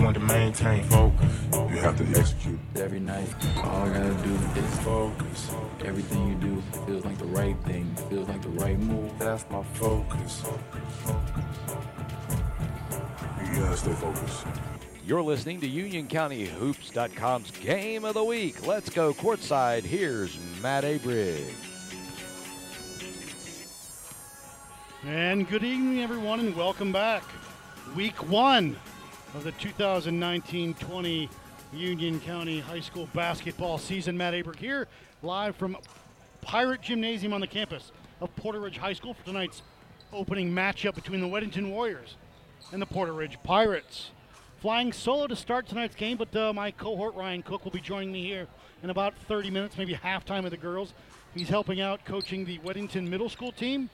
[0.00, 1.32] just want to maintain focus.
[1.52, 2.58] You have to execute.
[2.76, 5.50] Every night, all I gotta do is focus.
[5.84, 9.12] Everything you do feels like the right thing, feels like the right move.
[9.18, 10.42] That's my focus.
[13.44, 14.46] You gotta stay focused.
[15.04, 18.66] You're listening to UnionCountyHoops.com's Game of the Week.
[18.66, 19.82] Let's go courtside.
[19.82, 21.52] Here's Matt Aberg.
[25.04, 27.24] And good evening, everyone, and welcome back.
[27.94, 28.76] Week one
[29.34, 31.28] of the 2019 20
[31.72, 34.16] Union County High School basketball season.
[34.16, 34.88] Matt Aberg here,
[35.22, 35.76] live from
[36.40, 39.62] Pirate Gymnasium on the campus of Porter Ridge High School for tonight's
[40.12, 42.16] opening matchup between the Weddington Warriors
[42.72, 44.10] and the Porter Ridge Pirates.
[44.60, 48.12] Flying solo to start tonight's game, but uh, my cohort Ryan Cook will be joining
[48.12, 48.46] me here
[48.82, 50.92] in about 30 minutes, maybe halftime of the girls.
[51.34, 53.88] He's helping out coaching the Weddington Middle School team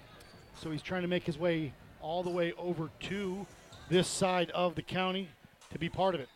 [0.61, 3.47] so he's trying to make his way all the way over to
[3.89, 5.29] this side of the county
[5.73, 6.29] to be part of it.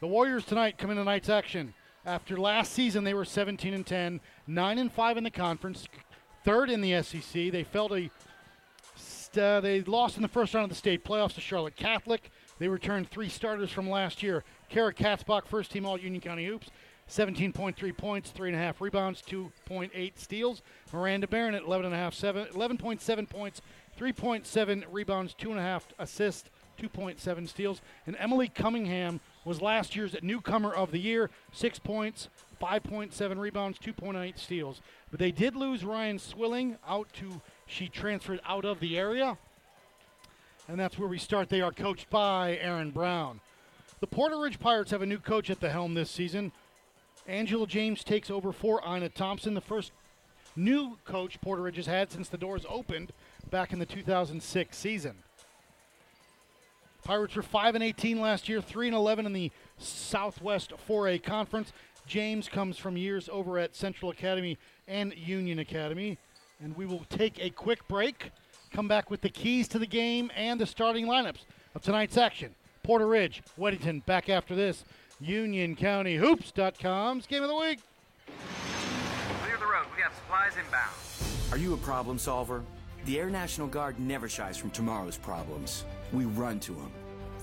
[0.00, 1.74] The Warriors tonight come into tonight's action.
[2.06, 5.88] After last season, they were 17 and 10, 9 and 5 in the conference,
[6.44, 7.50] third in the SEC.
[7.50, 8.10] They felt a
[9.38, 12.30] uh, they lost in the first round of the state playoffs to Charlotte Catholic.
[12.58, 14.44] They returned three starters from last year.
[14.68, 16.70] Kara Katzbach, first team All Union County Hoops,
[17.10, 20.62] 17.3 points, 3.5 rebounds, 2.8 steals.
[20.92, 23.60] Miranda Barron at 11.5, 7, 11.7 points,
[23.98, 27.80] 3.7 rebounds, 2.5 assists, 2.7 steals.
[28.06, 32.28] And Emily Cunningham was last year's newcomer of the year, 6 points,
[32.60, 34.80] 5.7 rebounds, 2.8 steals.
[35.10, 39.36] But they did lose Ryan Swilling out to, she transferred out of the area.
[40.68, 41.48] And that's where we start.
[41.48, 43.40] They are coached by Aaron Brown.
[44.00, 46.52] The Porter Ridge Pirates have a new coach at the helm this season.
[47.26, 49.92] Angela James takes over for Ina Thompson, the first
[50.56, 53.12] new coach Porter Ridge has had since the doors opened
[53.50, 55.16] back in the 2006 season.
[57.04, 61.70] Pirates were 5 and 18 last year, 3 and 11 in the Southwest 4A Conference.
[62.06, 64.56] James comes from years over at Central Academy
[64.88, 66.16] and Union Academy.
[66.62, 68.30] And we will take a quick break,
[68.72, 71.44] come back with the keys to the game and the starting lineups
[71.74, 72.54] of tonight's action.
[72.82, 74.86] Porter Ridge, Weddington, back after this.
[75.22, 77.80] UnionCountyHoops.com's Game of the Week.
[79.42, 79.84] Clear the road.
[79.94, 80.94] We got supplies inbound.
[81.52, 82.62] Are you a problem solver?
[83.04, 85.84] The Air National Guard never shies from tomorrow's problems.
[86.14, 86.90] We run to them.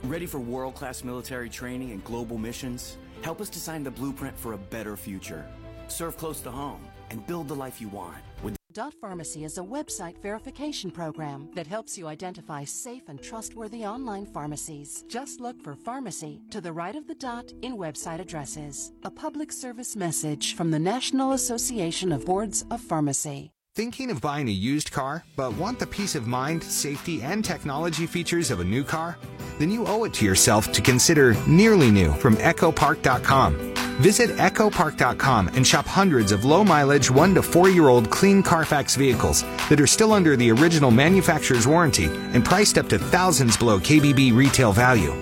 [0.04, 2.98] Ready for world class military training and global missions?
[3.22, 5.46] Help us design the blueprint for a better future.
[5.88, 8.18] Serve close to home and build the life you want.
[8.42, 13.86] With Dot Pharmacy is a website verification program that helps you identify safe and trustworthy
[13.86, 15.04] online pharmacies.
[15.10, 18.94] Just look for pharmacy to the right of the dot in website addresses.
[19.04, 23.52] A public service message from the National Association of Boards of Pharmacy.
[23.74, 28.06] Thinking of buying a used car, but want the peace of mind, safety, and technology
[28.06, 29.18] features of a new car?
[29.60, 33.56] Then you owe it to yourself to consider nearly new from EchoPark.com.
[34.02, 38.98] Visit EchoPark.com and shop hundreds of low mileage 1 to 4 year old clean Carfax
[38.98, 43.80] vehicles that are still under the original manufacturer's warranty and priced up to thousands below
[43.80, 45.14] KBB retail value.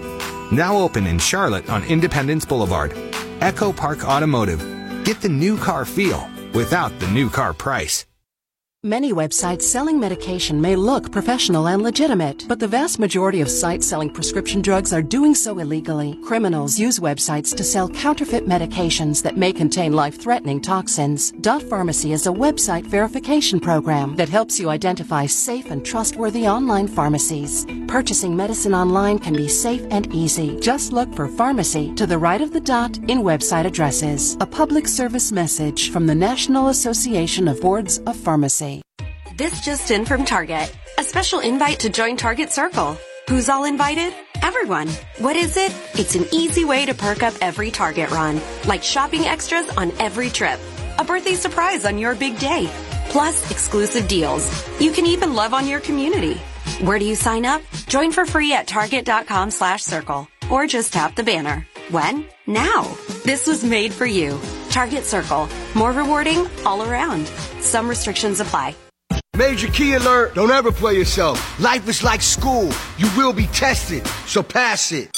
[0.51, 2.93] Now open in Charlotte on Independence Boulevard.
[3.41, 4.59] Echo Park Automotive.
[5.03, 8.07] Get the new car feel without the new car price.
[8.85, 13.85] Many websites selling medication may look professional and legitimate, but the vast majority of sites
[13.85, 16.17] selling prescription drugs are doing so illegally.
[16.23, 21.33] Criminals use websites to sell counterfeit medications that may contain life-threatening toxins.
[21.41, 26.87] Dot Pharmacy is a website verification program that helps you identify safe and trustworthy online
[26.87, 27.65] pharmacies.
[27.89, 30.57] Purchasing medicine online can be safe and easy.
[30.61, 34.37] Just look for pharmacy to the right of the dot in website addresses.
[34.39, 38.68] A public service message from the National Association of Boards of Pharmacy.
[39.37, 40.75] This just in from Target.
[40.97, 42.97] A special invite to join Target Circle.
[43.29, 44.13] Who's all invited?
[44.41, 44.87] Everyone.
[45.19, 45.71] What is it?
[45.93, 50.29] It's an easy way to perk up every Target run, like shopping extras on every
[50.29, 50.59] trip,
[50.97, 52.67] a birthday surprise on your big day,
[53.09, 54.43] plus exclusive deals.
[54.79, 56.35] You can even love on your community.
[56.81, 57.61] Where do you sign up?
[57.87, 61.65] Join for free at target.com slash circle or just tap the banner.
[61.91, 62.25] When?
[62.45, 62.97] Now.
[63.25, 64.39] This was made for you.
[64.69, 65.49] Target Circle.
[65.73, 67.27] More rewarding all around.
[67.61, 68.75] Some restrictions apply.
[69.35, 70.35] Major key alert.
[70.35, 71.59] Don't ever play yourself.
[71.59, 72.71] Life is like school.
[72.97, 75.09] You will be tested, so pass it.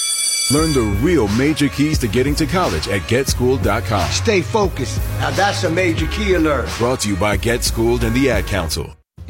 [0.53, 4.11] Learn the real major keys to getting to college at getschooled.com.
[4.11, 4.99] Stay focused.
[5.19, 6.69] Now that's a major key alert.
[6.77, 8.95] Brought to you by Get Schooled and the Ad Council.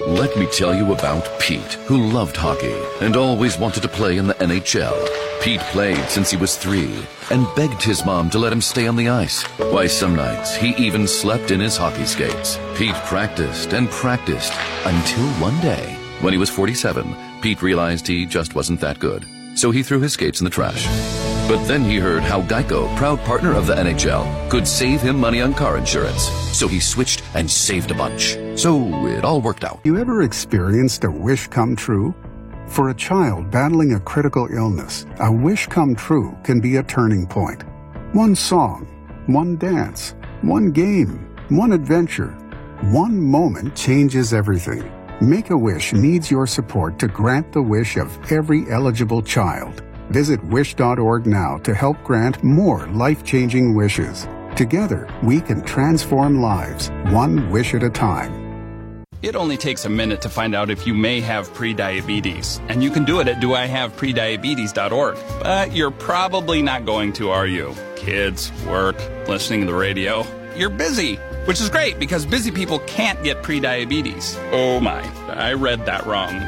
[0.00, 4.28] Let me tell you about Pete, who loved hockey and always wanted to play in
[4.28, 4.94] the NHL.
[5.42, 8.94] Pete played since he was three and begged his mom to let him stay on
[8.94, 9.42] the ice.
[9.72, 12.60] Why, some nights he even slept in his hockey skates.
[12.76, 14.52] Pete practiced and practiced
[14.84, 19.26] until one day, when he was 47, Pete realized he just wasn't that good.
[19.56, 20.86] So he threw his skates in the trash.
[21.48, 25.40] But then he heard how Geico, proud partner of the NHL, could save him money
[25.40, 26.24] on car insurance.
[26.52, 28.36] So he switched and saved a bunch.
[28.54, 29.80] So it all worked out.
[29.82, 32.14] You ever experienced a wish come true?
[32.66, 37.26] For a child battling a critical illness, a wish come true can be a turning
[37.26, 37.62] point.
[38.12, 38.86] One song,
[39.26, 42.32] one dance, one game, one adventure,
[42.92, 44.92] one moment changes everything.
[45.22, 49.82] Make a Wish needs your support to grant the wish of every eligible child.
[50.10, 54.26] Visit wish.org now to help grant more life changing wishes.
[54.56, 58.48] Together, we can transform lives, one wish at a time.
[59.20, 62.90] It only takes a minute to find out if you may have prediabetes, and you
[62.90, 65.18] can do it at doihaveprediabetes.org.
[65.42, 67.74] But you're probably not going to, are you?
[67.96, 68.96] Kids, work,
[69.26, 70.24] listening to the radio.
[70.58, 71.14] You're busy,
[71.44, 74.36] which is great because busy people can't get prediabetes.
[74.50, 76.40] Oh my, I read that wrong.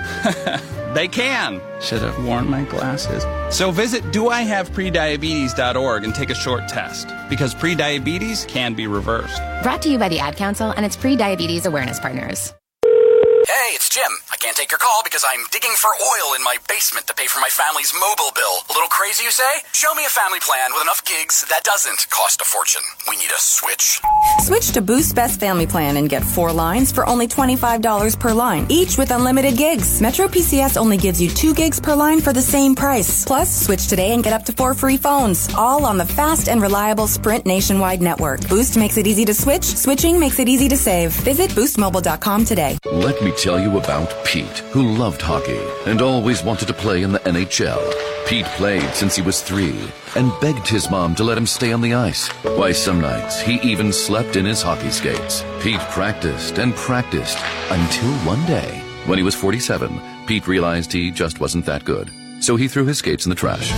[0.94, 1.60] they can.
[1.80, 3.24] Should have worn my glasses.
[3.56, 9.40] So visit doihaveprediabetes.org and take a short test because prediabetes can be reversed.
[9.62, 12.52] Brought to you by the Ad Council and its pre-diabetes awareness partners.
[12.82, 14.12] Hey, it's Jim.
[14.30, 17.26] I can't take your call because I'm digging for oil in my basement to pay
[17.26, 18.62] for my family's mobile bill.
[18.70, 19.50] A little crazy, you say?
[19.72, 22.82] Show me a family plan with enough gigs that doesn't cost a fortune.
[23.08, 24.00] We need a switch.
[24.38, 28.64] Switch to Boost Best Family Plan and get four lines for only $25 per line,
[28.68, 30.00] each with unlimited gigs.
[30.00, 33.24] Metro PCS only gives you two gigs per line for the same price.
[33.24, 36.62] Plus, switch today and get up to four free phones, all on the fast and
[36.62, 38.48] reliable Sprint nationwide network.
[38.48, 41.10] Boost makes it easy to switch, switching makes it easy to save.
[41.24, 42.78] Visit boostmobile.com today.
[42.84, 47.12] Let me tell you about Pete, who loved hockey and always wanted to play in
[47.12, 47.80] the NHL.
[48.26, 49.80] Pete played since he was three
[50.16, 52.28] and begged his mom to let him stay on the ice.
[52.58, 55.44] Why, some nights he even slept in his hockey skates.
[55.60, 57.38] Pete practiced and practiced
[57.70, 62.10] until one day, when he was 47, Pete realized he just wasn't that good.
[62.40, 63.70] So he threw his skates in the trash.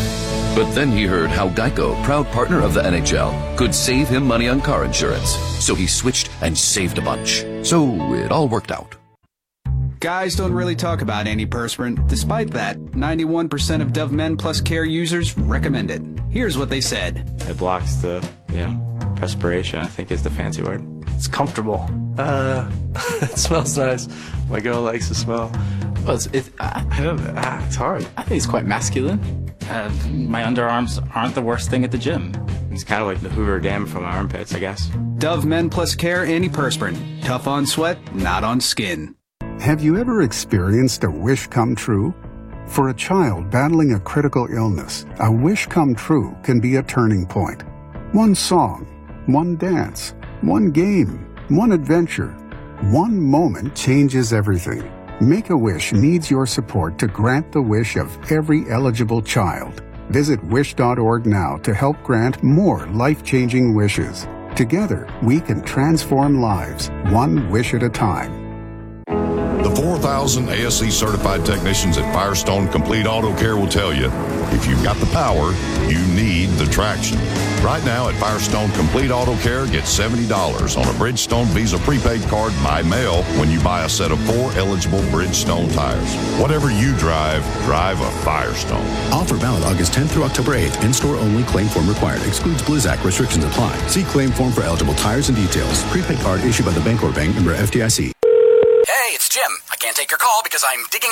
[0.54, 4.48] But then he heard how Geico, proud partner of the NHL, could save him money
[4.48, 5.30] on car insurance.
[5.64, 7.44] So he switched and saved a bunch.
[7.62, 9.01] So it all worked out.
[10.02, 12.08] Guys don't really talk about antiperspirant.
[12.08, 16.02] Despite that, 91% of Dove Men Plus Care users recommend it.
[16.28, 17.32] Here's what they said.
[17.42, 18.76] It blocks the, yeah,
[19.14, 20.82] perspiration, I think is the fancy word.
[21.10, 21.88] It's comfortable.
[22.18, 22.68] Uh,
[23.22, 24.08] it smells nice.
[24.48, 25.52] My girl likes the smell.
[26.04, 28.04] Well, it's, it, I, I don't uh, it's hard.
[28.16, 29.20] I think it's quite masculine.
[29.70, 32.34] Uh, my underarms aren't the worst thing at the gym.
[32.72, 34.90] It's kind of like the Hoover Dam from my armpits, I guess.
[35.18, 37.22] Dove Men Plus Care antiperspirant.
[37.22, 39.14] Tough on sweat, not on skin.
[39.62, 42.12] Have you ever experienced a wish come true?
[42.66, 47.24] For a child battling a critical illness, a wish come true can be a turning
[47.26, 47.62] point.
[48.10, 48.88] One song,
[49.26, 52.32] one dance, one game, one adventure,
[52.90, 54.82] one moment changes everything.
[55.20, 59.80] Make a Wish needs your support to grant the wish of every eligible child.
[60.08, 64.26] Visit wish.org now to help grant more life changing wishes.
[64.56, 68.41] Together, we can transform lives, one wish at a time.
[70.02, 74.10] The 4,000 ASE certified technicians at Firestone Complete Auto Care will tell you
[74.50, 75.52] if you've got the power,
[75.88, 77.18] you need the traction.
[77.64, 80.26] Right now at Firestone Complete Auto Care, get $70
[80.76, 84.50] on a Bridgestone Visa prepaid card by mail when you buy a set of four
[84.54, 86.16] eligible Bridgestone tires.
[86.40, 88.84] Whatever you drive, drive a Firestone.
[89.12, 90.82] Offer valid August 10th through October 8th.
[90.84, 91.44] In-store only.
[91.44, 92.22] Claim form required.
[92.26, 93.04] Excludes Blizzak.
[93.04, 93.76] Restrictions apply.
[93.86, 95.84] See claim form for eligible tires and details.
[95.92, 98.12] Prepaid card issued by the Bancorp Bank member FDIC.
[98.84, 99.50] Hey, it's Jim.
[99.70, 101.10] I can't take your call because I'm digging.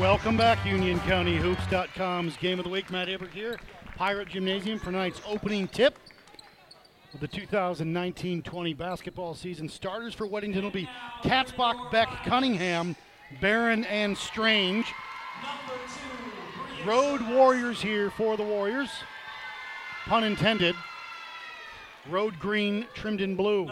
[0.00, 2.90] Welcome back, UnionCountyHoops.com's Game of the Week.
[2.90, 3.60] Matt Aberg here,
[3.96, 5.96] Pirate Gymnasium for tonight's opening tip
[7.14, 9.68] of the 2019-20 basketball season.
[9.68, 10.88] Starters for Weddington will be
[11.22, 12.96] Katzbach, Beck, Cunningham,
[13.40, 14.92] Barron, and Strange.
[16.84, 18.90] Road Warriors here for the Warriors.
[20.06, 20.74] Pun intended.
[22.10, 23.70] Road green trimmed in blue.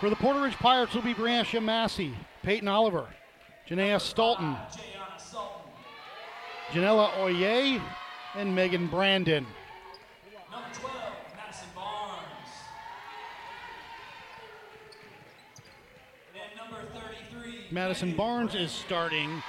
[0.00, 3.06] For the Porter Ridge Pirates will be Brianna Massey, Peyton Oliver,
[3.66, 4.54] Janaea Salton,
[6.70, 7.80] Janella Oye,
[8.34, 9.46] and Megan Brandon.
[10.52, 10.94] Number 12,
[11.34, 12.20] Madison Barnes.
[16.34, 19.42] And number 33, Madison Barnes is starting.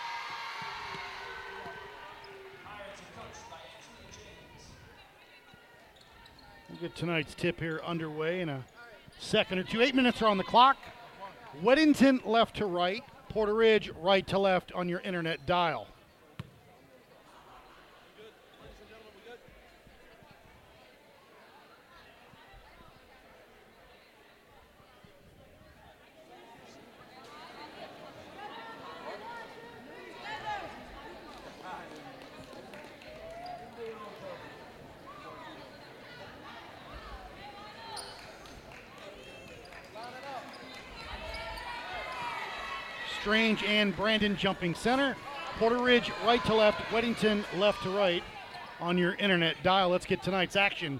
[6.67, 8.65] We'll get tonight's tip here underway in a
[9.17, 9.81] second or two.
[9.81, 10.75] Eight minutes are on the clock.
[11.63, 15.87] Weddington left to right, Porter Ridge right to left on your internet dial.
[43.63, 45.15] And Brandon jumping center.
[45.59, 48.23] Porter Ridge right to left, Weddington left to right
[48.79, 49.89] on your internet dial.
[49.89, 50.99] Let's get tonight's action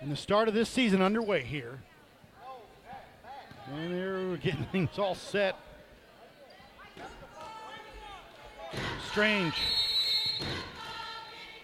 [0.00, 1.78] and the start of this season underway here.
[3.72, 5.56] And they're getting things all set.
[9.10, 9.54] Strange.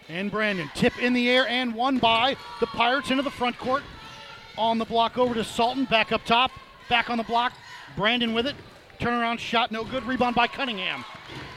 [0.08, 0.70] And Brandon.
[0.74, 3.82] Tip in the air and one by the Pirates into the front court.
[4.56, 5.84] On the block over to Salton.
[5.86, 6.50] Back up top.
[6.88, 7.52] Back on the block.
[7.96, 8.54] Brandon with it.
[9.00, 10.04] Turnaround shot, no good.
[10.04, 11.04] Rebound by Cunningham.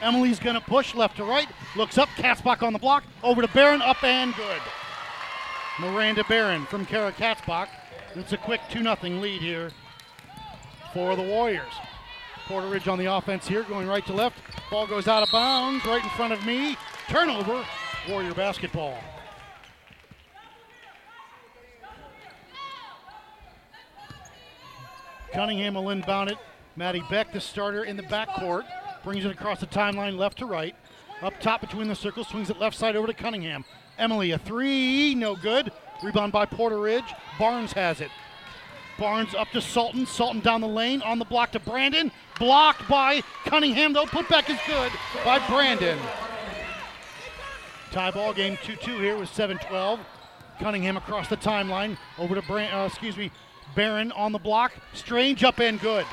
[0.00, 1.48] Emily's going to push left to right.
[1.76, 2.08] Looks up.
[2.10, 3.04] Katzbach on the block.
[3.22, 3.82] Over to Barron.
[3.82, 4.60] Up and good.
[5.80, 7.68] Miranda Barron from Kara Katzbach.
[8.14, 9.70] It's a quick 2 0 lead here
[10.92, 11.72] for the Warriors.
[12.46, 14.36] Porter Ridge on the offense here, going right to left.
[14.70, 16.76] Ball goes out of bounds right in front of me.
[17.08, 17.64] Turnover.
[18.08, 18.98] Warrior basketball.
[25.32, 26.38] Cunningham will inbound it.
[26.76, 28.64] Maddie Beck, the starter in the backcourt,
[29.04, 30.74] brings it across the timeline left to right.
[31.20, 33.64] Up top between the circles, swings it left side over to Cunningham.
[33.98, 35.70] Emily, a three, no good.
[36.02, 37.14] Rebound by Porter Ridge.
[37.38, 38.10] Barnes has it.
[38.98, 40.06] Barnes up to Salton.
[40.06, 42.10] Salton down the lane on the block to Brandon.
[42.38, 44.06] Blocked by Cunningham, though.
[44.06, 44.92] Putback is good
[45.24, 45.98] by Brandon.
[47.92, 50.00] Tie ball game 2 2 here with 7 12.
[50.58, 53.30] Cunningham across the timeline over to Brand, uh, excuse me,
[53.74, 54.72] Barron on the block.
[54.94, 56.06] Strange up and good.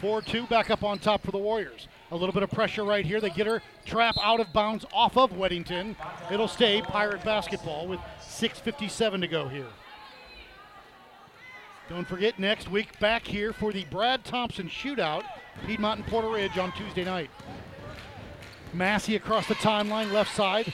[0.00, 1.88] 4 2 back up on top for the Warriors.
[2.10, 3.20] A little bit of pressure right here.
[3.20, 5.96] They get her trap out of bounds off of Weddington.
[6.30, 9.66] It'll stay Pirate basketball with 6.57 to go here.
[11.88, 15.24] Don't forget next week back here for the Brad Thompson shootout,
[15.66, 17.30] Piedmont and Porter Ridge on Tuesday night.
[18.74, 20.72] Massey across the timeline, left side.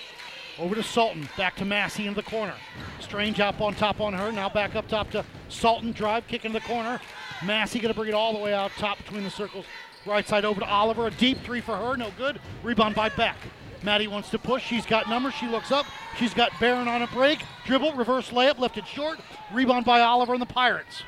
[0.58, 1.28] Over to Salton.
[1.36, 2.54] Back to Massey in the corner.
[3.00, 4.30] Strange up on top on her.
[4.30, 5.92] Now back up top to Salton.
[5.92, 7.00] Drive, kick into the corner.
[7.46, 9.66] Massey going to bring it all the way out top between the circles.
[10.06, 11.06] Right side over to Oliver.
[11.06, 11.96] A deep three for her.
[11.96, 12.40] No good.
[12.62, 13.36] Rebound by Beck.
[13.82, 14.64] Maddie wants to push.
[14.64, 15.34] She's got numbers.
[15.34, 15.86] She looks up.
[16.18, 17.42] She's got Barron on a break.
[17.66, 19.18] Dribble, reverse layup, lifted short.
[19.52, 21.02] Rebound by Oliver and the Pirates.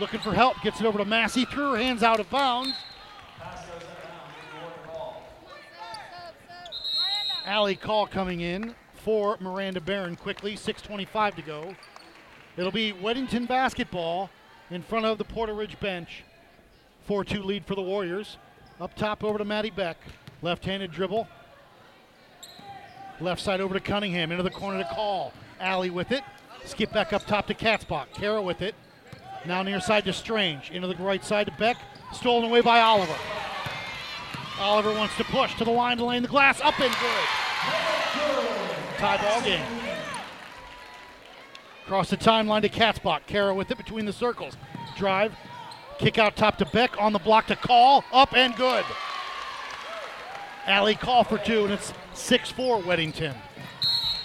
[0.00, 0.60] Looking for help.
[0.62, 1.44] Gets it over to Massey.
[1.44, 2.74] Threw her hands out of bounds.
[7.44, 10.54] Alley call coming in for Miranda Barron quickly.
[10.54, 11.74] 6.25 to go.
[12.56, 14.30] It'll be Weddington basketball
[14.72, 16.24] in front of the Porter Ridge bench.
[17.06, 18.38] 4 2 lead for the Warriors.
[18.80, 19.98] Up top over to Maddie Beck.
[20.40, 21.28] Left handed dribble.
[23.20, 24.32] Left side over to Cunningham.
[24.32, 25.32] Into the corner to call.
[25.60, 26.24] Alley with it.
[26.64, 28.12] Skip back up top to Katzbach.
[28.14, 28.74] Kara with it.
[29.44, 30.70] Now near side to Strange.
[30.70, 31.76] Into the right side to Beck.
[32.12, 33.16] Stolen away by Oliver.
[34.58, 36.60] Oliver wants to push to the line to lane the glass.
[36.60, 37.24] Up and good.
[38.98, 39.81] Tie ball game.
[41.92, 43.26] Across the timeline to Katzbach.
[43.26, 44.56] Kara with it between the circles.
[44.96, 45.34] Drive.
[45.98, 46.98] Kick out top to Beck.
[46.98, 48.02] On the block to Call.
[48.14, 48.82] Up and good.
[50.64, 53.36] Alley call for two, and it's 6 4 Weddington.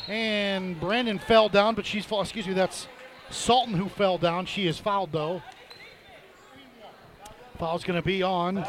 [0.08, 2.22] And Brandon fell down, but she's fall.
[2.22, 2.88] Excuse me, that's
[3.32, 4.46] Salton who fell down.
[4.46, 5.42] She is fouled though.
[7.60, 8.66] Foul's going to be on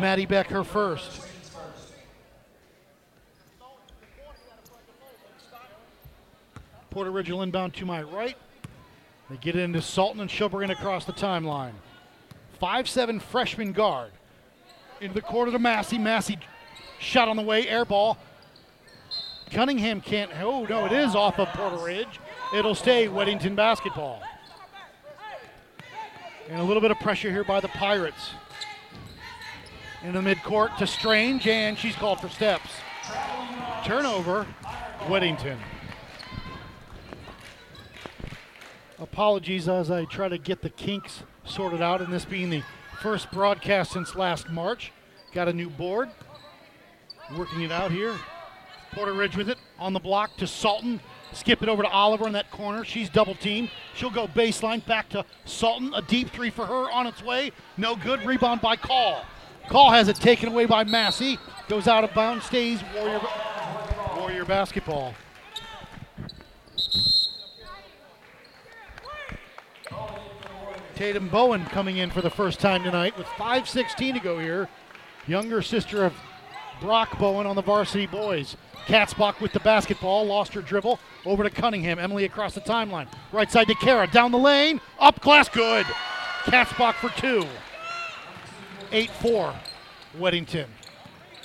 [0.00, 1.26] Maddie Beck, her first.
[6.90, 8.36] Porter Ridge inbound to my right.
[9.28, 11.72] They get it into Salton and it across the timeline.
[12.60, 14.10] 5'7 freshman guard.
[15.00, 15.98] Into the corner to Massey.
[15.98, 16.38] Massey
[16.98, 18.18] shot on the way, air ball.
[19.50, 20.30] Cunningham can't.
[20.40, 22.20] Oh, no, it is off of Porter Ridge.
[22.54, 24.22] It'll stay Weddington basketball.
[26.48, 28.30] And a little bit of pressure here by the Pirates.
[30.02, 32.70] In the midcourt to Strange, and she's called for steps.
[33.84, 34.46] Turnover,
[35.06, 35.56] Weddington.
[39.00, 42.62] Apologies as I try to get the kinks sorted out, and this being the
[43.00, 44.92] first broadcast since last March.
[45.32, 46.10] Got a new board.
[47.34, 48.14] Working it out here.
[48.92, 51.00] Porter Ridge with it on the block to Salton.
[51.32, 52.84] Skip it over to Oliver in that corner.
[52.84, 53.70] She's double teamed.
[53.94, 55.94] She'll go baseline back to Salton.
[55.94, 57.52] A deep three for her on its way.
[57.78, 58.22] No good.
[58.26, 59.24] Rebound by Call.
[59.68, 61.38] Call has it taken away by Massey.
[61.68, 62.44] Goes out of bounds.
[62.46, 63.20] Stays Warrior,
[64.16, 65.14] Warrior basketball.
[71.00, 74.68] Tatum Bowen coming in for the first time tonight with 5.16 to go here.
[75.26, 76.12] Younger sister of
[76.78, 78.54] Brock Bowen on the varsity boys.
[78.84, 81.00] Katzbach with the basketball, lost her dribble.
[81.24, 81.98] Over to Cunningham.
[81.98, 83.08] Emily across the timeline.
[83.32, 84.08] Right side to Kara.
[84.08, 84.78] Down the lane.
[84.98, 85.48] Up class.
[85.48, 85.86] Good.
[86.42, 87.46] Katzbach for two.
[88.92, 89.54] 8 4.
[90.18, 90.66] Weddington.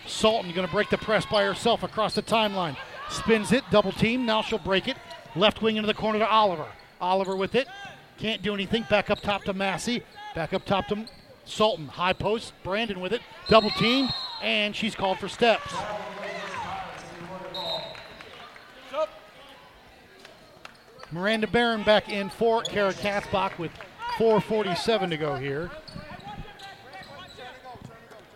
[0.05, 2.75] Salton going to break the press by herself across the timeline.
[3.09, 3.63] Spins it.
[3.71, 4.25] Double team.
[4.25, 4.97] Now she'll break it.
[5.33, 6.67] Left wing into the corner to Oliver.
[6.99, 7.69] Oliver with it.
[8.17, 8.85] Can't do anything.
[8.89, 10.03] Back up top to Massey.
[10.33, 11.05] Back up top to
[11.45, 11.87] Salton.
[11.87, 12.53] High post.
[12.63, 13.21] Brandon with it.
[13.47, 14.09] Double team.
[14.41, 15.73] And she's called for steps.
[21.11, 23.71] Miranda Barron back in for Kara Katzbach with
[24.17, 25.71] 4.47 to go here.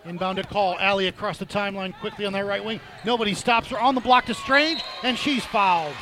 [0.04, 0.78] Inbound to call.
[0.78, 2.80] Alley across the timeline quickly on that right wing.
[3.04, 5.94] Nobody stops her on the block to Strange, and she's fouled.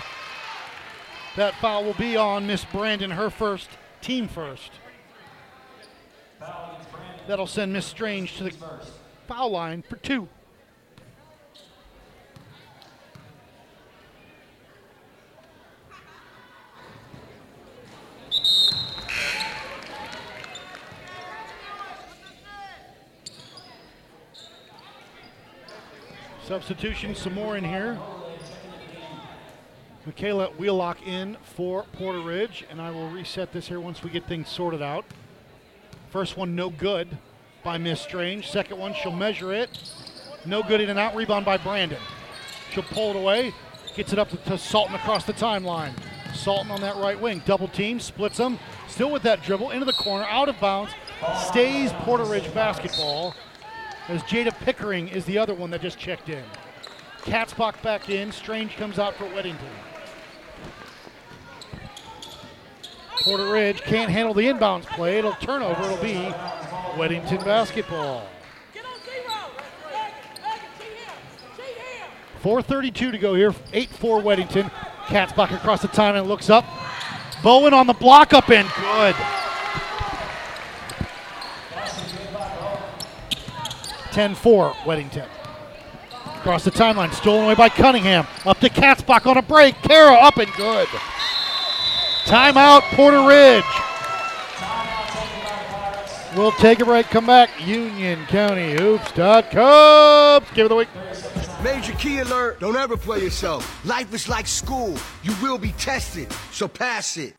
[1.38, 3.68] That foul will be on Miss Brandon, her first,
[4.00, 4.72] team first.
[7.28, 8.54] That'll send Miss Strange to the
[9.28, 10.26] foul line for two.
[26.42, 27.96] Substitution, some more in here.
[30.08, 34.24] Michaela Wheelock in for Porter Ridge, and I will reset this here once we get
[34.26, 35.04] things sorted out.
[36.08, 37.18] First one, no good
[37.62, 38.48] by Miss Strange.
[38.48, 39.68] Second one, she'll measure it.
[40.46, 41.14] No good in and out.
[41.14, 41.98] Rebound by Brandon.
[42.72, 43.52] She'll pull it away.
[43.96, 45.92] Gets it up to, to Salton across the timeline.
[46.34, 47.42] Salton on that right wing.
[47.44, 48.58] Double team, splits them.
[48.88, 50.90] Still with that dribble into the corner, out of bounds.
[51.48, 53.34] Stays Porter Ridge basketball
[54.08, 56.44] as Jada Pickering is the other one that just checked in.
[57.24, 58.32] Katzbach back in.
[58.32, 59.68] Strange comes out for Weddington.
[63.22, 65.18] Porter Ridge can't handle the inbounds play.
[65.18, 65.82] It'll turn over.
[65.82, 66.32] It'll be
[66.94, 68.26] Weddington basketball.
[72.42, 73.54] 4.32 to go here.
[73.72, 74.70] 8 4 Weddington.
[75.06, 76.64] Katzbach across the time and looks up.
[77.42, 79.14] Bowen on the block up and good.
[84.12, 85.26] 10 4 Weddington.
[86.36, 88.26] Across the timeline, stolen away by Cunningham.
[88.46, 89.74] Up to Katzbach on a break.
[89.82, 90.88] Kara up and good.
[92.28, 93.64] Timeout, Porter Ridge.
[96.36, 97.48] We'll take a break, come back.
[97.52, 100.44] UnionCountyHoops.com.
[100.54, 100.88] Give it the week.
[101.64, 102.60] Major key alert.
[102.60, 103.82] Don't ever play yourself.
[103.86, 104.94] Life is like school.
[105.22, 107.34] You will be tested, so pass it.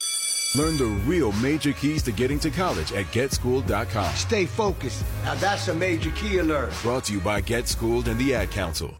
[0.57, 4.15] Learn the real major keys to getting to college at getschooled.com.
[4.15, 5.05] Stay focused.
[5.23, 6.73] Now that's a major key alert.
[6.81, 8.99] Brought to you by Get Schooled and the Ad Council.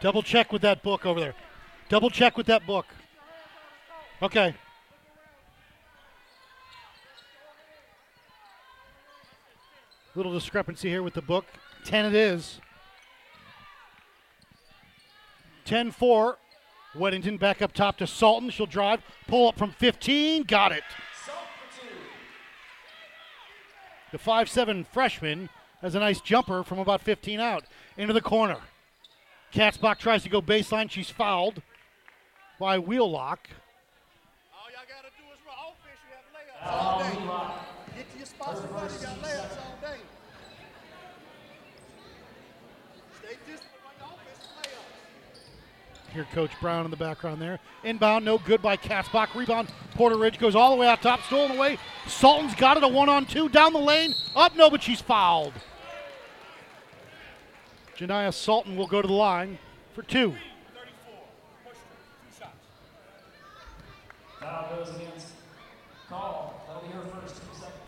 [0.00, 1.34] Double check with that book over there.
[1.88, 2.86] Double check with that book.
[4.22, 4.54] Okay.
[10.14, 11.46] Little discrepancy here with the book.
[11.84, 12.60] 10 it is.
[15.64, 16.38] 10 4.
[16.94, 18.50] Weddington back up top to Salton.
[18.50, 19.00] She'll drive.
[19.26, 20.44] Pull up from 15.
[20.44, 20.84] Got it.
[24.10, 25.50] The 5 7 freshman
[25.82, 27.64] has a nice jumper from about 15 out.
[27.96, 28.58] Into the corner.
[29.52, 30.90] Katzbach tries to go baseline.
[30.90, 31.62] She's fouled
[32.58, 33.48] by Wheelock.
[36.64, 37.04] all day.
[37.96, 38.84] Get to your spots and run.
[38.84, 39.96] You got layups all day.
[43.18, 46.12] Stay disciplined on your offensive layups.
[46.14, 47.58] Hear Coach Brown in the background there.
[47.84, 49.34] Inbound, no good by Katzbach.
[49.34, 51.78] Rebound, Porter Ridge goes all the way out top, stolen away.
[52.06, 54.14] Salton's got it, a one on two, down the lane.
[54.34, 55.54] Up, no, but she's fouled.
[57.98, 59.58] Janiyah Salton will go to the line
[59.92, 60.32] for two.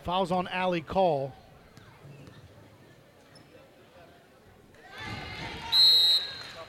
[0.03, 1.31] Fouls on Alley Call.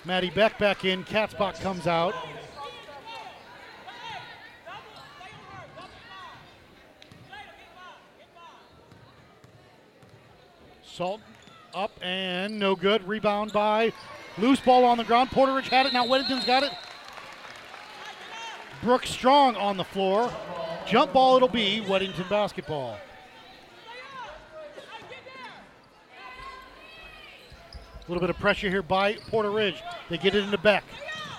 [0.04, 1.02] Maddie Beck back in.
[1.02, 2.14] Katzbach comes out.
[10.84, 11.20] Salt
[11.74, 13.06] up and no good.
[13.06, 13.92] Rebound by
[14.38, 15.30] loose ball on the ground.
[15.30, 15.92] Porter Ridge had it.
[15.92, 16.72] Now Weddington's got it.
[18.82, 20.32] Brooke Strong on the floor.
[20.86, 21.82] Jump ball it'll be.
[21.86, 22.98] Weddington basketball.
[27.96, 29.76] A little bit of pressure here by Porter Ridge.
[30.10, 30.82] They get it into Beck.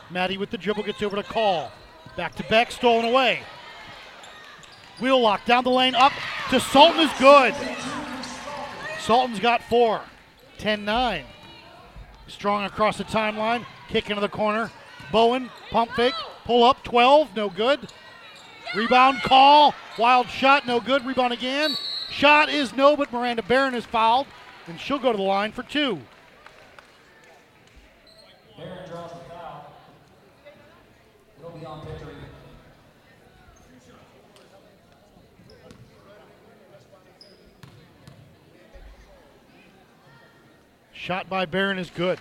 [0.09, 1.71] Maddie with the dribble gets over to Call.
[2.15, 3.41] Back to Beck, stolen away.
[5.01, 6.13] Wheelock down the lane, up
[6.51, 7.53] to Salton is good.
[8.99, 10.01] Salton's got four.
[10.63, 11.25] 10 9.
[12.27, 13.65] Strong across the timeline.
[13.89, 14.71] Kick into the corner.
[15.11, 16.13] Bowen, pump fake,
[16.45, 17.91] pull up, 12, no good.
[18.73, 19.75] Rebound call.
[19.99, 21.05] Wild shot, no good.
[21.05, 21.75] Rebound again.
[22.09, 24.25] Shot is no, but Miranda Barron is fouled,
[24.67, 25.99] and she'll go to the line for two.
[28.57, 29.65] Barron draws the foul.
[31.39, 32.02] It'll be on Victory.
[41.03, 42.17] Shot by Barron is good.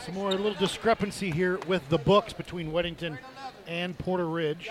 [0.00, 3.18] Some more a little discrepancy here with the books between Weddington
[3.66, 4.70] and Porter Ridge.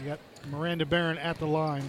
[0.00, 0.18] You got
[0.50, 1.88] Miranda Barron at the line.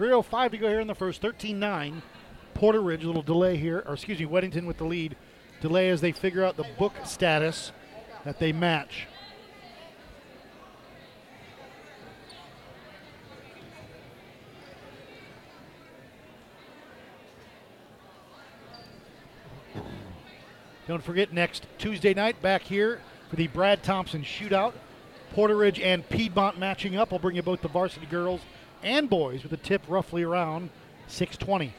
[0.00, 1.20] Three oh five to go here in the first.
[1.20, 2.00] 13-9.
[2.54, 5.14] Porter Ridge, a little delay here, or excuse me, Weddington with the lead.
[5.60, 7.70] Delay as they figure out the book status
[8.24, 9.06] that they match.
[20.88, 24.72] Don't forget next Tuesday night back here for the Brad Thompson shootout.
[25.34, 27.12] Porter Ridge and Piedmont matching up.
[27.12, 28.40] I'll bring you both the varsity girls
[28.82, 30.70] and boys with a tip roughly around
[31.08, 31.74] 620.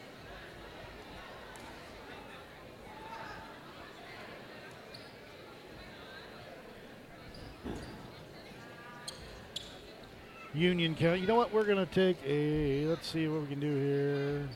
[10.53, 11.21] Union County.
[11.21, 11.53] You know what?
[11.53, 12.85] We're going to take a.
[12.85, 14.49] Let's see what we can do here.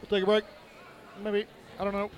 [0.00, 0.44] We'll take a break.
[1.22, 1.46] Maybe.
[1.78, 2.10] I don't know.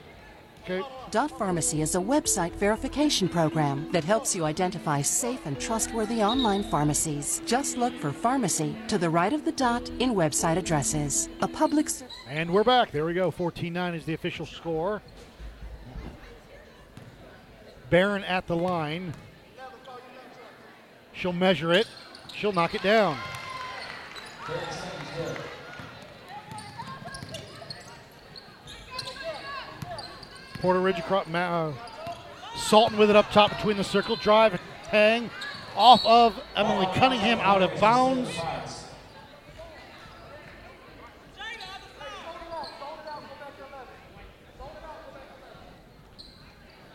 [0.65, 0.83] Okay.
[1.11, 6.63] Dot Pharmacy is a website verification program that helps you identify safe and trustworthy online
[6.63, 7.41] pharmacies.
[7.47, 11.29] Just look for pharmacy to the right of the dot in website addresses.
[11.41, 11.87] A public.
[11.87, 12.93] s- And we're back.
[12.93, 13.31] There we go.
[13.31, 15.03] 14 9 is the official score.
[17.89, 19.15] Barron at the line.
[21.13, 21.89] She'll measure it.
[22.35, 23.19] She'll knock it down.
[30.61, 31.27] Porter Ridge across.
[31.29, 31.73] Uh,
[32.57, 34.17] Salton with it up top between the circle.
[34.17, 35.31] Drive, hang
[35.77, 38.29] off of Emily Cunningham out of bounds.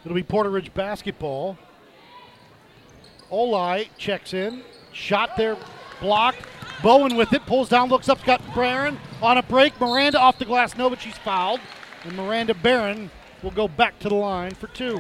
[0.04, 1.58] It'll be Porter Ridge basketball.
[3.32, 4.62] Olai checks in.
[4.92, 5.58] Shot there,
[6.00, 6.40] blocked.
[6.84, 9.80] Bowen with it, pulls down, looks up, got Barron on a break.
[9.82, 11.60] Miranda off the glass, no, but she's fouled.
[12.04, 13.10] And Miranda Barron
[13.42, 15.00] will go back to the line for two.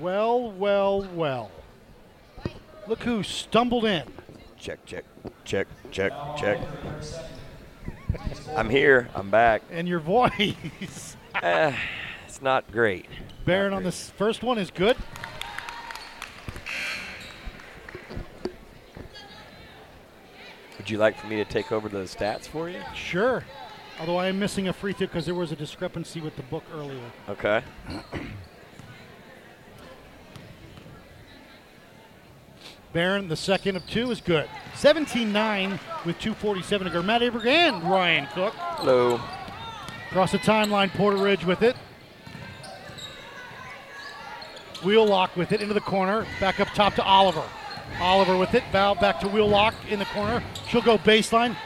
[0.00, 1.50] Well, well, well.
[2.86, 4.04] Look who stumbled in.
[4.58, 5.04] Check, check,
[5.44, 6.58] check, check, check.
[8.56, 9.08] I'm here.
[9.14, 9.62] I'm back.
[9.70, 11.16] And your voice.
[11.42, 11.74] Eh,
[12.28, 13.06] it's not great.
[13.46, 14.98] Barron on this first one is good.
[20.76, 22.80] Would you like for me to take over the stats for you?
[22.94, 23.44] Sure.
[24.00, 26.64] Although I am missing a free throw because there was a discrepancy with the book
[26.74, 27.00] earlier.
[27.28, 27.62] Okay.
[32.92, 34.48] Barron, the second of two, is good.
[34.74, 37.02] 17 9 with 2.47 to go.
[37.02, 38.52] Matt Aberg and Ryan Cook.
[38.54, 39.20] Hello.
[40.10, 41.74] Across the timeline, Porter Ridge with it.
[44.84, 46.26] Wheelock with it into the corner.
[46.40, 47.44] Back up top to Oliver.
[48.00, 48.62] Oliver with it.
[48.72, 50.42] Val back to Wheelock in the corner.
[50.68, 51.56] She'll go baseline.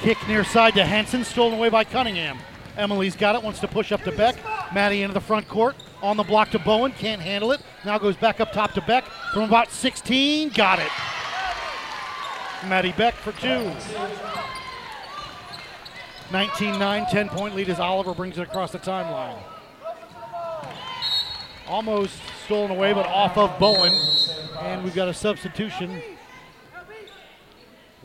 [0.00, 1.24] Kick near side to Henson.
[1.24, 2.38] Stolen away by Cunningham.
[2.76, 3.42] Emily's got it.
[3.42, 4.36] Wants to push up to Beck.
[4.72, 5.74] Maddie into the front court.
[6.02, 6.92] On the block to Bowen.
[6.92, 7.60] Can't handle it.
[7.84, 9.04] Now goes back up top to Beck.
[9.32, 10.50] From about 16.
[10.50, 10.90] Got it.
[12.68, 13.70] Maddie Beck for two.
[16.30, 19.38] 19-9, 10 point lead as Oliver brings it across the timeline.
[21.68, 23.92] Almost stolen away, but off of Bowen.
[24.60, 26.02] And we've got a substitution.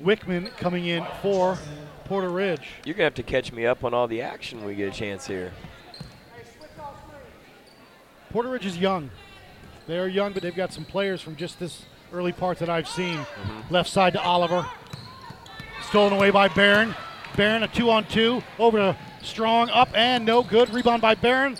[0.02, 1.58] Wickman coming in for
[2.12, 2.68] Porter Ridge.
[2.84, 4.92] You're gonna have to catch me up on all the action when we get a
[4.92, 5.54] chance here.
[8.32, 9.10] Porter Ridge is young.
[9.88, 12.90] They are young, but they've got some players from just this early part that I've
[12.90, 13.16] seen.
[13.16, 13.74] Mm-hmm.
[13.74, 14.66] Left side to Oliver.
[15.84, 16.96] Stolen away by Barron.
[17.38, 18.44] Barron a two on two.
[18.60, 19.70] Over to Strong.
[19.70, 20.70] Up and no good.
[20.74, 21.56] Rebound by Barron.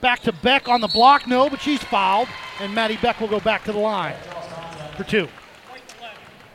[0.00, 1.28] Back to Beck on the block.
[1.28, 2.26] No, but she's fouled.
[2.58, 4.16] And Maddie Beck will go back to the line
[4.96, 5.28] for two.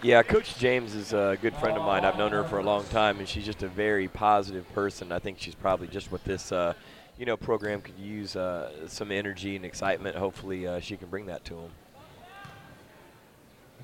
[0.03, 2.05] Yeah, Coach James is a good friend of mine.
[2.05, 5.11] I've known her for a long time, and she's just a very positive person.
[5.11, 6.73] I think she's probably just what this, uh,
[7.17, 10.15] you know, program could use uh, some energy and excitement.
[10.15, 11.71] Hopefully, uh, she can bring that to them.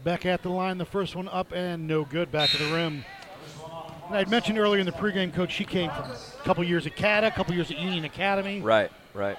[0.04, 0.78] Back at the line.
[0.78, 2.32] The first one up and no good.
[2.32, 3.04] Back to the rim.
[4.08, 6.96] And I'd mentioned earlier in the pregame, coach, she came from a couple years at
[6.96, 8.62] CATA, a couple years at Union Academy.
[8.62, 9.38] Right, right.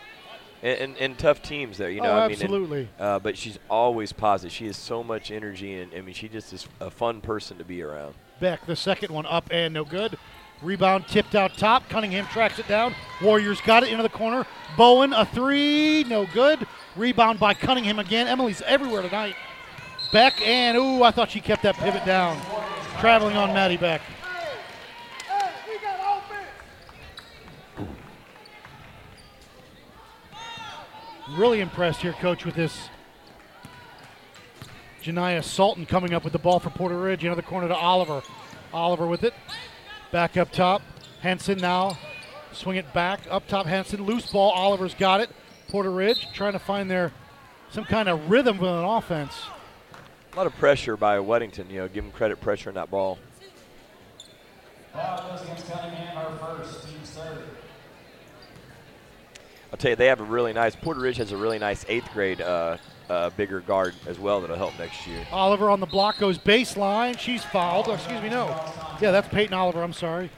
[0.64, 2.10] And, and, and tough teams there, you know.
[2.10, 2.88] Oh, I mean, and, absolutely.
[2.98, 4.50] uh, but she's always positive.
[4.50, 7.64] She has so much energy, and I mean, she just is a fun person to
[7.64, 8.14] be around.
[8.40, 10.16] Beck, the second one up and no good.
[10.62, 11.86] Rebound tipped out top.
[11.90, 12.94] Cunningham tracks it down.
[13.22, 14.46] Warriors got it into the corner.
[14.74, 16.66] Bowen, a three, no good.
[16.96, 18.26] Rebound by Cunningham again.
[18.26, 19.36] Emily's everywhere tonight.
[20.12, 22.40] Beck and, ooh, I thought she kept that pivot down.
[23.00, 24.00] Traveling on Maddie Beck.
[31.36, 32.88] Really impressed here, coach, with this.
[35.02, 37.24] Janiyah Salton coming up with the ball for Porter Ridge.
[37.24, 38.22] Into the corner to Oliver.
[38.72, 39.34] Oliver with it.
[40.12, 40.80] Back up top.
[41.22, 41.98] Hanson now.
[42.52, 43.20] Swing it back.
[43.28, 44.04] Up top, Hanson.
[44.04, 44.52] Loose ball.
[44.52, 45.30] Oliver's got it.
[45.68, 47.12] Porter Ridge trying to find their
[47.70, 49.34] some kind of rhythm with an offense.
[50.32, 51.68] A lot of pressure by Weddington.
[51.68, 53.18] You know, give him credit pressure on that ball.
[54.92, 57.42] Foul goes against Cunningham, her first, team's third.
[59.74, 60.76] I'll tell you, they have a really nice.
[60.76, 62.76] Porter Ridge has a really nice eighth grade uh,
[63.10, 65.26] uh, bigger guard as well that'll help next year.
[65.32, 67.18] Oliver on the block goes baseline.
[67.18, 67.88] She's fouled.
[67.88, 68.46] Oh, excuse me, no.
[69.00, 69.82] Yeah, that's Peyton Oliver.
[69.82, 70.30] I'm sorry.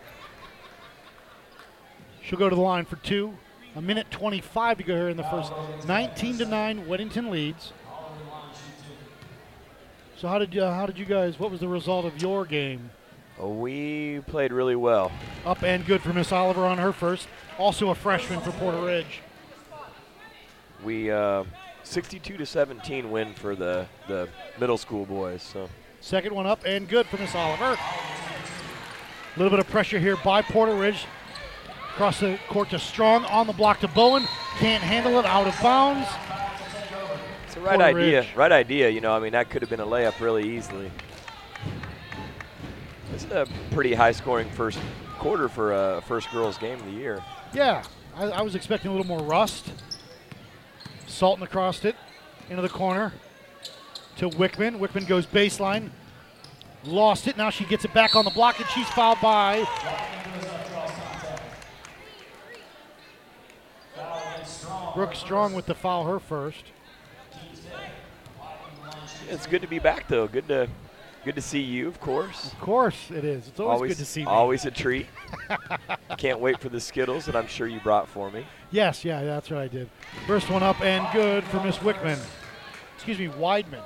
[2.23, 3.37] She'll go to the line for two.
[3.75, 5.53] A minute 25 to go here in the first.
[5.87, 6.87] 19 to nine.
[6.87, 7.75] Weddington leads.
[10.17, 11.39] So how did you, how did you guys?
[11.39, 12.89] What was the result of your game?
[13.39, 15.13] Oh, we played really well.
[15.45, 17.29] Up and good for Miss Oliver on her first.
[17.59, 19.21] Also a freshman for Porter Ridge.
[20.87, 21.43] We uh,
[21.83, 24.29] 62 to 17 win for the the
[24.61, 25.43] middle school boys.
[25.43, 25.69] So
[26.01, 27.77] Second one up and good for Miss Oliver.
[27.77, 27.79] A
[29.37, 31.05] little bit of pressure here by Porter Ridge.
[31.95, 34.29] Across the court to Strong on the block to Bowen.
[34.59, 36.09] Can't handle it out of bounds.
[37.47, 38.21] it's a right Porter idea.
[38.21, 38.37] Ridge.
[38.37, 38.89] Right idea.
[38.89, 40.93] You know, I mean, that could have been a layup really easily.
[43.13, 44.79] It's a pretty high scoring first
[45.19, 47.25] quarter for a first girls game of the year.
[47.53, 47.83] Yeah,
[48.15, 49.73] I, I was expecting a little more rust.
[51.17, 51.97] Salton across it
[52.51, 53.11] into the corner
[54.19, 54.79] to Wickman.
[54.79, 55.89] Wickman goes baseline.
[56.85, 57.39] Lost it.
[57.39, 59.67] Now she gets it back on the block, and she's fouled by
[64.95, 66.65] Brooke Strong with the foul, her first.
[69.31, 70.29] It's good to be back though.
[70.29, 70.69] Good to
[71.27, 72.53] good to see you, of course.
[72.53, 73.49] Of course it is.
[73.49, 74.27] It's always, good to see me.
[74.27, 75.09] Always a treat.
[76.19, 78.47] Can't wait for the Skittles that I'm sure you brought for me.
[78.71, 79.91] Yes, yeah, that's what I did.
[80.29, 82.25] First one up and good for Miss Wickman.
[82.95, 83.83] Excuse me, Weidman.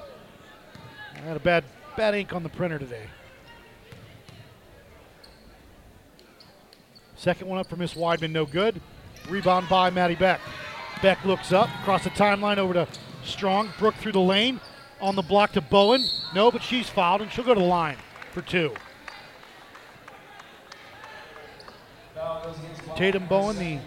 [1.15, 1.65] I had a bad
[1.97, 3.07] bad ink on the printer today.
[7.17, 8.83] Second one up for Miss Weidman, no good.
[9.31, 10.41] Rebound by Maddie Beck.
[11.01, 12.89] Beck looks up, across the timeline over to
[13.25, 13.73] Strong.
[13.79, 14.61] Brooke through the lane.
[15.01, 16.05] On the block to Bowen.
[16.35, 17.97] No, but she's fouled, and she'll go to the line
[18.33, 18.73] for two.
[22.15, 22.99] Foul goes against Clark.
[22.99, 23.79] Tatum Bowen, the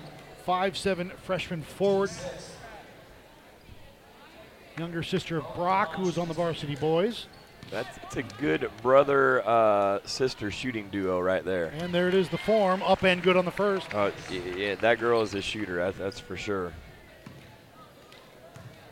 [0.47, 2.09] 5'7 freshman forward.
[4.77, 7.27] Younger sister of Brock, who was on the varsity boys.
[7.69, 11.73] That's it's a good brother uh, sister shooting duo right there.
[11.77, 12.83] And there it is, the form.
[12.83, 13.93] Up and good on the first.
[13.93, 15.77] Uh, yeah, that girl is a shooter.
[15.77, 16.73] That's, that's for sure.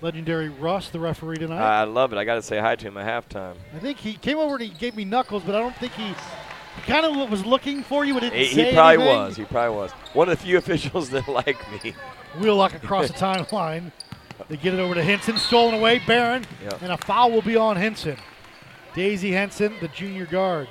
[0.01, 1.59] Legendary Russ, the referee tonight.
[1.61, 2.17] I love it.
[2.17, 3.55] I got to say hi to him at halftime.
[3.75, 6.07] I think he came over and he gave me knuckles, but I don't think he,
[6.07, 9.19] he kind of was looking for you, but didn't He, say he probably anything.
[9.19, 9.37] was.
[9.37, 9.91] He probably was.
[10.13, 11.93] One of the few officials that like me.
[12.39, 13.91] Wheelock across the timeline.
[14.49, 16.01] They get it over to Henson, stolen away.
[16.07, 16.71] Barron, Yeah.
[16.81, 18.17] and a foul will be on Henson.
[18.95, 20.67] Daisy Henson, the junior guard.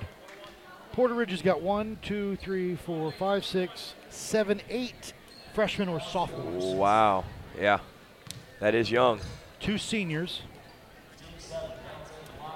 [0.93, 5.13] Porter Ridge has got one, two, three, four, five, six, seven, eight
[5.55, 6.65] freshmen or sophomores.
[6.75, 7.25] Wow.
[7.59, 7.79] Yeah.
[8.61, 9.21] That is young.
[9.59, 10.43] Two seniors.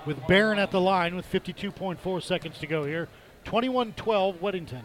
[0.05, 3.09] With Barron at the line with 52.4 seconds to go here.
[3.45, 4.83] 21 12, Weddington.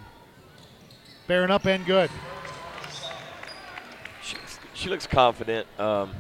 [1.27, 2.09] Barron up and good.
[4.23, 4.37] She,
[4.73, 5.67] she looks confident.
[5.77, 6.11] Um,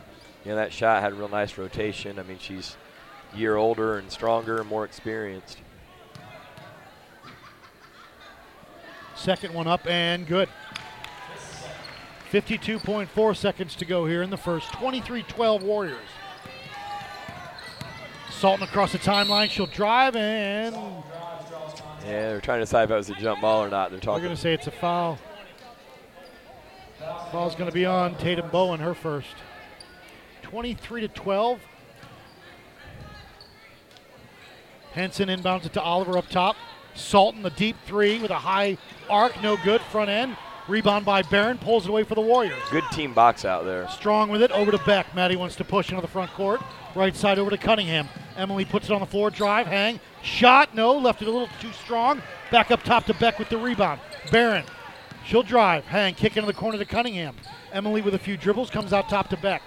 [0.43, 2.19] you know, that shot had a real nice rotation.
[2.19, 2.75] I mean, she's
[3.33, 5.59] a year older and stronger and more experienced.
[9.15, 10.49] Second one up and good.
[12.31, 14.71] 52.4 seconds to go here in the first.
[14.73, 15.97] 23 12 Warriors.
[18.29, 19.49] Salton across the timeline.
[19.49, 20.75] She'll drive and.
[22.03, 23.91] Yeah, they're trying to decide if it was a jump ball or not.
[23.91, 24.23] They're talking.
[24.23, 25.17] going to say it's a foul.
[27.31, 29.35] Ball's going to be on Tatum Bowen, her first.
[30.43, 31.59] 23 to 12.
[34.93, 36.55] Henson inbounds it to Oliver up top.
[36.95, 38.77] Salton, the deep three with a high
[39.09, 39.81] arc, no good.
[39.81, 40.35] Front end.
[40.69, 42.61] Rebound by Barron, pulls it away for the Warriors.
[42.69, 43.87] Good team box out there.
[43.89, 45.15] Strong with it, over to Beck.
[45.15, 46.61] Maddie wants to push into the front court.
[46.95, 48.07] Right side over to Cunningham.
[48.37, 49.99] Emily puts it on the floor, drive, hang.
[50.21, 52.21] Shot, no, left it a little too strong.
[52.51, 53.99] Back up top to Beck with the rebound.
[54.31, 54.63] Barron,
[55.25, 57.35] she'll drive, hang, kick into the corner to Cunningham.
[57.73, 59.63] Emily with a few dribbles comes out top to Beck.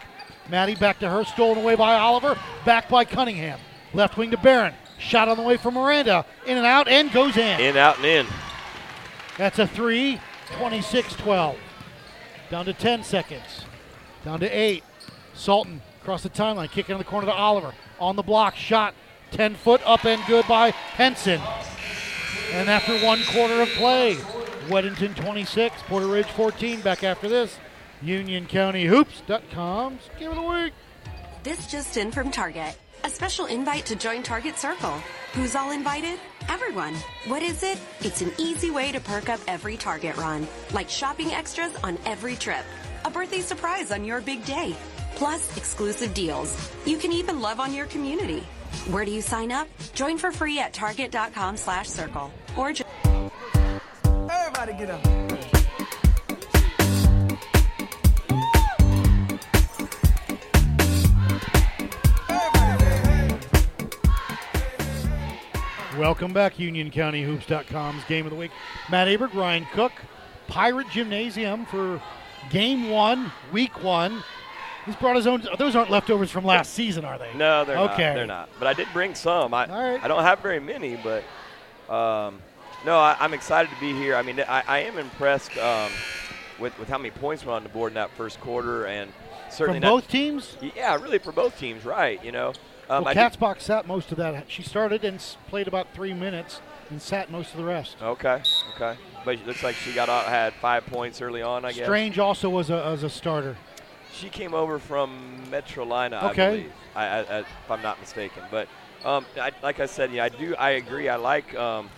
[0.48, 3.58] Maddie back to her, stolen away by Oliver, back by Cunningham.
[3.92, 4.74] Left wing to Barron.
[4.98, 6.24] Shot on the way from Miranda.
[6.46, 7.60] In and out, and goes in.
[7.60, 8.26] In, out, and in.
[9.36, 10.20] That's a three,
[10.52, 11.56] 26 12.
[12.50, 13.64] Down to 10 seconds.
[14.24, 14.82] Down to eight.
[15.34, 17.74] Salton across the timeline, kicking in the corner to Oliver.
[17.98, 18.94] On the block, shot
[19.30, 21.40] 10 foot up and good by Henson.
[22.52, 24.16] And after one quarter of play,
[24.68, 26.82] Weddington 26, Porter Ridge 14.
[26.82, 27.58] Back after this,
[28.04, 30.72] UnionCountyHoops.com's Game of the Week.
[31.42, 32.76] This just in from Target.
[33.04, 35.02] A special invite to join Target Circle.
[35.32, 36.20] Who's all invited?
[36.48, 36.94] Everyone.
[37.26, 37.78] What is it?
[38.00, 42.36] It's an easy way to perk up every Target run, like shopping extras on every
[42.36, 42.64] trip,
[43.04, 44.74] a birthday surprise on your big day,
[45.14, 46.56] plus exclusive deals.
[46.84, 48.42] You can even love on your community.
[48.90, 49.68] Where do you sign up?
[49.94, 52.72] Join for free at target.com slash circle or
[54.30, 55.21] Everybody get up.
[65.98, 68.50] Welcome back, UnionCountyHoops.com's Game of the Week.
[68.90, 69.92] Matt Aberg, Ryan Cook,
[70.48, 72.00] Pirate Gymnasium for
[72.50, 74.24] Game One, Week One.
[74.86, 75.46] He's brought his own.
[75.58, 77.32] Those aren't leftovers from last season, are they?
[77.34, 77.92] No, they're not.
[77.92, 78.14] okay.
[78.14, 78.48] They're not.
[78.58, 79.52] But I did bring some.
[79.52, 80.02] I, right.
[80.02, 81.24] I don't have very many, but
[81.94, 82.40] um,
[82.86, 84.16] no, I, I'm excited to be here.
[84.16, 85.90] I mean, I, I am impressed um,
[86.58, 89.12] with, with how many points were on the board in that first quarter, and
[89.50, 90.56] certainly From not- both teams?
[90.74, 92.22] Yeah, really for both teams, right?
[92.24, 92.54] You know,
[92.92, 94.50] um, well, Katzbach sat most of that.
[94.50, 95.18] She started and
[95.48, 97.96] played about three minutes and sat most of the rest.
[98.02, 98.42] Okay,
[98.74, 98.98] okay.
[99.24, 101.64] But it looks like she got out, had five points early on.
[101.64, 101.86] I guess.
[101.86, 103.56] Strange also was a, as a starter.
[104.12, 106.46] She came over from Metrolina, Okay.
[106.46, 108.42] I believe, I, I, I, if I'm not mistaken.
[108.50, 108.68] But
[109.04, 110.54] um, I, like I said, yeah, I do.
[110.56, 111.08] I agree.
[111.08, 111.88] I like um,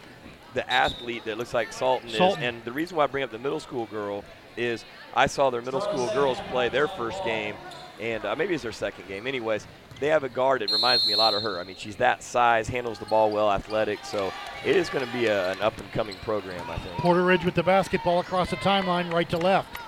[0.54, 2.42] the athlete that looks like Salton, Salton.
[2.42, 4.24] is, and the reason why I bring up the middle school girl
[4.56, 4.84] is
[5.14, 7.56] I saw their middle school girls play their first game,
[8.00, 9.26] and uh, maybe it's their second game.
[9.26, 9.66] Anyways,
[10.00, 11.58] they have a guard that reminds me a lot of her.
[11.60, 14.04] I mean, she's that size, handles the ball well, athletic.
[14.04, 14.32] So
[14.64, 16.96] it is going to be a, an up and coming program, I think.
[16.98, 19.78] Porter Ridge with the basketball across the timeline, right to left.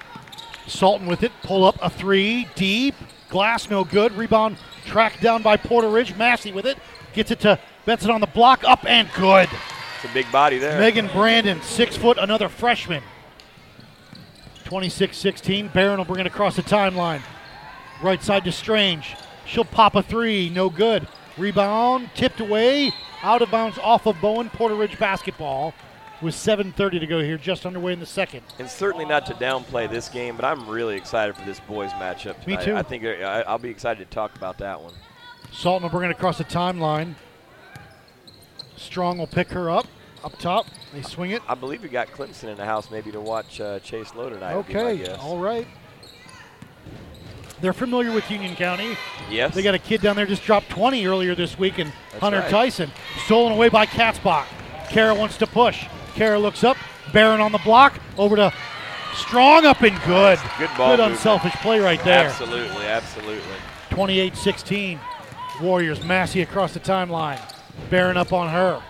[0.67, 2.95] Salton with it, pull up a three, deep,
[3.29, 4.13] glass no good.
[4.13, 6.17] Rebound tracked down by Porter Ridge.
[6.17, 6.79] Massey with it,
[7.13, 9.49] gets it to Benson on the block, up and good.
[9.97, 10.79] It's a big body there.
[10.79, 13.03] Megan Brandon, six foot, another freshman.
[14.65, 15.69] 26 16.
[15.69, 17.23] Barron will bring it across the timeline.
[18.03, 19.15] Right side to Strange.
[19.47, 21.07] She'll pop a three, no good.
[21.39, 22.93] Rebound, tipped away,
[23.23, 24.51] out of bounds off of Bowen.
[24.51, 25.75] Porter Ridge basketball
[26.23, 28.43] with 7.30 to go here, just underway in the second.
[28.59, 32.47] And certainly not to downplay this game, but I'm really excited for this boys matchup.
[32.47, 32.75] Me too.
[32.75, 34.95] I think I, I'll be excited to talk about that one.
[35.53, 37.15] Salton will bring it across the timeline.
[38.77, 39.87] Strong will pick her up,
[40.25, 40.67] up top.
[40.93, 41.43] They swing it.
[41.49, 44.57] I believe we got Clemson in the house maybe to watch uh, Chase Lowe tonight.
[44.57, 45.67] would be my Okay, all right.
[47.61, 48.97] They're familiar with Union County.
[49.31, 49.55] Yes.
[49.55, 52.41] They got a kid down there just dropped 20 earlier this week, and That's Hunter
[52.41, 52.51] right.
[52.51, 52.91] Tyson
[53.25, 54.45] stolen away by Katzbach.
[54.91, 55.87] Kara wants to push.
[56.15, 56.77] Kara looks up.
[57.13, 57.99] Barron on the block.
[58.19, 58.53] Over to
[59.15, 60.39] Strong up and good.
[60.59, 61.13] Good ball Good movement.
[61.13, 62.27] unselfish play right there.
[62.27, 63.43] Absolutely, absolutely.
[63.91, 65.01] 28 16.
[65.63, 67.41] Warriors, Massey across the timeline.
[67.89, 68.83] Barron up on her.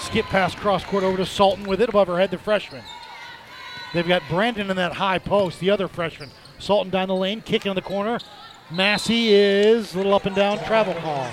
[0.00, 2.82] Skip pass cross court over to Salton with it above her head, the freshman.
[3.94, 6.30] They've got Brandon in that high post, the other freshman.
[6.58, 8.18] Salton down the lane, kicking the corner.
[8.70, 11.30] Massey is a little up and down, travel call.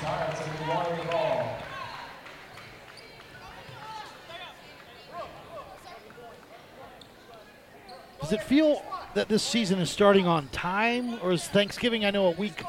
[8.21, 8.83] Does it feel
[9.15, 12.05] that this season is starting on time, or is Thanksgiving?
[12.05, 12.63] I know a week.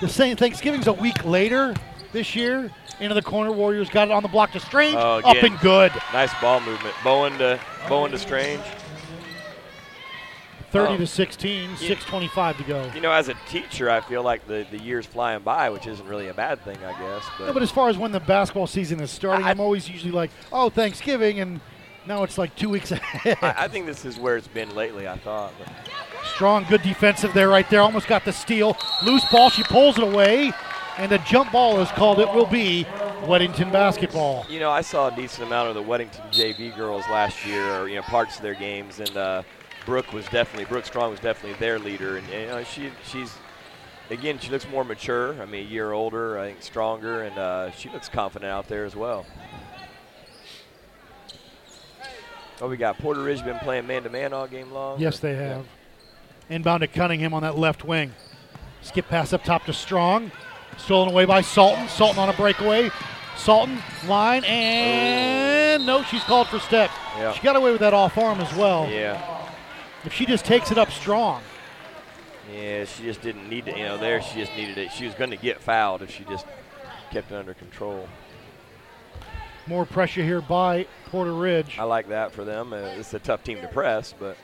[0.00, 1.74] The same Thanksgiving's a week later
[2.12, 2.70] this year.
[3.00, 5.92] Into the corner, Warriors got it on the block to Strange, oh, up and good.
[6.12, 8.60] Nice ball movement, Bowen to Bowen to Strange.
[10.70, 10.96] 30 Oh.
[10.98, 12.90] to 16, You- 6:25 to go.
[12.94, 16.06] You know, as a teacher, I feel like the, the year's flying by, which isn't
[16.06, 17.24] really a bad thing, I guess.
[17.38, 19.88] But, No, but as far as when the basketball season is starting, I, am always
[19.88, 21.60] usually like, oh, Thanksgiving, and
[22.06, 23.38] now it's like two weeks ahead.
[23.42, 25.08] I, I think this is where it's been lately.
[25.08, 25.52] I thought.
[25.58, 25.68] But
[26.34, 27.80] Strong, good defensive there, right there.
[27.80, 28.76] Almost got the steal.
[29.02, 30.52] Loose ball, she pulls it away,
[30.98, 32.18] and the jump ball is called.
[32.18, 32.84] It will be
[33.22, 34.44] Weddington basketball.
[34.48, 37.88] You know, I saw a decent amount of the Weddington JV girls last year, or
[37.88, 39.42] you know, parts of their games, and uh,
[39.88, 43.32] Brooke was definitely Brooke Strong was definitely their leader, and, and, you know, she she's
[44.10, 45.40] again she looks more mature.
[45.40, 48.84] I mean, a year older, I think stronger, and uh, she looks confident out there
[48.84, 49.24] as well.
[52.60, 55.00] Oh, we got Porter Ridge been playing man-to-man all game long.
[55.00, 55.64] Yes, they have.
[56.50, 58.12] Inbound to Cunningham on that left wing.
[58.82, 60.32] Skip pass up top to Strong.
[60.76, 61.88] Stolen away by Salton.
[61.88, 62.90] Salton on a breakaway.
[63.36, 66.90] Salton line and no, she's called for step.
[67.16, 67.32] Yeah.
[67.32, 68.86] She got away with that off arm as well.
[68.90, 69.36] Yeah.
[70.04, 71.42] If she just takes it up strong,
[72.52, 73.76] Yeah, she just didn't need to.
[73.76, 74.92] You know, there she just needed it.
[74.92, 76.46] She was going to get fouled if she just
[77.10, 78.08] kept it under control.
[79.66, 81.78] more pressure here by Porter Ridge.
[81.78, 82.72] I like that for them.
[82.72, 84.36] Uh, it's a tough team to press, but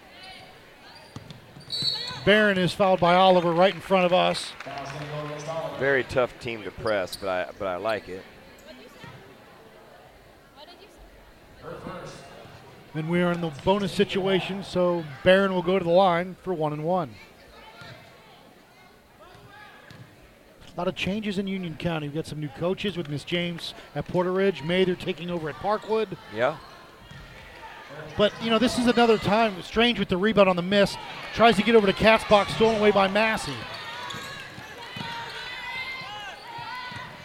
[2.24, 4.52] Barron is fouled by Oliver right in front of us.
[5.78, 7.16] very tough team to press.
[7.16, 8.22] But I but I like it.
[12.94, 16.54] And we are in the bonus situation, so Barron will go to the line for
[16.54, 17.12] one and one.
[20.76, 22.06] A lot of changes in Union County.
[22.06, 24.62] We've got some new coaches with Miss James at Porter Ridge.
[24.62, 26.16] May they're taking over at Parkwood.
[26.32, 26.56] Yeah.
[28.16, 29.60] But, you know, this is another time.
[29.62, 30.96] Strange with the rebound on the miss.
[31.32, 33.54] Tries to get over to Katzbach, stolen away by Massey.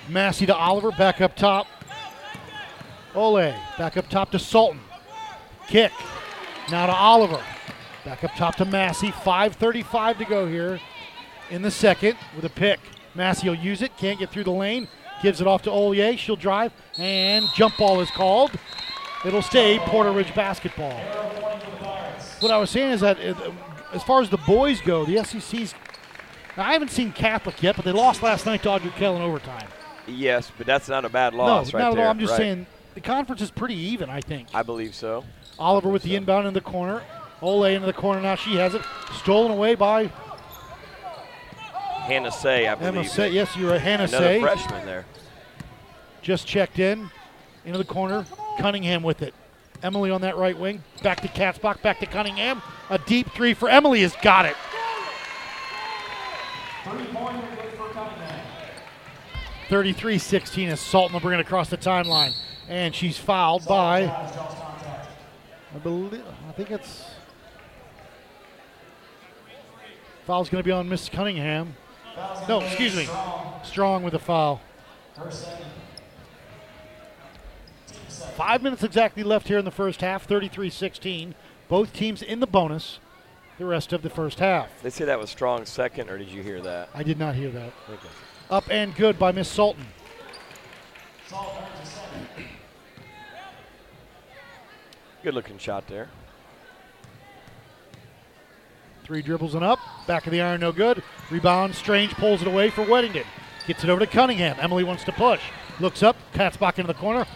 [0.07, 1.67] Massey to Oliver, back up top.
[3.13, 4.79] Ole, back up top to Salton.
[5.69, 5.91] Kick.
[6.71, 7.43] Now to Oliver.
[8.03, 9.11] Back up top to Massey.
[9.11, 10.79] 5.35 to go here
[11.51, 12.79] in the second with a pick.
[13.13, 13.95] Massey will use it.
[13.97, 14.87] Can't get through the lane.
[15.21, 16.17] Gives it off to Olier.
[16.17, 16.73] She'll drive.
[16.97, 18.51] And jump ball is called.
[19.25, 20.97] It'll stay Porter Ridge basketball.
[22.39, 23.51] What I was saying is that uh,
[23.93, 25.75] as far as the boys go, the SEC's.
[26.57, 29.67] I haven't seen Catholic yet, but they lost last night to Ardrey Kell in overtime.
[30.07, 32.05] Yes, but that's not a bad no, loss right not at there.
[32.05, 32.11] all.
[32.11, 32.37] I'm just right.
[32.37, 34.49] saying the conference is pretty even, I think.
[34.53, 35.23] I believe so.
[35.57, 37.01] Oliver with the inbound in the corner.
[37.41, 38.35] Ole into the corner now.
[38.35, 38.81] She has it.
[39.13, 40.11] Stolen away by
[42.09, 42.95] Hannah Say, I believe.
[42.95, 43.29] Emma Say.
[43.31, 44.41] Yes, you're a Hannah Another Say.
[44.41, 45.05] freshman there.
[46.21, 47.09] Just checked in.
[47.65, 48.25] Into the corner.
[48.57, 49.33] Cunningham with it.
[49.83, 50.83] Emily on that right wing.
[51.03, 51.81] Back to Katzbach.
[51.81, 52.61] Back to Cunningham.
[52.89, 54.55] A deep three for Emily has got it.
[56.83, 58.45] Three-pointer good for Cunningham.
[59.69, 62.33] 33 16 as Salton will bring it across the timeline.
[62.69, 67.03] And she's fouled by, I believe, I think it's.
[70.25, 71.75] Foul's going to be on Miss Cunningham.
[72.47, 73.07] No, excuse me.
[73.63, 74.61] Strong with a foul.
[78.35, 81.35] Five minutes exactly left here in the first half, 33 16.
[81.67, 82.99] Both teams in the bonus
[83.59, 84.69] the rest of the first half.
[84.81, 86.89] They say that was strong second, or did you hear that?
[86.93, 87.73] I did not hear that.
[87.89, 88.07] Okay.
[88.49, 89.85] Up and good by Miss Salton.
[95.29, 96.07] Good looking shot there.
[99.03, 99.77] Three dribbles and up.
[100.07, 101.03] Back of the iron, no good.
[101.29, 101.75] Rebound.
[101.75, 103.25] Strange pulls it away for Weddington.
[103.67, 104.57] Gets it over to Cunningham.
[104.59, 105.39] Emily wants to push.
[105.79, 106.15] Looks up.
[106.33, 107.27] Katzbach into the corner.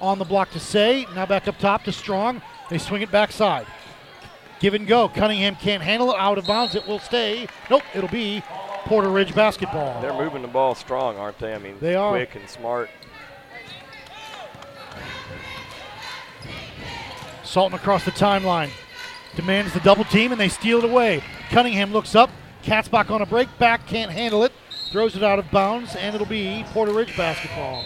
[0.00, 1.04] On the block to Say.
[1.16, 2.42] Now back up top to Strong.
[2.70, 3.66] They swing it backside.
[4.60, 5.08] Give and go.
[5.08, 6.20] Cunningham can't handle it.
[6.20, 6.76] Out of bounds.
[6.76, 7.48] It will stay.
[7.68, 7.82] Nope.
[7.92, 8.40] It'll be
[8.84, 10.00] Porter Ridge basketball.
[10.00, 11.52] They're moving the ball strong, aren't they?
[11.54, 12.12] I mean, They are.
[12.12, 12.88] quick and smart.
[17.52, 18.70] Salton across the timeline.
[19.36, 21.22] Demands the double team and they steal it away.
[21.50, 22.30] Cunningham looks up.
[22.62, 23.46] Katzbach on a break.
[23.58, 24.52] Back can't handle it.
[24.90, 27.84] Throws it out of bounds and it'll be Porter Ridge basketball.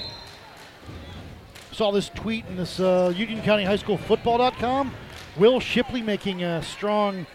[1.72, 4.94] Saw this tweet in this uh, Union County High School Football.com.
[5.36, 7.26] Will Shipley making a strong,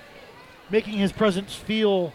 [0.70, 2.14] making his presence feel,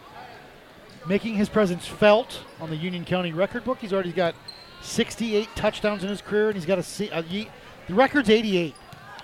[1.07, 3.77] making his presence felt on the Union County record book.
[3.77, 4.33] He's already got
[4.81, 8.73] 68 touchdowns in his career and he's got a, a the record's 88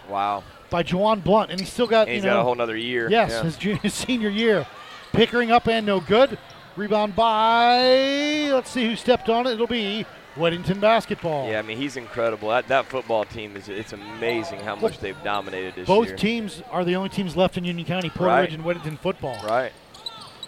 [0.10, 0.44] Wow.
[0.74, 3.08] By Jawan Blunt, and he's still got And you know got a whole nother year.
[3.08, 3.44] Yes, Yeah.
[3.44, 4.66] his, junior, his senior year.
[5.12, 6.40] Pickering up and no good.
[6.76, 9.52] Rebound by let's see who stepped on it.
[9.52, 11.48] It'll be Weddington basketball.
[11.48, 12.50] Yeah, I mean he's incredible.
[12.50, 16.16] That, that football team is it's amazing how much they've dominated this Both year.
[16.16, 18.42] Both teams are the only teams left in Union County, Porter Right.
[18.42, 19.38] Ridge and Weddington football.
[19.46, 19.72] Right.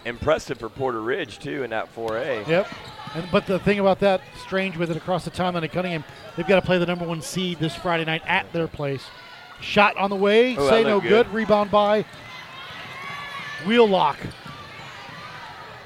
[0.04, 2.48] Impressive for Porter Ridge too in that 4A.
[2.48, 2.66] Yep.
[3.14, 6.02] And but the thing about that, strange with it across the timeline at Cunningham,
[6.36, 9.04] they've got to play the number one seed this Friday night at their place.
[9.60, 11.08] Shot on the way, Oh, say no good.
[11.26, 11.32] good.
[11.34, 12.04] Rebound by
[13.66, 14.18] Wheelock.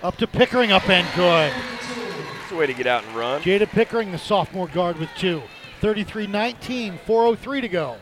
[0.03, 1.53] Up to Pickering, up and good.
[2.43, 3.43] It's a way to get out and run.
[3.43, 5.43] Jada Pickering, the sophomore guard, with two.
[5.81, 7.97] 33 19, 4.03 to go.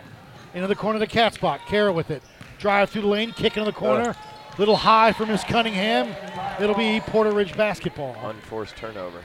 [0.55, 1.61] Into the corner the Katzbach.
[1.69, 2.23] Kara with it.
[2.59, 4.16] Drive through the lane, kick into the corner.
[4.59, 6.14] Little high for Miss Cunningham.
[6.61, 8.16] It'll be Porter Ridge basketball.
[8.29, 9.23] Unforced turnover.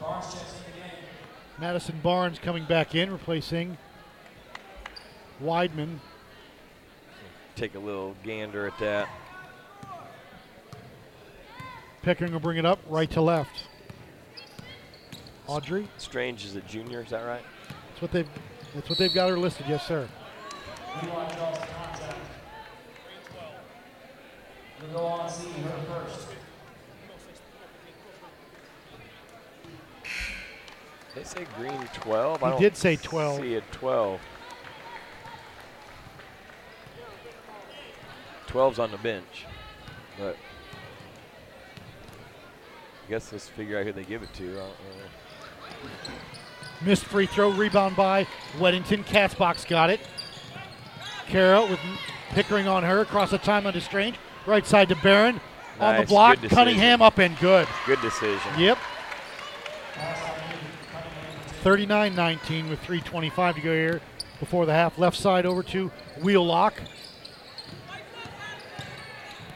[0.00, 0.90] Barnes checks in the game.
[1.58, 3.78] Madison Barnes coming back in, replacing
[5.42, 5.98] Weidman.
[7.54, 9.08] Take a little gander at that.
[12.02, 13.66] Pickering will bring it up right to left.
[15.46, 17.44] Audrey, Strange is a junior, is that right?
[17.88, 18.28] that's what they've
[18.74, 19.66] that's what they've got her listed.
[19.68, 20.08] Yes, sir.
[21.00, 22.18] Wheelock draws the contact.
[24.82, 26.28] We'll go on see her first.
[31.14, 32.42] They say green 12.
[32.42, 33.40] I He don't did say 12.
[33.40, 34.20] See a 12.
[38.48, 39.46] 12's on the bench,
[40.18, 40.36] but
[43.04, 44.60] I guess let's figure out who they give it to.
[44.60, 44.68] I.
[46.84, 48.26] Missed free throw, rebound by
[48.58, 49.04] Weddington.
[49.04, 50.00] Katzbach got it.
[51.26, 51.80] Kara with
[52.30, 54.16] Pickering on her across the timeline to Strange.
[54.44, 55.40] Right side to Barron.
[55.78, 56.38] On the block.
[56.48, 57.68] Cunningham up and good.
[57.86, 58.40] Good decision.
[58.58, 58.78] Yep.
[61.64, 64.02] 39 19 with 3.25 to go here
[64.38, 64.98] before the half.
[64.98, 65.90] Left side over to
[66.20, 66.74] Wheelock.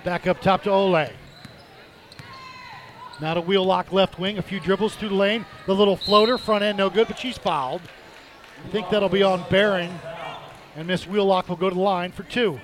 [0.04, 1.10] Back up top to Ole.
[3.20, 4.38] Now to Wheelock left wing.
[4.38, 5.44] A few dribbles through the lane.
[5.66, 7.82] The little floater, front end no good, but she's fouled.
[8.64, 9.92] I think that'll be on Barron.
[10.76, 12.58] And Miss Wheelock will go to the line for two.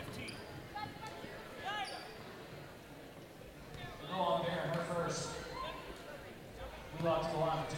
[6.99, 7.77] Wheelock to the line for two.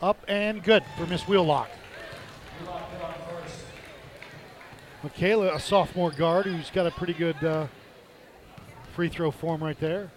[0.00, 1.68] Up and good for Miss Wheelock.
[5.02, 7.66] Michaela, a sophomore guard who's got a pretty good uh,
[8.94, 10.10] free throw form right there.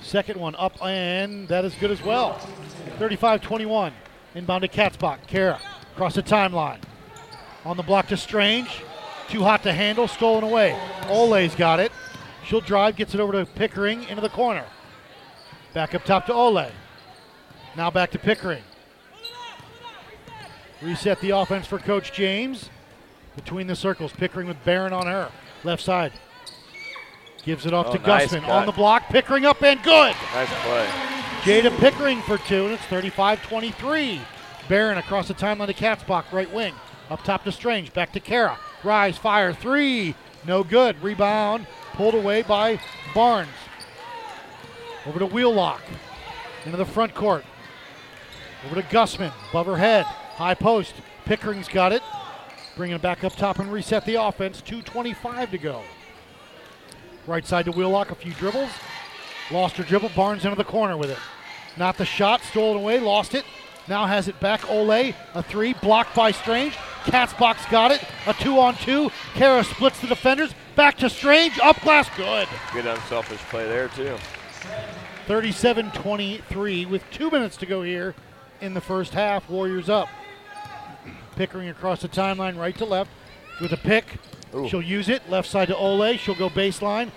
[0.00, 2.34] Second one up, and that is good as well.
[2.98, 3.92] 35 21.
[4.36, 5.26] Inbound to Katzbach.
[5.26, 5.60] Kara
[5.94, 6.78] across the timeline.
[7.64, 8.68] On the block to Strange.
[9.28, 10.78] Too hot to handle, stolen away.
[11.08, 11.90] Ole's got it.
[12.44, 14.64] She'll drive, gets it over to Pickering into the corner.
[15.74, 16.70] Back up top to Ole.
[17.76, 18.62] Now back to Pickering.
[20.82, 22.70] Reset the offense for Coach James.
[23.34, 25.30] Between the circles, Pickering with Barron on her.
[25.64, 26.12] Left side.
[27.44, 28.40] Gives it off Oh, to nice Gusman.
[28.42, 28.50] cut.
[28.50, 30.14] On the block, Pickering up and good.
[30.34, 30.86] Nice play.
[31.42, 34.20] Jada Pickering for two, and it's 35 23.
[34.68, 36.74] Barron across the timeline to Katzbach, right wing.
[37.08, 38.58] Up top to Strange, back to Kara.
[38.82, 40.14] Rise, fire, three.
[40.44, 41.00] No good.
[41.02, 42.80] Rebound, pulled away by
[43.14, 43.48] Barnes.
[45.06, 45.82] Over to Wheelock.
[46.64, 47.44] Into the front court.
[48.64, 50.04] Over to Gusman, above her head.
[50.04, 50.94] High post.
[51.24, 52.02] Pickering's got it.
[52.76, 54.62] Bringing it back up top and reset the offense.
[54.62, 55.82] 2.25 to go.
[57.26, 58.70] Right side to Wheelock, a few dribbles.
[59.50, 60.10] Lost her dribble.
[60.14, 61.18] Barnes into the corner with it.
[61.76, 63.44] Not the shot, stolen away, lost it.
[63.88, 64.68] Now has it back.
[64.68, 66.74] Ole, a three, blocked by Strange.
[67.04, 68.02] Katzbach got it.
[68.26, 69.10] A two on two.
[69.34, 70.52] Kara splits the defenders.
[70.74, 71.58] Back to Strange.
[71.60, 72.48] Up glass, good.
[72.72, 74.16] Good unselfish play there too.
[75.26, 78.14] 37 23 with two minutes to go here
[78.60, 79.48] in the first half.
[79.48, 80.08] Warriors up.
[81.36, 83.10] Pickering across the timeline, right to left,
[83.60, 84.04] with a pick.
[84.54, 84.68] Ooh.
[84.68, 85.28] She'll use it.
[85.28, 86.16] Left side to Ole.
[86.16, 87.10] She'll go baseline.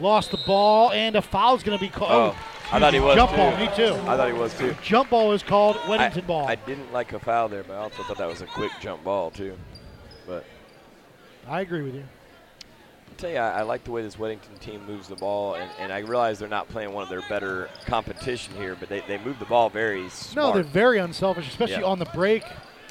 [0.00, 2.10] Lost the ball, and a foul's going to be called.
[2.10, 3.36] Oh, oh, I thought he was Jump too.
[3.36, 3.94] ball, me too.
[4.08, 4.76] I thought he was too.
[4.82, 6.46] Jump ball is called I, Weddington ball.
[6.46, 9.04] I didn't like a foul there, but I also thought that was a quick jump
[9.04, 9.56] ball too.
[10.26, 10.44] But
[11.46, 12.04] I agree with you.
[13.14, 15.70] I'll tell you, I, I like the way this Weddington team moves the ball, and,
[15.78, 19.18] and I realize they're not playing one of their better competition here, but they, they
[19.18, 20.48] move the ball very smart.
[20.48, 21.84] No, they're very unselfish, especially Yeah.
[21.84, 22.42] on the break,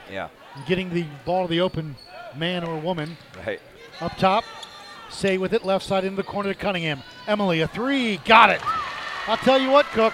[0.09, 0.29] yeah,
[0.65, 1.97] getting the ball to the open
[2.37, 3.17] man or woman.
[3.45, 3.59] right.
[3.99, 4.45] Up top,
[5.09, 7.03] Say with it, left side into the corner to Cunningham.
[7.27, 8.61] Emily, a three, got it.
[9.27, 10.13] I'll tell you what, Cook.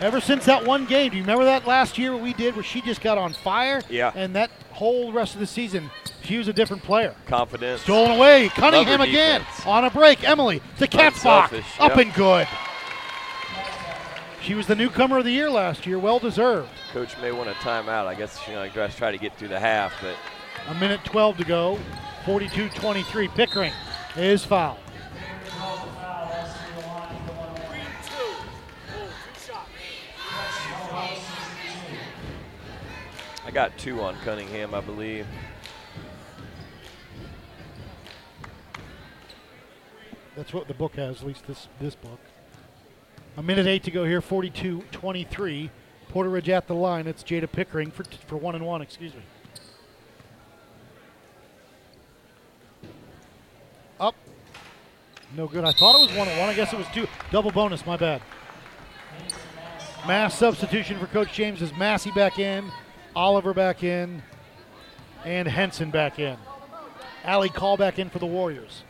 [0.00, 2.80] Ever since that one game, do you remember that last year we did where she
[2.82, 3.80] just got on fire?
[3.88, 4.10] Yeah.
[4.16, 5.90] And that whole rest of the season,
[6.22, 7.14] she was a different player.
[7.26, 7.82] Confidence.
[7.82, 8.48] Stolen away.
[8.50, 10.28] Cunningham again on a break.
[10.28, 11.44] Emily to Katzbach.
[11.44, 11.98] Unselfish, Up yep.
[11.98, 12.48] and good.
[14.42, 15.98] She was the newcomer of the year last year.
[15.98, 16.68] Well deserved.
[16.92, 18.06] Coach may want a timeout.
[18.06, 20.14] I guess you know, try to get through the half, but
[20.68, 21.78] A minute 12 to go.
[22.26, 23.28] 42 23.
[23.28, 23.72] Pickering
[24.16, 24.78] is fouled.
[33.54, 35.26] Got two on Cunningham, I believe.
[40.36, 42.18] That's what the book has, at least this this book.
[43.36, 45.70] A minute eight to go here, 42-23.
[46.08, 47.06] Porter Ridge at the line.
[47.06, 48.82] It's Jada Pickering for for one and one.
[48.82, 49.22] Excuse me.
[54.00, 54.16] Up.
[55.36, 55.64] No good.
[55.64, 56.48] I thought it was one and one.
[56.48, 57.06] I guess it was two.
[57.30, 57.86] Double bonus.
[57.86, 58.20] My bad.
[60.06, 62.70] Mass substitution for Coach James is Massey back in,
[63.16, 64.22] Oliver back in,
[65.24, 66.36] and Henson back in.
[67.24, 68.82] Allie call back in for the Warriors.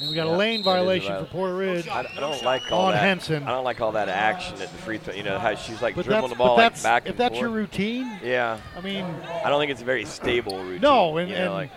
[0.00, 1.88] And we got Yeah, a lane that is a violation for viol- Porter oh, Ridge.
[1.88, 3.02] I, I don't like all on that.
[3.02, 3.42] Henson.
[3.42, 5.12] I don't like all that action at the free throw.
[5.14, 7.32] You know how she's like But dribbling the ball but like that's- back if that's
[7.34, 7.40] forth.
[7.40, 8.58] your routine, Yeah.
[8.76, 9.04] I mean,
[9.44, 10.82] I don't think it's a very stable routine.
[10.82, 11.70] no, and, you know, and like,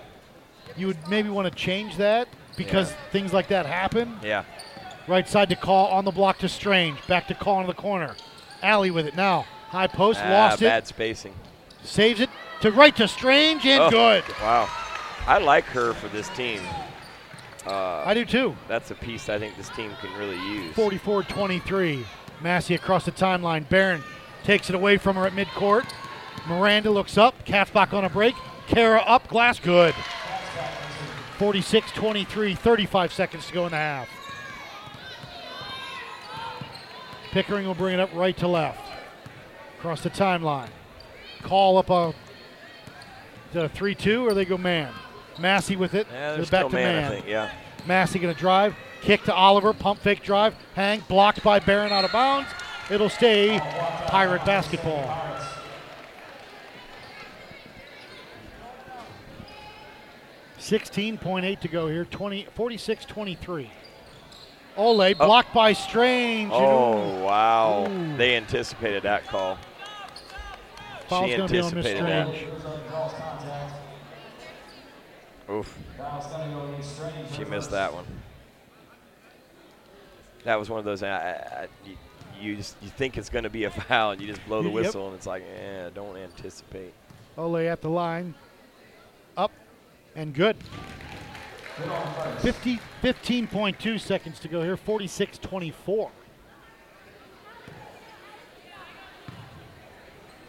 [0.78, 2.28] you would maybe want to change that
[2.58, 2.98] because Yeah.
[3.12, 4.20] things like that happen.
[4.24, 4.44] yeah.
[5.08, 7.06] Right side to call on the block to Strange.
[7.08, 8.16] Back to call into the corner.
[8.62, 9.45] Alley with it now.
[9.70, 10.70] High post, Ah, lost bad it.
[10.70, 11.34] Bad spacing.
[11.84, 12.30] Saves it
[12.62, 14.24] to right to Strange and Oh, good.
[14.41, 14.70] Wow.
[15.28, 16.62] I like her for this team.
[17.66, 18.56] Uh, I do too.
[18.68, 20.74] That's a piece I think this team can really use.
[20.76, 22.06] 44 23.
[22.41, 23.68] Massey across the timeline.
[23.70, 24.04] Barron
[24.43, 25.86] takes it away from her at midcourt.
[26.47, 27.45] Miranda looks up.
[27.45, 28.36] Katzbach on a break.
[28.68, 29.28] Kara up.
[29.28, 29.93] Glass good.
[31.38, 32.56] 46 23.
[32.56, 34.10] 35 seconds to go in the half.
[37.32, 38.80] Pickering will bring it up right to left.
[39.80, 40.70] Across the timeline.
[41.42, 42.14] Call up a,
[43.56, 44.94] a 3 2 or they go man?
[45.40, 46.08] Massey with it.
[46.12, 47.06] Yeah, back still to man, man.
[47.06, 47.28] I think.
[47.28, 47.52] Yeah.
[47.88, 48.76] Massey going to drive.
[49.02, 49.74] Kick to Oliver.
[49.74, 50.56] Pump fake drive.
[50.76, 51.02] Hang.
[51.08, 52.50] Blocked by Barron out of bounds.
[52.90, 53.60] It'll stay
[54.08, 55.18] Pirate basketball.
[60.58, 62.06] Sixteen point eight to go here.
[62.06, 63.68] 20, 46-23.
[64.78, 66.52] Ole blocked by Strange.
[66.54, 67.88] Oh, wow.
[67.90, 68.18] Ooh.
[68.18, 69.58] They anticipated that call.
[71.08, 72.28] Foul's she gonna be on Miss anticipated that.
[75.50, 75.78] Oof.
[77.36, 78.06] She missed that one.
[80.46, 81.04] That was one of those.
[81.04, 81.98] I, I, you,
[82.40, 84.70] you just you think it's going to be a foul, and you just blow the
[84.70, 84.76] Yep.
[84.76, 86.94] whistle, and it's like, eh, don't anticipate.
[87.38, 88.34] Ole at the line.
[89.38, 89.52] Up
[90.16, 90.56] and good.
[92.40, 94.78] 50, 15.2 seconds to go here.
[94.78, 96.12] 46 24.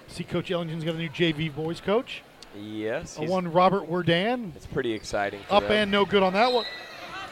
[0.09, 2.23] See, Coach Ellington's got a new JV boys coach.
[2.61, 3.17] Yes.
[3.19, 4.55] A one Robert Werdann.
[4.57, 5.41] It's pretty exciting.
[5.51, 5.73] Up them.
[5.73, 6.67] and no good on that one.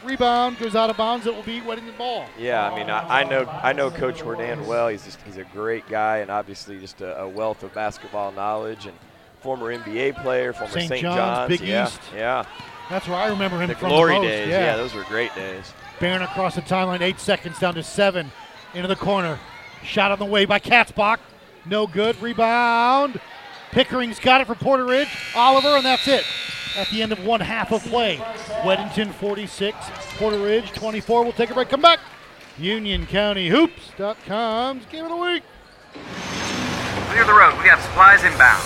[0.03, 1.27] Rebound goes out of bounds.
[1.27, 2.25] It will be Weddington ball.
[2.39, 4.89] Yeah, I mean, I, I know I know Coach Wardan well.
[4.89, 8.87] He's just he's a great guy, and obviously just a, a wealth of basketball knowledge,
[8.87, 8.97] and
[9.41, 10.89] former NBA player, former St.
[10.89, 11.03] St.
[11.03, 12.01] John's, John's, Big yeah, East.
[12.15, 12.45] yeah.
[12.91, 13.89] That's where I remember him The from.
[13.91, 14.29] glory the most.
[14.29, 14.61] days, Yeah.
[14.65, 15.73] yeah, those were great days.
[16.01, 18.33] Barron across the timeline, eight seconds down to seven.
[18.75, 19.39] Into the corner.
[19.85, 21.19] Shot on the way by Katzbach.
[21.67, 22.21] No good.
[22.23, 23.21] Rebound.
[23.73, 25.09] Pickering's got it for Porter Ridge.
[25.35, 26.25] Oliver, and that's it.
[26.77, 28.17] At the end of one half of play.
[28.63, 29.77] Weddington 46,
[30.19, 31.23] Porter Ridge 24.
[31.25, 31.69] We'll take a break.
[31.69, 31.99] Come back.
[32.59, 35.43] Union County Hoops.com's game of the week.
[37.11, 37.57] Clear the road.
[37.59, 38.63] We got supplies inbound.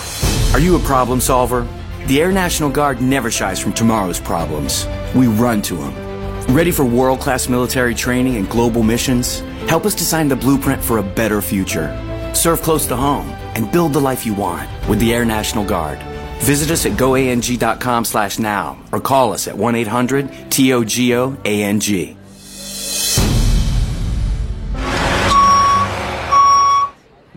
[0.53, 1.67] Are you a problem solver?
[2.07, 4.85] The Air National Guard never shies from tomorrow's problems.
[5.15, 5.95] We run to them.
[6.55, 9.39] Ready for world class military training and global missions?
[9.67, 11.89] Help us design the blueprint for a better future.
[12.35, 15.97] Serve close to home and build the life you want with the Air National Guard.
[16.41, 22.17] Visit us at goang.com slash now or call us at 1-800-TOGO-ANG.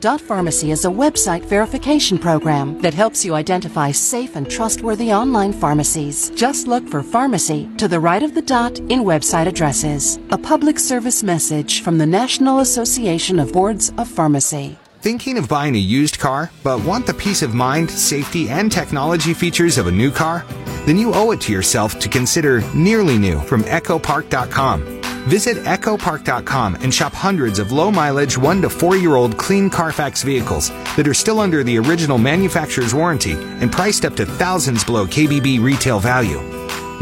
[0.01, 5.53] Dot Pharmacy is a website verification program that helps you identify safe and trustworthy online
[5.53, 6.31] pharmacies.
[6.37, 10.21] Just look for pharmacy to the right of the dot in website addresses.
[10.31, 14.79] A public service message from the National Association of Boards of Pharmacy.
[15.01, 19.35] Thinking of buying a used car, but want the peace of mind, safety, and technology
[19.35, 20.45] features of a new car?
[20.87, 24.98] Then you owe it to yourself to consider nearly new from EchoPark.com.
[25.29, 30.23] Visit EchoPark.com and shop hundreds of low mileage 1 to 4 year old clean Carfax
[30.23, 35.07] vehicles that are still under the original manufacturer's warranty and priced up to thousands below
[35.07, 36.41] KBB retail value.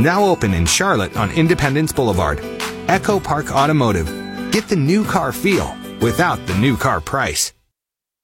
[0.01, 2.41] Now open in Charlotte on Independence Boulevard.
[2.89, 4.07] Echo Park Automotive.
[4.51, 7.56] Get the new car feel without the new car price.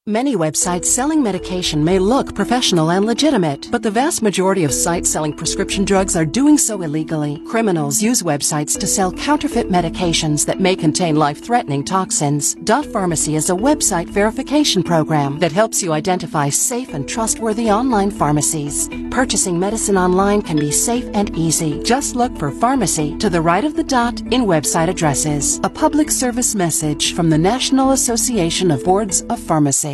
[0.09, 5.09] Many websites selling medication may look professional and legitimate, but the vast majority of sites
[5.09, 7.41] selling prescription drugs are doing so illegally.
[7.47, 12.57] Criminals use websites to sell counterfeit medications that may contain life-threatening toxins.
[12.65, 18.11] Dot Pharmacy is a website verification program that helps you identify safe and trustworthy online
[18.11, 18.89] pharmacies.
[19.13, 21.81] Purchasing medicine online can be safe and easy.
[21.85, 25.61] Just look for pharmacy to the right of the dot in website addresses.
[25.63, 29.92] A public service message from the National Association of Boards of Pharmacy.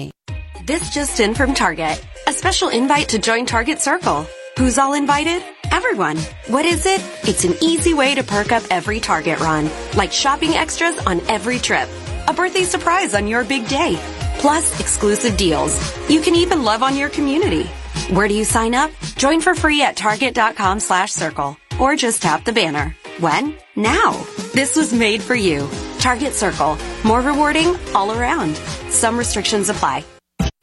[0.69, 1.99] This just in from Target.
[2.27, 4.27] A special invite to join Target Circle.
[4.59, 5.43] Who's all invited?
[5.71, 6.19] Everyone.
[6.49, 7.01] What is it?
[7.27, 11.59] It's an easy way to perk up every Target run, like shopping extras on every
[11.59, 11.89] trip,
[12.27, 13.97] a birthday surprise on your big day,
[14.41, 15.73] plus exclusive deals.
[16.11, 17.65] You can even love on your community.
[18.13, 18.91] Where do you sign up?
[19.17, 22.95] Join for free at target.com slash circle or just tap the banner.
[23.21, 23.57] When?
[23.75, 24.23] Now.
[24.53, 25.67] This was made for you.
[25.99, 26.77] Target Circle.
[27.05, 28.55] More rewarding all around.
[28.91, 30.05] Some restrictions apply.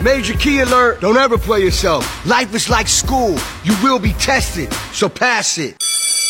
[0.05, 1.01] Major key alert!
[1.01, 2.05] Don't ever play yourself.
[2.27, 3.39] Life is like school.
[3.63, 5.75] You will be tested, so pass it.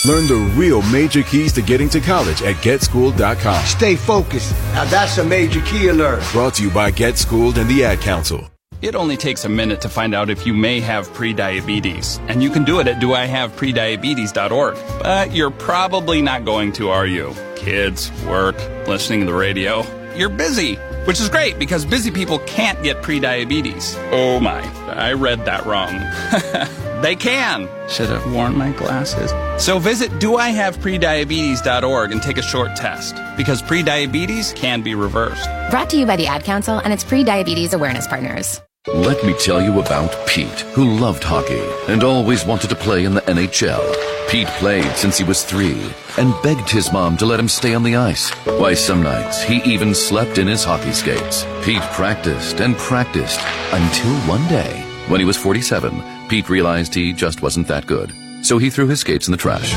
[0.08, 3.66] Learn the real major keys to getting to college at getschooled.com.
[3.66, 4.54] Stay focused.
[4.74, 6.24] Now that's a major key alert.
[6.32, 8.50] Brought to you by Get Schooled and the Ad Council.
[8.82, 12.50] It only takes a minute to find out if you may have prediabetes, and you
[12.50, 14.78] can do it at doihaveprediabetes.org.
[15.04, 17.36] But you're probably not going to, are you?
[17.58, 18.56] Kids, work,
[18.88, 19.84] listening to the radio.
[20.16, 23.97] You're busy, which is great because busy people can't get prediabetes.
[24.11, 25.91] Oh my, I read that wrong.
[27.01, 27.68] they can.
[27.89, 29.32] Should have worn my glasses.
[29.63, 35.49] So visit doihaveprediabetes.org and take a short test because prediabetes can be reversed.
[35.70, 38.61] Brought to you by the Ad Council and its pre-diabetes awareness partners.
[38.88, 41.60] Let me tell you about Pete, who loved hockey
[41.92, 43.82] and always wanted to play in the NHL.
[44.30, 47.82] Pete played since he was three and begged his mom to let him stay on
[47.82, 48.30] the ice.
[48.46, 51.48] Why, some nights he even slept in his hockey skates.
[51.64, 53.40] Pete practiced and practiced
[53.72, 58.14] until one day, when he was 47, Pete realized he just wasn't that good.
[58.44, 59.74] So he threw his skates in the trash.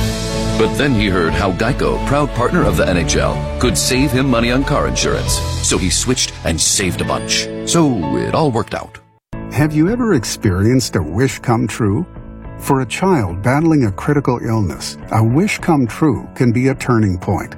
[0.58, 4.50] But then he heard how Geico, proud partner of the NHL, could save him money
[4.50, 5.34] on car insurance.
[5.62, 7.46] So he switched and saved a bunch.
[7.64, 8.98] So it all worked out.
[9.52, 12.04] Have you ever experienced a wish come true?
[12.58, 17.18] For a child battling a critical illness, a wish come true can be a turning
[17.18, 17.54] point.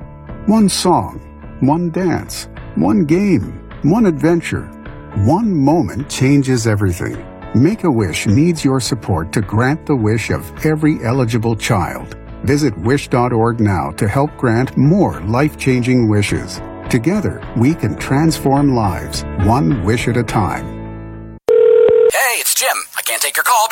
[0.46, 1.20] One song,
[1.60, 4.66] one dance, one game, one adventure,
[5.24, 7.16] one moment changes everything.
[7.54, 12.16] Make a Wish needs your support to grant the wish of every eligible child.
[12.44, 16.60] Visit wish.org now to help grant more life changing wishes.
[16.88, 20.79] Together, we can transform lives, one wish at a time.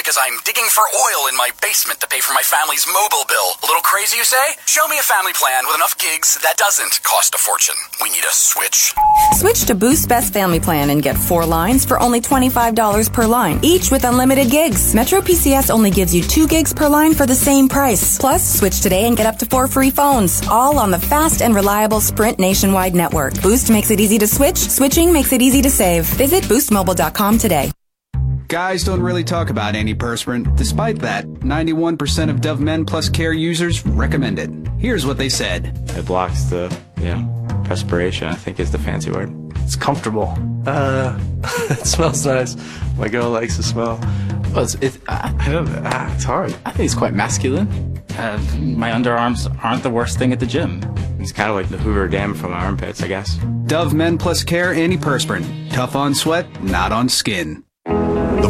[0.09, 3.61] Because I'm digging for oil in my basement to pay for my family's mobile bill.
[3.62, 4.56] A little crazy, you say?
[4.64, 7.74] Show me a family plan with enough gigs that doesn't cost a fortune.
[8.02, 8.94] We need a switch.
[9.32, 13.61] Switch to Boost Best Family Plan and get four lines for only $25 per line,
[13.62, 14.94] each with unlimited gigs.
[14.94, 18.16] Metro PCS only gives you two gigs per line for the same price.
[18.16, 21.54] Plus, switch today and get up to four free phones, all on the fast and
[21.54, 23.34] reliable Sprint nationwide network.
[23.42, 26.06] Boost makes it easy to switch, switching makes it easy to save.
[26.16, 27.70] Visit boostmobile.com today.
[28.49, 30.57] Guys don't really talk about antiperspirant.
[30.57, 34.49] Despite that, 91% of Dove Men Plus Care users recommend it.
[34.78, 35.78] Here's what they said.
[35.90, 39.30] It blocks the, you know, perspiration, I think is the fancy word.
[39.57, 40.34] It's comfortable.
[40.66, 41.20] Uh,
[41.68, 42.57] it smells nice.
[42.96, 43.99] My girl likes the smell.
[44.55, 46.57] Well, it's, it, I, I don't, ah, it's hard.
[46.64, 47.68] I think it's quite masculine.
[48.16, 50.80] Uh, my underarms aren't the worst thing at the gym.
[51.20, 53.36] It's kind of like the Hoover Dam from my armpits, I guess.
[53.66, 55.70] Dove Men Plus Care antiperspirant.
[55.70, 57.62] Tough on sweat, not on skin.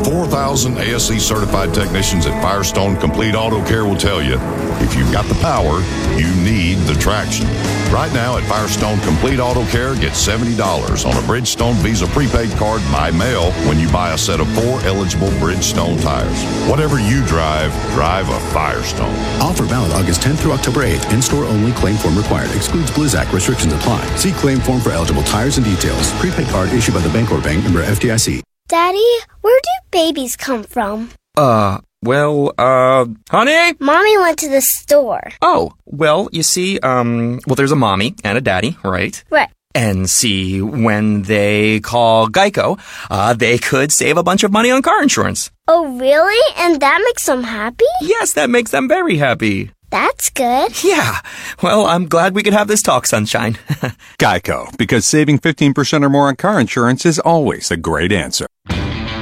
[0.08, 4.38] The 4,000 ASE certified technicians at Firestone Complete Auto Care will tell you
[4.80, 5.82] if you've got the power,
[6.16, 7.44] you need the traction.
[7.92, 10.56] Right now at Firestone Complete Auto Care, get $70
[11.04, 14.80] on a Bridgestone Visa prepaid card by mail when you buy a set of four
[14.86, 16.42] eligible Bridgestone tires.
[16.70, 19.14] Whatever you drive, drive a Firestone.
[19.42, 21.12] Offer valid August 10th through October 8th.
[21.12, 21.72] In-store only.
[21.72, 22.50] Claim form required.
[22.56, 23.30] Excludes Blizzak.
[23.30, 24.06] Restrictions apply.
[24.16, 26.18] See claim form for eligible tires and details.
[26.18, 28.47] Prepaid card issued by the Bancorp Bank member FDIC.
[28.68, 29.10] Daddy,
[29.40, 31.08] where do babies come from?
[31.38, 33.74] Uh, well, uh, honey?
[33.80, 35.30] Mommy went to the store.
[35.40, 39.24] Oh, well, you see, um, well, there's a mommy and a daddy, right?
[39.30, 39.48] Right.
[39.74, 42.78] And see, when they call Geico,
[43.10, 45.50] uh, they could save a bunch of money on car insurance.
[45.66, 46.54] Oh, really?
[46.58, 47.86] And that makes them happy?
[48.02, 49.70] Yes, that makes them very happy.
[49.90, 50.72] That's good.
[50.84, 51.20] Yeah.
[51.62, 53.54] Well, I'm glad we could have this talk, Sunshine.
[54.18, 58.46] Geico, because saving 15% or more on car insurance is always a great answer.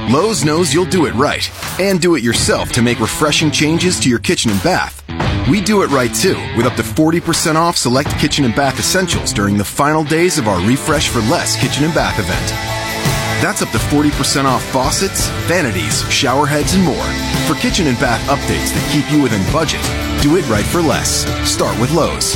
[0.09, 1.49] Lowe's knows you'll do it right
[1.81, 5.03] and do it yourself to make refreshing changes to your kitchen and bath.
[5.49, 9.33] We do it right too, with up to 40% off select kitchen and bath essentials
[9.33, 12.76] during the final days of our Refresh for Less kitchen and bath event.
[13.39, 16.95] That's up to 40% off faucets, vanities, shower heads, and more.
[17.47, 19.81] For kitchen and bath updates that keep you within budget,
[20.23, 21.25] do it right for less.
[21.49, 22.35] Start with Lowe's.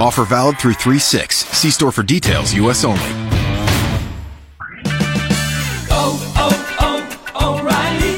[0.00, 1.36] Offer valid through 3 6.
[1.36, 2.84] See store for details, U.S.
[2.84, 3.41] only.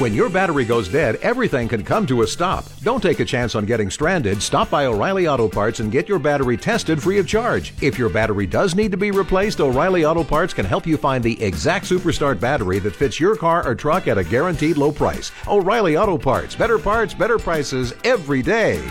[0.05, 2.66] When your battery goes dead, everything can come to a stop.
[2.82, 4.42] Don't take a chance on getting stranded.
[4.42, 7.72] Stop by O'Reilly Auto Parts and get your battery tested free of charge.
[7.80, 11.24] If your battery does need to be replaced, O'Reilly Auto Parts can help you find
[11.24, 15.32] the exact Superstart battery that fits your car or truck at a guaranteed low price.
[15.48, 16.55] O'Reilly Auto Parts.
[16.55, 18.82] Better parts, better prices every day.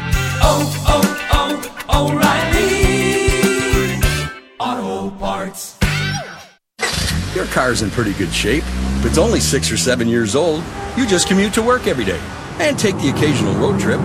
[0.42, 2.10] Oh, oh, oh,
[4.58, 5.78] O'Reilly Auto Parts.
[7.36, 8.64] Your car's in pretty good shape.
[8.98, 10.64] If it's only six or seven years old,
[10.98, 12.20] you just commute to work every day
[12.60, 14.00] and take the occasional road trip.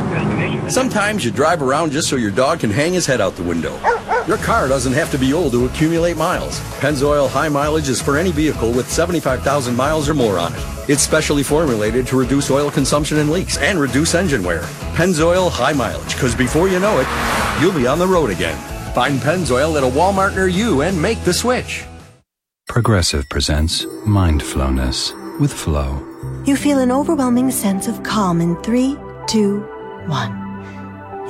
[0.71, 3.79] Sometimes you drive around just so your dog can hang his head out the window.
[4.27, 6.61] Your car doesn't have to be old to accumulate miles.
[6.81, 10.61] Pennzoil High Mileage is for any vehicle with 75,000 miles or more on it.
[10.89, 14.63] It's specially formulated to reduce oil consumption and leaks and reduce engine wear.
[14.95, 18.59] Pennzoil High Mileage, because before you know it, you'll be on the road again.
[18.95, 21.85] Find Pennzoil at a Walmart near you and make the switch.
[22.67, 26.03] Progressive presents Mindfulness with Flow.
[26.45, 29.61] You feel an overwhelming sense of calm in three, two,
[30.07, 30.33] one.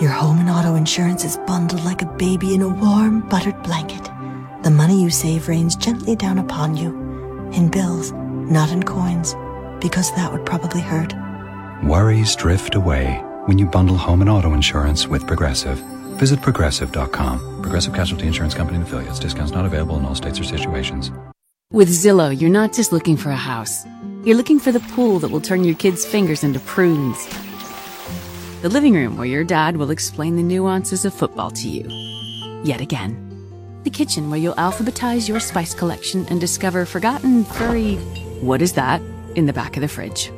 [0.01, 4.05] Your home and auto insurance is bundled like a baby in a warm, buttered blanket.
[4.63, 6.91] The money you save rains gently down upon you
[7.53, 9.35] in bills, not in coins,
[9.81, 11.15] because that would probably hurt.
[11.85, 15.79] Worries drift away when you bundle home and auto insurance with Progressive.
[16.19, 17.63] Visit progressive.com.
[17.63, 19.19] Progressive Casualty Insurance Company and affiliates.
[19.19, 21.13] Discounts not available in all states or situations.
[21.71, 23.85] With Zillow, you're not just looking for a house.
[24.25, 27.29] You're looking for the pool that will turn your kids' fingers into prunes.
[28.63, 31.87] The living room where your dad will explain the nuances of football to you.
[32.65, 33.83] Yet again.
[33.85, 37.97] The kitchen where you'll alphabetize your spice collection and discover forgotten furry,
[38.41, 39.03] what is that,
[39.35, 40.33] in the back of the fridge.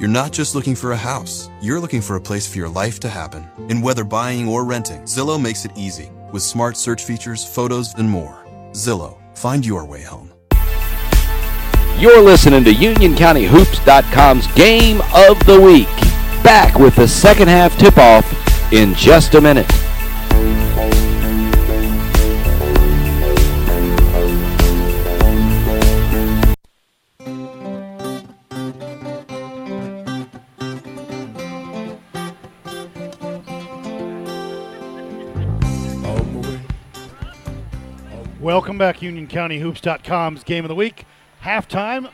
[0.00, 1.48] You're not just looking for a house.
[1.60, 3.46] You're looking for a place for your life to happen.
[3.70, 8.10] And whether buying or renting, Zillow makes it easy with smart search features, photos, and
[8.10, 8.44] more.
[8.72, 10.31] Zillow, find your way home.
[11.98, 15.86] You're listening to UnionCountyHoops.com's Game of the Week.
[16.42, 19.70] Back with the second half tip off in just a minute.
[38.40, 41.06] Welcome back, UnionCountyHoops.com's Game of the Week.
[41.42, 42.08] Halftime,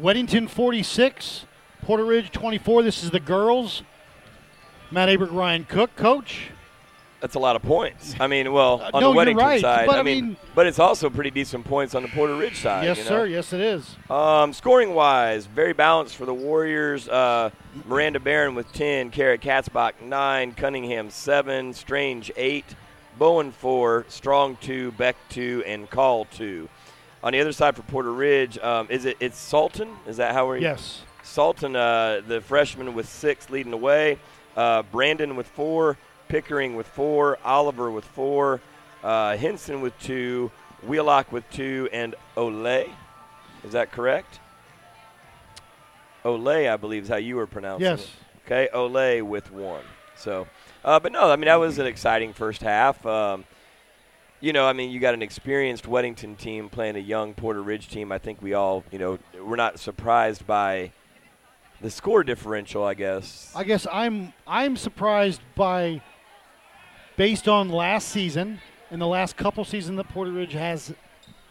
[0.00, 1.44] Weddington 46,
[1.82, 2.84] Porter Ridge 24.
[2.84, 3.82] This is the girls.
[4.92, 6.50] Matt Aberg, Ryan Cook, coach.
[7.20, 8.14] That's a lot of points.
[8.20, 10.78] I mean, well, on no, the Weddington right, side, but I mean, mean- but it's
[10.78, 12.84] also pretty decent points on the Porter Ridge side.
[12.84, 13.08] Yes, you know?
[13.08, 13.26] sir.
[13.26, 13.96] Yes, it is.
[14.08, 17.08] Um, scoring wise, very balanced for the Warriors.
[17.08, 17.50] Uh,
[17.86, 22.76] Miranda Barron with 10, Kara Katzbach 9, Cunningham 7, Strange 8,
[23.18, 26.68] Bowen 4, Strong 2, Beck 2, and Call 2.
[27.24, 29.88] On the other side for Porter Ridge, um, is it it's Salton?
[30.06, 31.00] Is that how we're Yes.
[31.22, 34.18] Salton, uh, the freshman with six leading the way.
[34.54, 35.96] Uh, Brandon with four,
[36.28, 38.60] Pickering with four, Oliver with four,
[39.02, 40.50] uh, Henson with two,
[40.86, 42.90] Wheelock with two, and Olay.
[43.64, 44.38] Is that correct?
[46.24, 48.02] Olay, I believe, is how you were pronouncing Yes.
[48.04, 48.10] it.
[48.46, 49.84] Okay, Olay with one.
[50.16, 50.46] So,
[50.84, 53.04] uh, but no, I mean that was an exciting first half.
[53.06, 53.44] Um,
[54.44, 57.88] you know, I mean, you got an experienced Weddington team playing a young Porter Ridge
[57.88, 58.12] team.
[58.12, 60.92] I think we all, you know, we're not surprised by
[61.80, 62.84] the score differential.
[62.84, 63.50] I guess.
[63.56, 66.02] I guess I'm I'm surprised by
[67.16, 70.92] based on last season and the last couple seasons that Porter Ridge has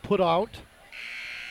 [0.03, 0.51] put out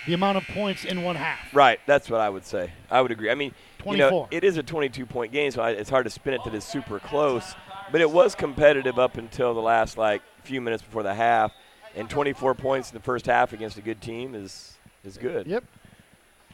[0.07, 1.53] the amount of points in one half.
[1.53, 2.71] Right, that's what I would say.
[2.89, 3.31] I would agree.
[3.31, 3.53] I mean,
[3.85, 6.45] you know, it is a 22 point game, so I, it's hard to spin it
[6.45, 7.57] that it's super close.
[7.91, 11.53] But it was competitive up until the last like few minutes before the half,
[11.95, 15.47] and 24 points in the first half against a good team is is good.
[15.47, 15.65] Yep.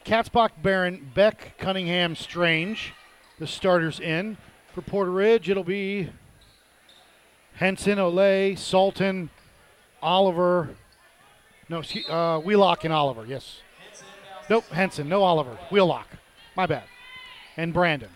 [0.05, 2.93] Katzbach, Barron, Beck, Cunningham, Strange,
[3.37, 4.37] the starters in
[4.73, 5.49] for Porter Ridge.
[5.49, 6.09] It'll be
[7.55, 9.29] Henson, Olay, Salton,
[10.01, 10.69] Oliver.
[11.67, 13.25] No, uh, Wheelock and Oliver.
[13.25, 13.61] Yes.
[14.49, 15.07] Nope, Henson.
[15.07, 15.57] No Oliver.
[15.69, 16.07] Wheelock.
[16.55, 16.83] My bad.
[17.57, 18.09] And Brandon.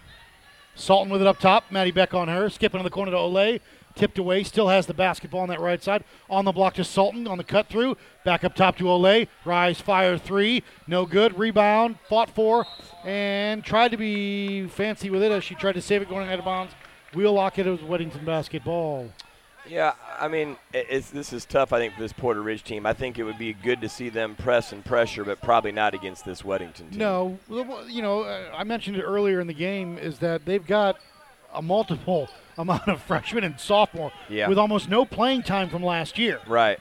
[0.75, 1.65] Salton with it up top.
[1.69, 2.49] Maddie Beck on her.
[2.49, 3.59] Skipping to the corner to Olay.
[3.95, 4.43] Tipped away.
[4.43, 6.03] Still has the basketball on that right side.
[6.29, 7.27] On the block to Salton.
[7.27, 7.97] On the cut through.
[8.25, 9.27] Back up top to Olay.
[9.45, 10.63] Rise, fire three.
[10.87, 11.37] No good.
[11.37, 11.97] Rebound.
[12.09, 12.65] Fought for.
[13.05, 16.39] And tried to be fancy with it as she tried to save it going out
[16.39, 16.73] of bounds.
[17.13, 17.67] Wheelock it.
[17.67, 19.09] It was Weddington basketball.
[19.67, 21.71] Yeah, I mean, it's this is tough.
[21.71, 22.85] I think for this Porter Ridge team.
[22.85, 25.93] I think it would be good to see them press and pressure, but probably not
[25.93, 26.99] against this Weddington team.
[26.99, 27.39] No,
[27.87, 30.97] you know, uh, I mentioned it earlier in the game is that they've got
[31.53, 34.47] a multiple amount of freshmen and sophomore Yeah.
[34.47, 36.39] with almost no playing time from last year.
[36.47, 36.79] Right.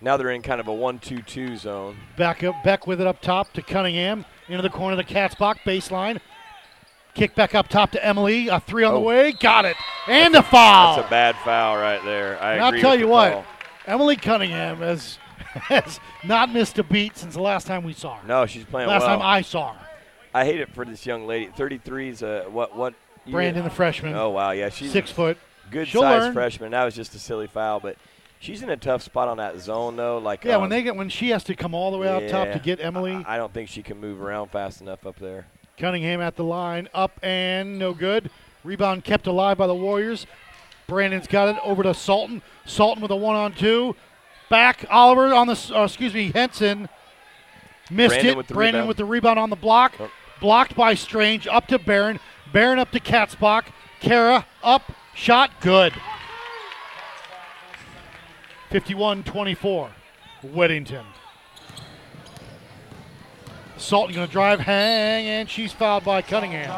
[0.00, 1.96] Now they're in kind of a one-two-two zone.
[2.18, 5.56] Back up, Beck with it up top to Cunningham into the corner of the Katzbach
[5.64, 6.20] baseline.
[7.14, 8.48] Kick back up top to Emily.
[8.48, 9.02] A three on the Oh.
[9.02, 9.32] way.
[9.32, 9.76] Got it.
[10.06, 10.96] And a foul.
[10.96, 12.38] That's a bad foul right there.
[12.42, 13.44] I and I'll tell you what, call.
[13.86, 18.28] Emily Cunningham has, has not missed a beat since the last time we saw her.
[18.28, 19.16] No, she's playing Last well.
[19.18, 19.80] time I saw her.
[20.34, 21.46] I hate it for this young lady.
[21.56, 22.76] 33 is a what?
[22.76, 22.92] What?
[23.32, 24.14] Brandon, the freshman.
[24.14, 25.38] Oh wow, yeah, she's Six foot.
[25.70, 26.32] good She'll size learn.
[26.32, 26.70] freshman.
[26.72, 27.96] That was just a silly foul, but
[28.38, 30.18] she's in a tough spot on that zone though.
[30.18, 32.28] Like Yeah, um, when they get when she has to come all the way out
[32.28, 35.18] top to get Emily I, I don't think she can move around fast enough up
[35.18, 35.46] there.
[35.78, 38.30] Cunningham at the line, up and no good.
[38.64, 40.26] Rebound kept alive by the Warriors.
[40.86, 42.42] Brandon's got it over to Salton.
[42.64, 43.94] Salton with a one on two.
[44.48, 46.88] Back Oliver on the uh, excuse me Henson
[47.90, 48.36] missed Brandon it.
[48.36, 48.88] with Brandon rebound.
[48.88, 50.08] with the rebound on the block, Oh.
[50.40, 51.46] blocked by Strange.
[51.46, 52.20] Up to Barron.
[52.56, 53.64] Barron up to Katzbach.
[54.00, 55.92] Kara up, shot good.
[58.70, 59.90] 51-24,
[60.42, 61.04] Weddington.
[63.76, 66.70] Salton going to drive, hang, and she's fouled by Cunningham.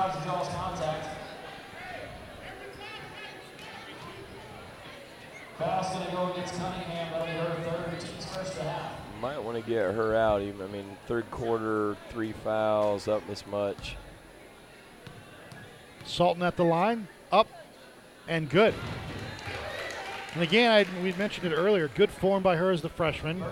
[9.23, 10.43] Might want to get her out.
[10.43, 13.95] Even I mean, third quarter, three fouls, up this much.
[16.09, 17.47] Salton at the line, up,
[18.27, 18.75] and good.
[20.35, 21.89] And again, I, we mentioned it earlier.
[21.89, 23.43] Good form by her as the freshman.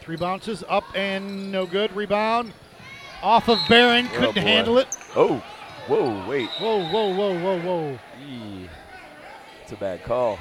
[0.00, 1.94] Three bounces, up and no good.
[1.96, 2.52] Rebound
[3.22, 4.06] off of Barron.
[4.06, 4.40] Oh, Couldn't boy.
[4.40, 4.88] handle it.
[5.16, 5.42] Oh,
[5.86, 6.48] whoa, wait.
[6.60, 7.98] Whoa, whoa, whoa, whoa, whoa.
[9.62, 10.38] It's a bad call.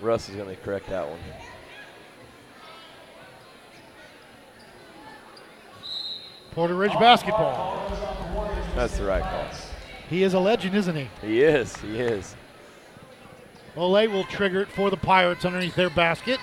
[0.00, 1.18] Russ is going to correct that one.
[6.58, 7.88] Porter Ridge basketball.
[8.74, 9.46] That's the right call.
[10.10, 11.08] He is a legend, isn't he?
[11.20, 11.76] He is.
[11.76, 12.34] He is.
[13.76, 16.40] Ole will trigger it for the Pirates underneath their basket.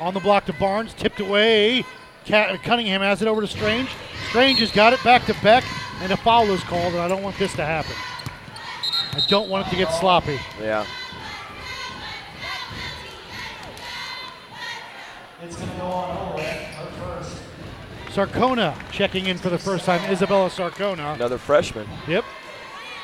[0.00, 1.84] On the block to Barnes, tipped away.
[2.24, 3.90] Cunningham has it over to Strange.
[4.30, 5.64] Strange has got it back to Beck,
[6.00, 7.92] and a foul is called, and I don't want this to happen.
[9.12, 10.40] I don't want it to get sloppy.
[10.62, 10.86] Yeah.
[15.42, 16.77] It's going to go on first.
[18.10, 20.00] Sarcona checking in for the first time.
[20.10, 21.14] Isabella Sarcona.
[21.14, 21.86] Another freshman.
[22.06, 22.24] Yep.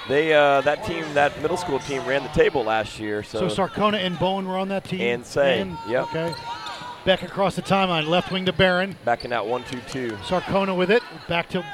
[0.08, 3.22] They uh, that team, that middle school team, ran the table last year.
[3.22, 5.00] So, So, Sarcona and Bowen were on that team.
[5.00, 6.04] And Say, yep.
[6.04, 6.34] Okay.
[7.04, 8.96] Beck across the timeline, left wing to Barron.
[9.04, 10.12] back in that one-two-two.
[10.22, 11.02] Sarcona with it.
[11.28, 11.64] Back to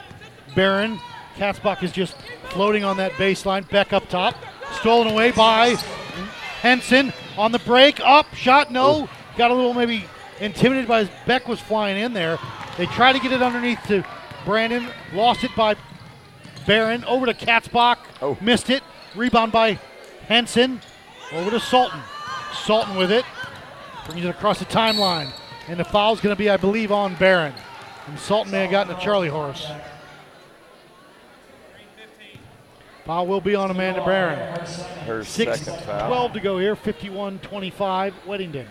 [0.57, 0.99] Barron.
[1.37, 2.16] Katzbach is just
[2.51, 3.68] floating on that baseline.
[3.68, 4.35] Beck up top.
[4.81, 5.70] Stolen away by
[6.62, 8.01] Henson on the break.
[8.01, 8.33] Up.
[8.35, 8.70] Shot.
[8.72, 9.09] No.
[9.37, 10.05] Got a little maybe
[10.41, 12.39] intimidated by his Beck was flying in there.
[12.81, 14.03] They tried to get it underneath to
[14.47, 14.89] Brandon.
[15.12, 15.76] Lost it by
[16.66, 17.05] Barron.
[17.05, 17.99] Over to Katzbach.
[18.22, 18.39] Oh.
[18.41, 18.83] Missed it.
[19.14, 19.78] Rebound by
[20.28, 20.81] Henson.
[21.31, 22.01] Over to Salton.
[22.64, 23.26] Salton with it.
[24.07, 25.31] Brings it across the timeline.
[25.68, 27.53] And the foul's going to be, I believe, on Barron.
[28.07, 29.70] And Salton may have gotten a Charlie horse.
[33.05, 34.39] Foul will be on Amanda Barron.
[35.05, 36.09] Her Six, second foul.
[36.09, 38.64] 12 to go here, 51-25, Weddington.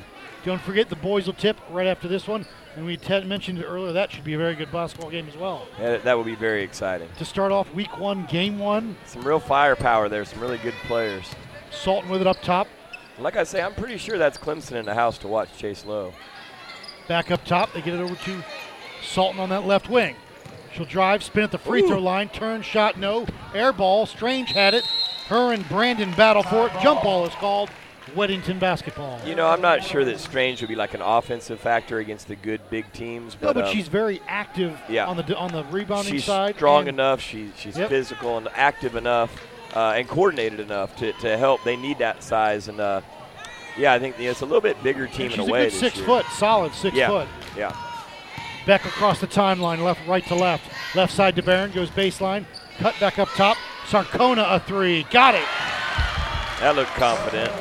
[0.46, 2.48] Don't forget the boys will tip right after this one.
[2.80, 5.68] And we t- mentioned earlier, that should be a very good basketball game as well.
[5.78, 7.10] Yeah, that would be very exciting.
[7.18, 10.24] To start off week one, game one, Some real firepower there.
[10.24, 11.26] Some really good players.
[11.72, 12.70] Salton with it up top.
[13.18, 16.14] Like I say, I'm pretty sure that's Clemson in the house to watch Chase Lowe.
[17.10, 18.44] Back up top, they get it over to
[19.04, 20.16] Salton on that left wing.
[20.74, 23.26] She'll drive, spin at the free throw line, turn, shot, no.
[23.54, 24.86] Air ball, Strange had it.
[25.28, 26.72] Her and Brandon battle for it.
[26.82, 27.70] Jump ball is called.
[28.16, 29.20] Weddington basketball.
[29.26, 32.36] You know, I'm not sure that Strange would be like an offensive factor against the
[32.36, 35.06] good big teams, No, but, but um, she's very active yeah.
[35.08, 36.56] on the on the rebounding she's side.
[36.56, 37.22] strong enough.
[37.22, 37.90] She, she's Yep.
[37.90, 39.32] physical and active enough,
[39.76, 41.64] uh, and coordinated enough to, to help.
[41.64, 43.02] They need that size, and uh,
[43.78, 45.66] yeah, I think it's a little bit bigger team in she's a way.
[45.70, 46.06] good six year.
[46.06, 47.08] foot, solid six yeah.
[47.08, 47.28] foot.
[47.58, 47.76] Yeah.
[48.66, 50.70] Beck across the timeline, left, right to left.
[50.96, 52.46] Left side to Barron, goes baseline.
[52.78, 53.58] Cut back up top.
[53.88, 55.04] Sarcona a three.
[55.12, 55.46] Got it.
[56.60, 57.52] That looked confident.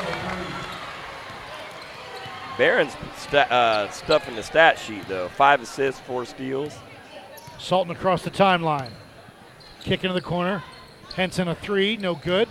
[2.58, 5.28] Barron's st- uh, the stat sheet, though.
[5.28, 6.76] Five assists, four steals.
[7.56, 8.90] Salton across the timeline.
[9.80, 10.64] Kick into the corner.
[11.14, 12.48] Henson a three, no good.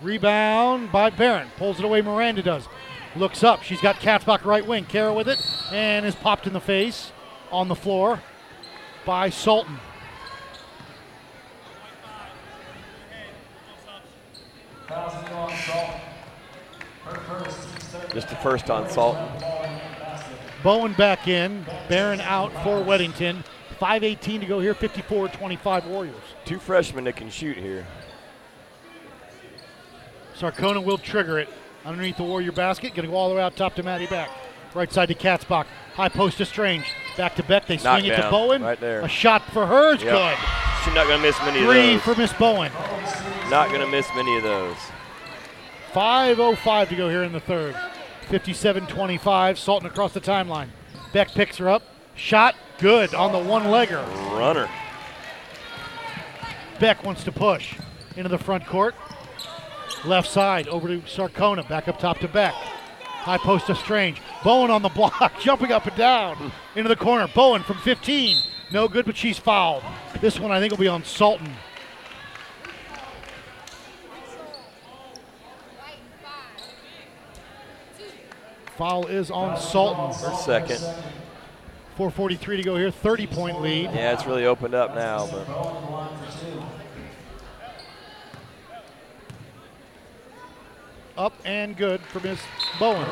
[0.00, 1.48] Rebound by Barron.
[1.56, 2.68] Pulls it away, Miranda does.
[3.16, 3.64] Looks up.
[3.64, 4.84] She's got Katzbach right wing.
[4.84, 7.10] Kara with it and is popped in the face
[7.50, 8.22] on the floor
[9.04, 9.78] by Salton.
[14.86, 16.11] Thousand on Salton.
[18.12, 19.26] Just the first on Salton.
[20.62, 21.66] Bowen back in.
[21.88, 23.44] Barron out for Weddington.
[23.80, 26.14] 5.18 to go here, 54 25 Warriors.
[26.44, 27.84] Two freshmen that can shoot here.
[30.38, 31.48] Sarcona will trigger it
[31.84, 32.94] underneath the Warrior basket.
[32.94, 34.30] Going to go all the way out top to Matty Beck.
[34.74, 35.66] Right side to Katzbach.
[35.94, 36.84] High post to Strange.
[37.16, 37.66] Back to Beck.
[37.66, 38.62] They swing it to Bowen.
[38.62, 39.00] right there.
[39.00, 40.12] A shot for her is Yep.
[40.14, 40.38] good.
[40.84, 42.14] She's not going to miss many Three of for.
[42.14, 42.72] Miss Bowen.
[43.50, 44.76] Not going to miss many of those.
[45.92, 47.76] 5.05 to go here in the third.
[48.28, 49.58] 57 25.
[49.58, 50.68] Salton across the timeline.
[51.12, 51.82] Beck picks her up.
[52.14, 54.02] Shot good on the one legger.
[54.36, 54.68] Runner.
[56.80, 57.76] Beck wants to push
[58.16, 58.94] into the front court.
[60.04, 61.68] Left side over to Sarcona.
[61.68, 62.54] Back up top to Beck.
[62.54, 64.20] High post to Strange.
[64.42, 67.28] Bowen on the block, jumping up and down into the corner.
[67.28, 68.36] Bowen from 15.
[68.72, 69.84] No good, but she's fouled.
[70.20, 71.52] This one I think will be on Salton.
[78.76, 80.12] Foul is on Salton.
[80.12, 80.78] For second.
[81.98, 82.90] 4.43 to go here.
[82.90, 83.84] 30 point lead.
[83.92, 85.26] Yeah, it's really opened up now.
[85.26, 85.46] But
[91.18, 92.40] Up and good for Miss
[92.78, 93.06] Bowen.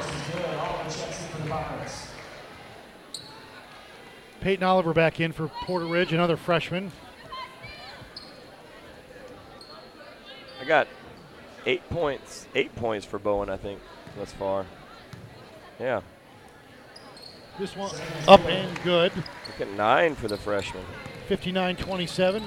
[4.41, 6.91] Peyton Oliver back in for Porter Ridge, another freshman.
[10.61, 10.89] I got
[11.67, 12.47] eight points.
[12.55, 13.81] Eight points for Bowen, I think,
[14.17, 14.65] thus far.
[15.81, 16.03] Yeah.
[17.59, 17.91] This one
[18.29, 19.13] up and good.
[19.17, 20.85] Look at nine for the freshman.
[21.27, 22.43] 59 27.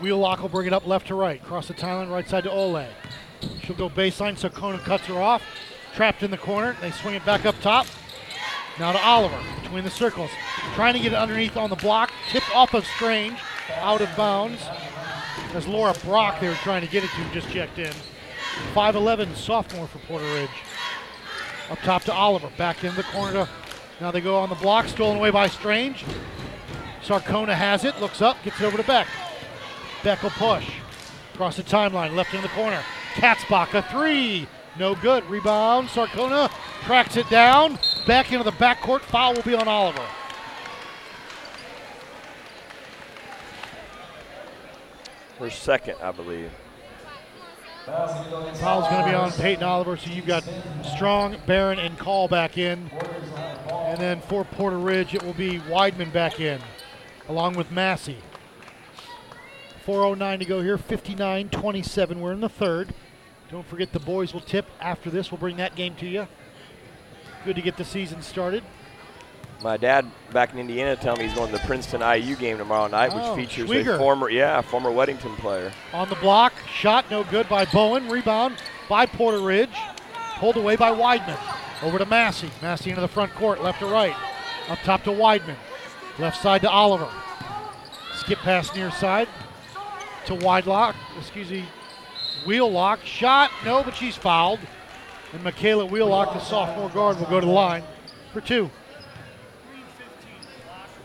[0.00, 1.42] Wheelock will bring it up left to right.
[1.44, 2.86] Cross the timeline, right side to Ole.
[3.62, 5.42] She'll go baseline, Sarcona cuts her off.
[5.94, 6.76] Trapped in the corner.
[6.80, 7.86] They swing it back up top.
[8.78, 10.30] Now to Oliver between the circles.
[10.74, 12.10] Trying to get it underneath on the block.
[12.30, 13.38] Tipped off of Strange.
[13.76, 14.62] Out of bounds.
[15.54, 17.92] As Laura Brock, they were trying to get it to, just checked in.
[18.74, 20.48] 5'11, sophomore for Porter Ridge.
[21.70, 22.50] Up top to Oliver.
[22.56, 23.48] Back in the corner to.
[24.00, 24.88] Now they go on the block.
[24.88, 26.04] Stolen away by Strange.
[27.02, 28.00] Sarcona has it.
[28.00, 28.42] Looks up.
[28.42, 29.06] Gets it over to Beck.
[30.02, 30.68] Beck will push.
[31.34, 32.14] Across the timeline.
[32.14, 32.82] Left in the corner.
[33.14, 34.46] Katzbach, a three.
[34.78, 35.24] No good.
[35.26, 35.88] Rebound.
[35.88, 36.50] Sarcona
[36.82, 37.78] tracks it down.
[38.06, 39.00] Back into the backcourt.
[39.02, 40.06] Foul will be on Oliver.
[45.38, 46.50] Her second, I believe.
[47.84, 49.96] Foul's going to be on Peyton Oliver.
[49.96, 50.44] So you've got
[50.84, 52.90] Strong, Barron, and Call back in.
[53.70, 56.60] And then for Porter Ridge, it will be Weidman back in,
[57.28, 58.18] along with Massey.
[59.86, 62.20] 4.09 to go here, 59 27.
[62.20, 62.94] We're in the third.
[63.50, 65.30] Don't forget the boys will tip after this.
[65.30, 66.28] We'll bring that game to you.
[67.44, 68.62] Good to get the season started.
[69.62, 72.88] My dad back in Indiana telling me he's going to the Princeton IU game tomorrow
[72.88, 73.94] night, Oh, which features Schwieger.
[73.94, 75.72] a former, yeah, former Weddington player.
[75.92, 78.08] On the block, shot no good by Bowen.
[78.08, 78.56] Rebound
[78.88, 79.70] by Porter Ridge.
[80.38, 81.38] Pulled away by Weidman.
[81.82, 82.50] Over to Massey.
[82.60, 84.14] Massey into the front court, left to right.
[84.68, 85.56] Up top to Weidman.
[86.18, 87.08] Left side to Oliver.
[88.16, 89.28] Skip pass near side
[90.26, 90.94] to Widelock.
[91.18, 91.64] Excuse me,
[92.46, 93.04] Wheelock.
[93.04, 94.58] Shot, no, but she's fouled.
[95.32, 97.84] And Michaela Wheelock, the sophomore guard, will go to the line
[98.32, 98.68] for two.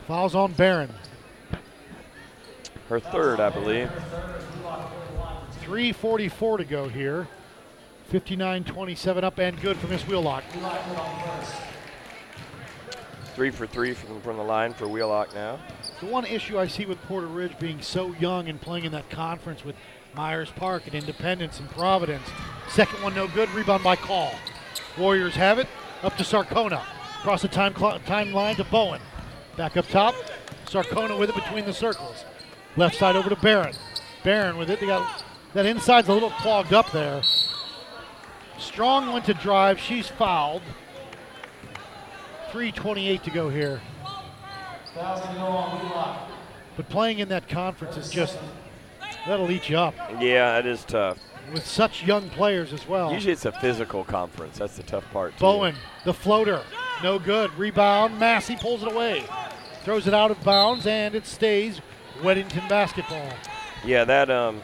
[0.07, 0.89] Fouls on Barron.
[2.88, 3.91] Her third, I believe.
[5.65, 7.27] 3.44 to go here.
[8.05, 10.45] 59 27 up and good for Miss Wheelock.
[13.35, 15.59] Three for three from, from the line for Wheelock now.
[15.99, 19.09] The one issue I see with Porter Ridge being so young and playing in that
[19.09, 19.75] conference with
[20.15, 22.27] Myers Park and Independence and Providence.
[22.69, 23.49] Second one no good.
[23.49, 24.34] Rebound by Call.
[24.97, 25.67] Warriors have it.
[26.01, 26.81] Up to Sarcona.
[27.19, 29.01] Across the time cl- timeline to Bowen.
[29.57, 30.13] Back up top.
[30.65, 32.23] Sarcona with it between the circles.
[32.75, 33.73] Left side over to Barron.
[34.23, 34.79] Barron with it.
[34.79, 35.23] They got
[35.53, 37.23] that inside's a little clogged up there.
[38.59, 39.79] Strong went to drive.
[39.79, 40.61] She's fouled.
[42.51, 43.81] 3.28 to go here.
[44.95, 48.38] But playing in that conference is just,
[49.25, 49.95] that'll eat you up.
[50.19, 51.17] Yeah, that is tough.
[51.51, 53.11] With such young players as well.
[53.11, 54.57] Usually it's a physical conference.
[54.57, 55.34] That's the tough part.
[55.34, 55.39] Too.
[55.39, 56.61] Bowen, the floater,
[57.03, 57.53] no good.
[57.57, 59.24] Rebound, Massey pulls it away.
[59.84, 61.82] Throws it out of bounds, and it stays
[62.22, 63.30] Weddington basketball.
[63.86, 64.61] Yeah, that um,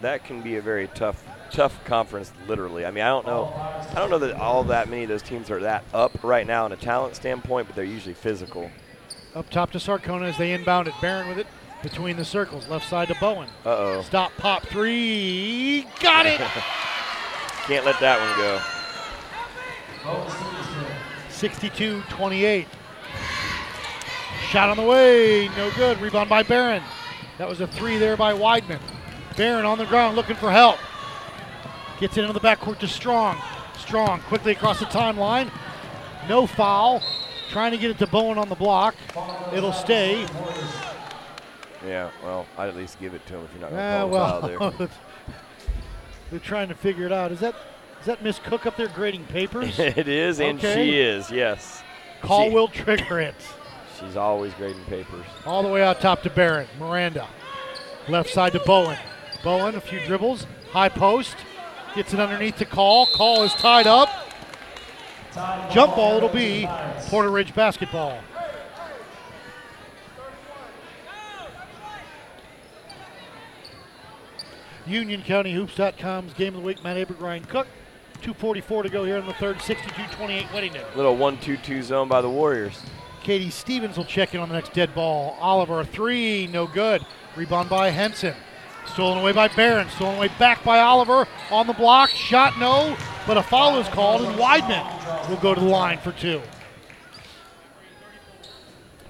[0.00, 2.32] that can be a very tough, tough conference.
[2.48, 3.44] Literally, I mean, I don't know,
[3.90, 6.66] I don't know that all that many of those teams are that up right now
[6.66, 8.70] in a talent standpoint, but they're usually physical.
[9.34, 10.94] Up top to Sarcona as they inbound it.
[11.00, 11.46] Barron with it
[11.82, 12.68] between the circles.
[12.68, 13.48] Left side to Bowen.
[13.64, 14.02] Uh oh.
[14.02, 15.86] Stop, pop, three.
[16.00, 16.40] Got it!
[17.66, 18.60] Can't let that one go.
[21.36, 22.66] 62 28.
[24.48, 26.00] Shot on the way, no good.
[26.00, 26.82] Rebound by Barron.
[27.38, 28.80] That was a three there by Weidman.
[29.36, 30.78] Barron on the ground looking for help.
[32.00, 33.36] Gets it into the backcourt to Strong.
[33.76, 35.50] Strong quickly across the timeline.
[36.28, 37.02] No foul.
[37.50, 38.94] Trying to get it to Bowen on the block.
[39.52, 40.26] It'll stay.
[41.86, 43.98] Yeah, well, I'd at least give it to him if you're not going to Ah,
[44.00, 44.88] call well, a foul there.
[46.30, 47.30] they're trying to figure it out.
[47.30, 47.54] Is that
[48.06, 49.76] is that Miss Cook up there grading papers?
[49.80, 51.82] it is, and she is, yes.
[52.22, 53.34] Call will trigger it.
[53.98, 55.24] She's always grading papers.
[55.44, 56.68] All the way out top to Barrett.
[56.78, 57.26] Miranda.
[58.08, 58.96] Left side to Bowen.
[59.42, 60.46] Bowen, a few dribbles.
[60.70, 61.34] High post.
[61.96, 63.06] Gets it underneath to Call.
[63.06, 64.08] Call is tied up.
[65.72, 66.68] Jump ball, it'll be
[67.08, 68.20] Porter Ridge basketball.
[74.86, 76.84] UnionCountyHoops.com's game of the week.
[76.84, 77.66] Matt Aberg, Ryan Cook.
[78.26, 79.58] 2.44 to go here in the third.
[79.58, 80.96] 62-28 Weddington.
[80.96, 82.80] Little 1 2 2 zone by the Warriors.
[83.22, 85.36] Katie Stevens will check in on the next dead ball.
[85.40, 87.04] Oliver, three, no good.
[87.36, 88.34] Rebound by Henson.
[88.86, 89.88] Stolen away by Barron.
[89.90, 91.26] Stolen away back by Oliver.
[91.50, 92.96] On the block, shot no,
[93.26, 96.40] but a foul is called, and Weidman will go to the line for two.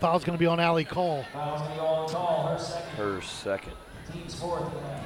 [0.00, 1.24] Foul's going to be on Ali Cole.
[1.32, 2.96] Foul's going to go on Call, her second.
[2.96, 3.72] Her second.
[4.12, 5.02] Team's fourth tonight.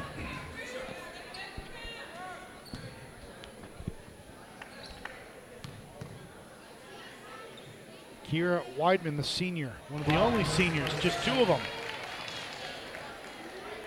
[8.31, 11.61] Kira Weidman, the senior, one of the only seniors, just two of them.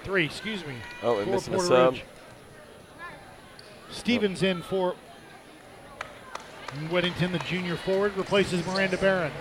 [0.04, 0.76] Three, excuse me.
[1.02, 1.94] Oh, for missing a Porter sub.
[1.94, 2.04] Ridge.
[3.90, 4.96] Stevens in for
[6.90, 9.32] Weddington, the junior forward, replaces Miranda Barron.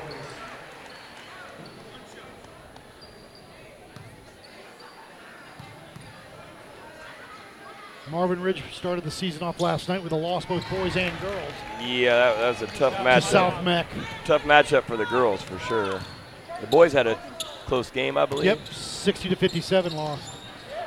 [8.13, 11.53] Marvin Ridge started the season off last night with a loss both boys and girls.
[11.81, 13.23] Yeah, that, that was a tough To matchup.
[13.23, 13.87] South Meck.
[14.27, 15.99] Tough matchup for the girls, for sure.
[16.61, 17.15] The boys had a
[17.65, 18.45] close game, I believe.
[18.45, 20.37] Yep, 60 to 57 loss.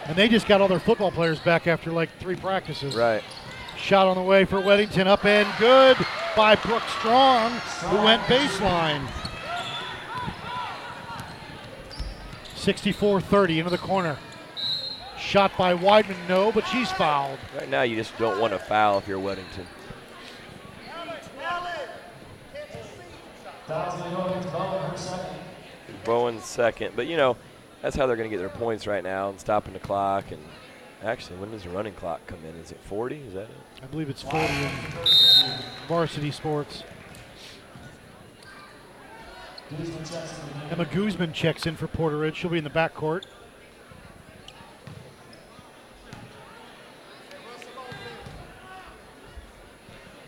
[0.06, 2.96] And they just got all their football players back after like three practices.
[2.96, 3.24] Right.
[3.76, 5.98] Shot on the way for Weddington, up and good
[6.38, 7.54] by Brooke Strong,
[7.90, 9.04] who went baseline.
[12.56, 14.20] 64-30 into the corner.
[15.26, 17.40] Shot by Weidman, no, but she's fouled.
[17.58, 19.66] Right now, you just don't want to foul if you're Weddington.
[23.66, 25.16] Foul's going to go against
[26.06, 26.96] Bowen, second.
[26.96, 27.38] But you know,
[27.82, 30.26] that's how they're going to get their points right now and stopping the clock.
[30.30, 30.42] And
[31.04, 32.56] actually, when does the running clock come in?
[32.58, 33.16] Is it 40?
[33.16, 33.50] Is that it?
[33.82, 34.70] I believe it's 40 in
[35.88, 36.84] varsity sports.
[39.72, 40.70] Guzman checks in the game.
[40.70, 42.38] Emma Guzman checks in for Porter Ridge.
[42.38, 43.24] She'll be in the backcourt.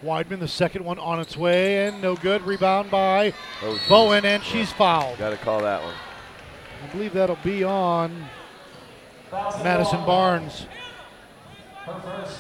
[0.04, 2.42] Weidman, the second one on its way, and no good.
[2.44, 3.34] Rebound by
[3.64, 3.80] Oh.
[3.90, 5.18] Bowen, and she's fouled.
[5.18, 5.94] Got to call that one.
[6.84, 8.30] I believe that'll be on
[9.32, 10.68] Madison on Barnes.
[11.86, 12.40] Her first,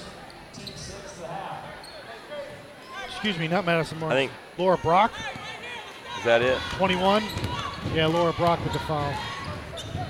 [0.53, 1.63] team sixth and a half.
[3.09, 4.13] Excuse me, not Madison Barnes.
[4.13, 5.11] I think- Laura Brock,
[6.19, 6.57] Is that it?
[6.77, 7.23] 21.
[7.93, 9.13] Yeah, Laura Brock with the foul.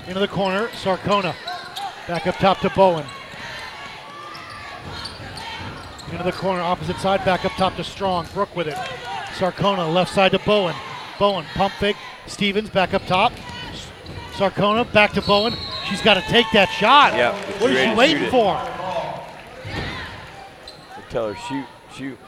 [0.06, 1.34] Into the corner, Sarcona.
[2.06, 3.04] Back up top to Bowen.
[6.10, 8.28] Into the corner, opposite side, back up top to Strong.
[8.32, 8.74] Brooke with it.
[9.36, 10.74] Sarcona, left side to Bowen.
[11.18, 11.96] Bowen, pump fake.
[12.26, 13.32] Stevens, back up top.
[14.32, 15.54] Sarcona, back to Bowen.
[15.88, 17.14] She's got to take that shot.
[17.14, 18.54] Yeah, What is she waiting for?
[20.96, 22.18] They tell her shoot, shoot.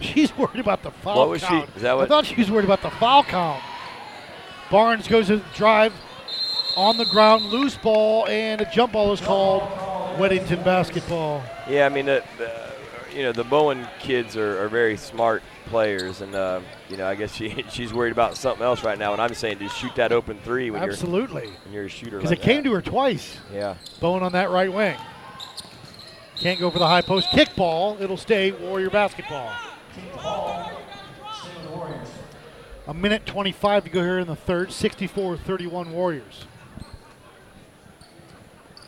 [0.00, 2.04] She's worried about the foul What was she- is that what?
[2.04, 3.62] I thought she was worried about the foul count.
[4.70, 5.92] Barnes goes to drive
[6.76, 9.62] on the ground, loose ball, and a jump ball is called.
[10.16, 11.42] Weddington basketball.
[11.68, 12.72] Yeah, I mean, the, the,
[13.14, 17.14] you know, the Bowen kids are, are very smart players, and uh, you know, I
[17.14, 19.12] guess she she's worried about something else right now.
[19.12, 21.44] And I'm saying, just shoot that open three when Absolutely.
[21.44, 22.16] you're when you're a shooter.
[22.16, 23.38] Because like it came to her twice.
[23.52, 23.76] Yeah.
[24.00, 24.96] Bowen on that right wing.
[26.36, 27.96] Can't go for the high post kick ball.
[28.00, 29.52] It'll stay Warrior basketball.
[29.94, 30.70] Team Hall,
[31.40, 32.08] stay with the Warriors.
[32.86, 34.70] A minute 25 to go here in the third.
[34.72, 36.46] 64 31 Warriors.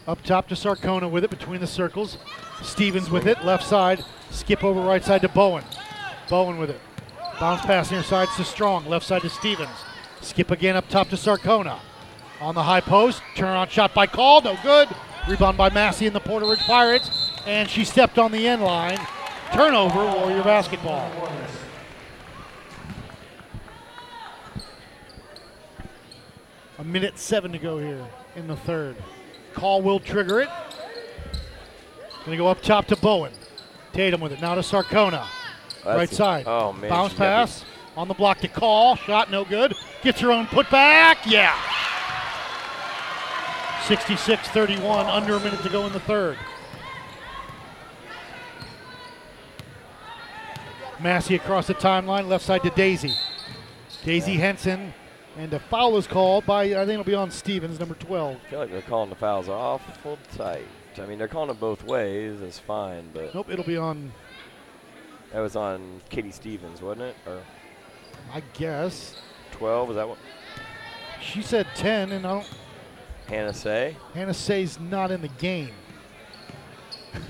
[0.09, 2.17] Up top to Sarcona with it between the circles.
[2.63, 4.03] Stevens with it, left side.
[4.31, 5.63] Skip over right side to Bowen.
[6.31, 6.81] Bowen with it.
[7.39, 9.69] Bounce pass near sides to Strong, left side to Stevens.
[10.23, 11.79] Skip again up top to Sarcona.
[12.41, 14.89] On the high post, turn on shot by Call, no good.
[15.29, 17.11] Rebound by Massey and the Porter Ridge Pirates,
[17.47, 18.99] and she stepped on the end line.
[19.53, 21.13] Turnover, Warrior basketball.
[26.79, 28.07] A minute seven to go here
[28.37, 28.97] in the third.
[29.59, 30.49] Call will trigger it.
[32.25, 33.33] Going to go up top to Bowen.
[33.93, 34.41] Tatum with it.
[34.41, 35.27] Now to Sarcona.
[35.85, 36.45] Right a- side.
[36.47, 37.65] oh, man, Bounce pass
[37.97, 38.95] on the block to Call.
[38.97, 39.75] Shot no good.
[40.03, 41.17] Gets her own putback.
[41.27, 41.57] Yeah.
[43.87, 46.37] 66 31, under a minute to go in the third.
[51.01, 53.15] Massey across the timeline, left side to Daisy.
[54.05, 54.93] Daisy Henson,
[55.39, 58.36] and a foul is called by, I think it'll be on Stevens, number 12.
[58.36, 60.66] I feel like they're calling the fouls awful tight.
[61.01, 62.40] I mean, they're calling it both ways.
[62.40, 64.12] It's fine, but Nope, it'll be on,
[65.32, 67.16] that was on Katie Stevens, wasn't it?
[67.24, 67.40] Or
[68.35, 69.16] I guess.
[69.52, 69.90] 12?
[69.90, 70.19] is that what?
[71.23, 72.51] She said 10, and I don't,
[73.28, 73.97] Hannah Say?
[74.15, 75.70] Hannah Say's not in the game.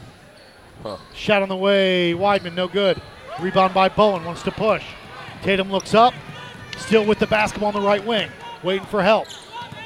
[0.80, 0.96] Huh.
[1.12, 3.02] Shot on the way, Weidman, no good.
[3.40, 4.84] Rebound by Bowen, wants to push.
[5.42, 6.14] Tatum looks up,
[6.78, 8.30] still with the basketball on the right wing,
[8.62, 9.28] waiting for help.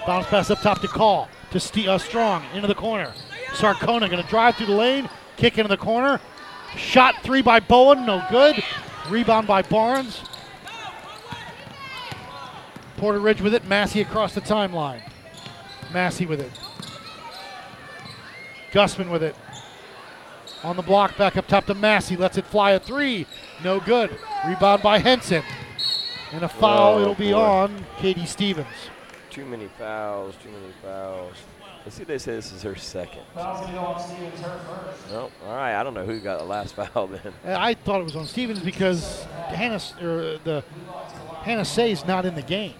[0.06, 3.12] Bounce pass up top to Call, to Ste uh, Strong, into the corner.
[3.52, 6.20] Sarcona going to drive through the lane, kick into the corner.
[6.76, 8.62] Shot three by Bowen, no good.
[9.08, 10.22] Rebound by Barnes.
[12.96, 15.02] Porter Ridge with it, Massey across the timeline.
[15.92, 16.50] Massey with it.
[18.72, 19.36] Guzman with it.
[20.64, 22.16] On the block, back up top to Massey.
[22.16, 23.26] Lets it fly a three.
[23.62, 24.16] No good.
[24.46, 25.42] Rebound by Henson.
[26.32, 26.94] And a foul.
[26.94, 27.38] Oh, It'll be boy.
[27.38, 28.66] on Katie Stevens.
[29.30, 31.36] Too many fouls, too many fouls.
[31.84, 33.22] Let's see if they say this is her second.
[33.34, 35.10] Foul's going to go on Stevens, her first.
[35.10, 35.74] No, all right.
[35.78, 37.32] I don't know who got the last foul then.
[37.44, 40.64] Uh, I thought it was on Stevens because Hannah or er, the
[41.42, 42.74] Hannah Say's not in the game.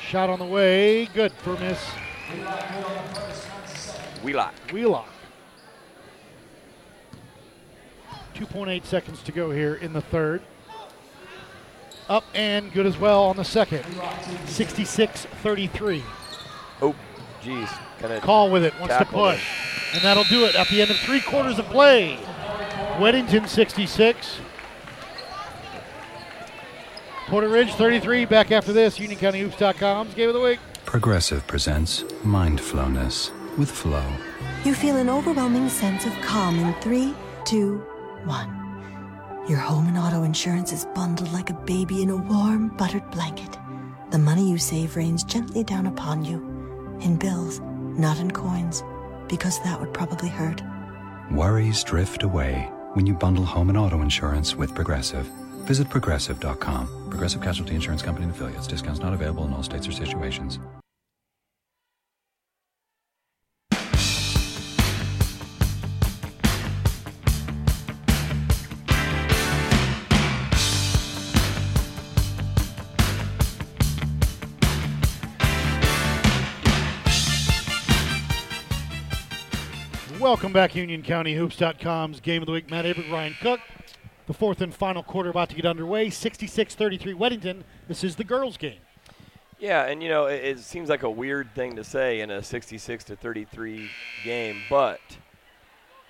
[0.00, 1.06] Shot on the way.
[1.06, 1.82] Good for Miss
[4.22, 4.54] Wheelock.
[4.70, 5.08] Wheelock.
[8.46, 10.42] 2.8 seconds to go here in the third.
[12.08, 13.84] Up and good as well on the second.
[14.46, 16.02] 66 33.
[16.80, 16.94] Oh,
[17.42, 17.68] geez.
[18.00, 19.44] Kinda Call with it, wants to tackled push.
[19.94, 22.18] And that'll do it at the end of three quarters of play.
[22.98, 24.40] Weddington 66.
[27.26, 28.24] Porter Ridge 33.
[28.24, 28.98] Back after this.
[28.98, 30.58] UnionCountyHoops.com's Game of the Week.
[30.84, 34.04] Progressive presents Mindflowness with Flo.
[34.64, 37.14] You feel an overwhelming sense of calm in three,
[37.44, 37.84] two,
[38.26, 39.44] one.
[39.48, 43.58] Your home and auto insurance is bundled like a baby in a warm, buttered blanket.
[44.10, 46.36] The money you save rains gently down upon you
[47.00, 47.60] in bills,
[47.98, 48.82] not in coins,
[49.28, 50.62] because that would probably hurt.
[51.32, 55.26] Worries drift away when you bundle home and auto insurance with Progressive.
[55.66, 57.08] Visit progressive.com.
[57.10, 58.66] Progressive Casualty Insurance Company and affiliates.
[58.66, 60.58] Discounts not available in all states or situations.
[80.32, 82.70] Welcome back, UnionCountyHoops.com's Game of the Week.
[82.70, 83.60] Matt Aberg, Ryan Cook.
[84.26, 86.08] The fourth and final quarter about to get underway.
[86.08, 87.64] 66 33 Weddington.
[87.86, 88.78] This is the girls' game.
[89.58, 92.42] Yeah, and you know, it, it seems like a weird thing to say in a
[92.42, 93.90] 66 to 33
[94.24, 95.00] game, but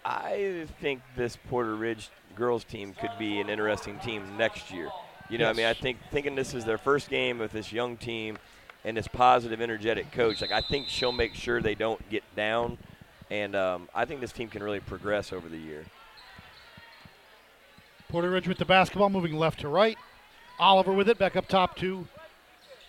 [0.05, 4.89] I think this Porter Ridge girls team could be an interesting team next year.
[5.31, 7.97] You know, I mean, I think thinking this is their first game with this young
[7.97, 8.39] team
[8.85, 12.79] and this positive, energetic coach, like I think she'll make sure they don't get down,
[13.33, 15.87] and um, I think this team can really progress over the year.
[18.11, 19.97] Porter Ridge with the basketball, moving left to right.
[20.61, 22.07] Oliver with it, back up top to.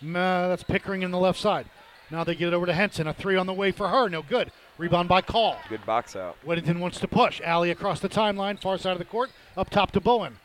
[0.02, 1.64] Uh, that's Pickering in the left side.
[2.10, 3.06] Now they get it over to Henson.
[3.06, 4.10] A three on the way for her.
[4.10, 4.52] No good.
[4.76, 5.56] Rebound by Call.
[5.70, 6.36] Good box out.
[6.44, 7.40] Weddington wants to push.
[7.42, 9.30] Allie across the timeline, far side of the court.
[9.56, 10.36] Up top to Bowen.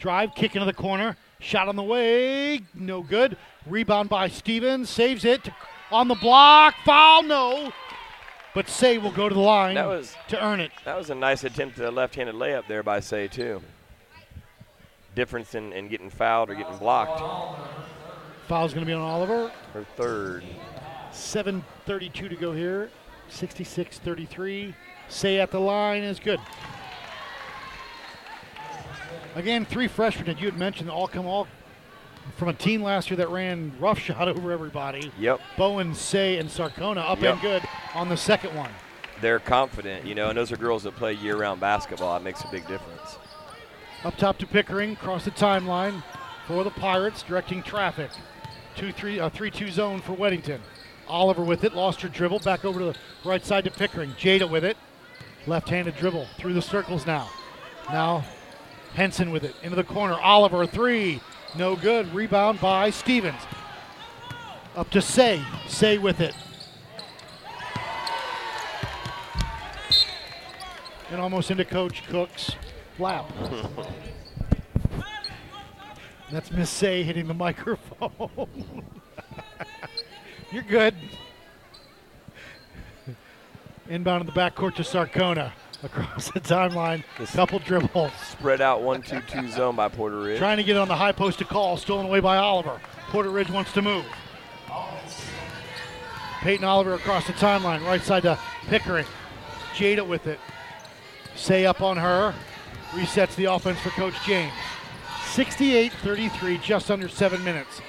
[0.00, 1.16] Drive, kick into the corner.
[1.38, 2.62] Shot on the way.
[2.74, 3.36] No good.
[3.66, 4.90] Rebound by Stevens.
[4.90, 5.48] Saves it.
[5.92, 6.74] On the block.
[6.84, 7.22] Foul.
[7.22, 7.72] No.
[8.54, 10.70] But Say will go to the line That was to earn it.
[10.84, 13.60] That was a nice attempt at a left-handed layup there by Say too.
[15.16, 17.20] Difference in, in getting fouled or getting blocked.
[18.48, 19.50] Foul's going to be on Oliver.
[19.72, 20.44] Her third.
[21.12, 22.90] 7.32 to go here.
[23.28, 24.74] 66 33.
[25.08, 26.40] Say at the line is good.
[29.34, 31.48] Again, three freshmen that you had mentioned all come all
[32.36, 35.10] from a team last year that ran roughshod over everybody.
[35.18, 35.40] Yep.
[35.56, 37.32] Bowen, Say, and Sarcona up Yep.
[37.34, 37.62] and good
[37.94, 38.70] on the second one.
[39.20, 42.16] They're confident, you know, and those are girls that play year-round basketball.
[42.16, 43.18] It makes a big difference.
[44.02, 46.02] Up top to Pickering, across the timeline
[46.46, 48.10] for the Pirates, directing traffic.
[48.76, 50.58] Two three uh, three two zone for Weddington.
[51.06, 54.10] Oliver with it, lost her dribble, back over to the right side to Pickering.
[54.18, 54.76] Jada with it,
[55.46, 57.30] left-handed dribble through the circles now.
[57.90, 58.24] Now
[58.94, 60.14] Henson with it into the corner.
[60.14, 61.20] Oliver three,
[61.56, 62.12] no good.
[62.14, 63.40] Rebound by Stevens.
[64.76, 66.34] Up to Say, Say with it.
[71.10, 72.56] And almost into Coach Cook's
[72.98, 73.30] lap.
[76.32, 78.48] That's Miss Say hitting the microphone.
[80.50, 80.94] You're good.
[83.88, 85.52] Inbound in the backcourt to Sarcona.
[85.84, 87.04] Across the timeline.
[87.18, 88.12] a Couple dribbles.
[88.30, 90.38] Spread out one two two zone by Porter Ridge.
[90.38, 91.76] Trying to get on the high post to call.
[91.76, 92.80] Stolen away by Oliver.
[93.08, 94.06] Porter Ridge wants to move.
[96.40, 97.84] Peyton Oliver across the timeline.
[97.84, 99.06] Right side to Pickering.
[99.74, 100.40] Jada with it.
[101.36, 102.34] Say up on her.
[102.92, 104.52] Resets the offense for Coach James.
[105.32, 107.82] 68 33, just under seven minutes.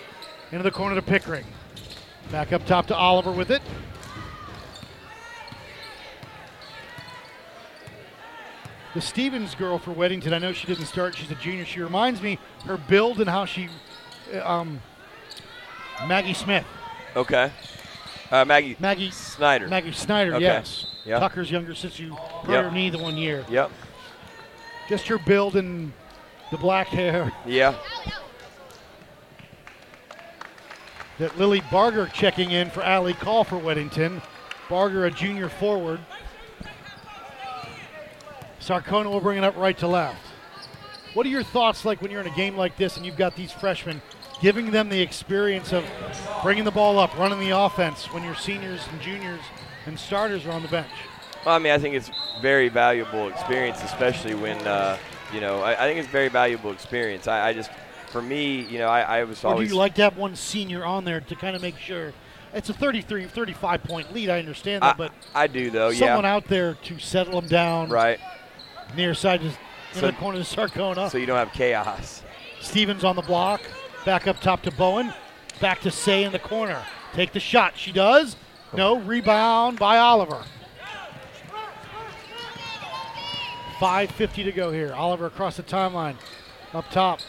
[0.51, 1.45] Into the corner to Pickering.
[2.31, 3.61] Back up top to Oliver with it.
[8.95, 11.15] The Stevens girl for Weddington, I know she didn't start.
[11.15, 11.65] She's a junior.
[11.65, 13.67] She reminds me her build and how she,
[14.33, 14.81] uh, um,
[16.07, 16.65] Maggie Smith.
[17.13, 17.51] Okay.
[18.31, 18.77] Uh, Maggie.
[18.79, 19.67] Maggie Snyder.
[19.67, 20.45] Maggie Snyder, Okay.
[20.45, 20.85] yes.
[21.05, 21.19] Yep.
[21.19, 22.03] Tucker's younger sister.
[22.03, 22.17] You
[22.47, 22.63] Yep.
[22.65, 23.45] her knee the one year.
[23.49, 23.69] Yep.
[24.87, 25.91] Just her build and
[26.51, 27.33] the black hair.
[27.45, 27.75] Yeah.
[31.19, 34.21] That Lily Barger checking in for Allie Call for Weddington.
[34.69, 35.99] Barger, a junior forward.
[38.65, 40.17] Sarcona will bring it up right to left.
[41.13, 43.35] What are your thoughts like when you're in a game like this and you've got
[43.35, 44.01] these freshmen
[44.41, 45.85] giving them the experience of
[46.41, 49.41] bringing the ball up, running the offense when your seniors and juniors
[49.85, 50.89] and starters are on the bench?
[51.45, 52.09] Well, I mean, I think it's
[52.41, 54.97] very valuable experience, especially when, uh,
[55.31, 57.27] you know, I, I think it's very valuable experience.
[57.27, 57.69] I, I just,
[58.07, 60.83] for me, you know, I, I was Or do you like to have one senior
[60.83, 62.13] on there to kind of make sure
[62.51, 64.31] it's a 33, 35 point lead?
[64.31, 65.91] I understand that, I, but I do though.
[65.91, 66.33] someone yeah.
[66.33, 67.89] out there to settle them down.
[67.89, 68.19] Right.
[68.95, 69.53] Near side to in
[69.93, 71.09] So- the corner to Sarcona.
[71.09, 72.21] So you don't have chaos.
[72.61, 73.61] Stevens on the block.
[74.05, 75.13] Back up top to Bowen.
[75.59, 76.81] Back to Say in the corner.
[77.13, 77.73] Take the shot.
[77.77, 78.35] She does.
[78.73, 78.97] No.
[78.97, 80.43] Rebound by Oliver.
[83.79, 84.93] 5.50 to go here.
[84.93, 86.15] Oliver across the timeline.
[86.73, 87.19] Up top.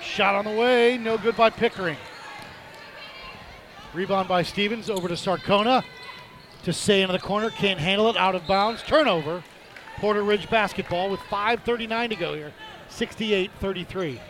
[0.00, 0.98] Shot on the way.
[0.98, 1.96] No good by Pickering.
[3.94, 4.88] Rebound by Stevens.
[4.90, 5.84] Over to Sarcona.
[6.64, 7.50] To Say into the corner.
[7.50, 8.16] Can't handle it.
[8.16, 8.82] Out of bounds.
[8.82, 9.42] Turnover.
[9.98, 12.52] Porter Ridge basketball with 5.39 to go here.
[12.88, 14.20] 68 33.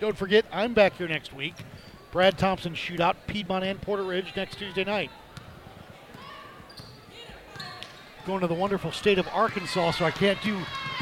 [0.00, 1.54] Don't forget, I'm back here next week.
[2.12, 5.10] Brad Thompson shootout, Piedmont and Porter Ridge next Tuesday night.
[8.26, 10.58] Going to the wonderful state of Arkansas, so I can't do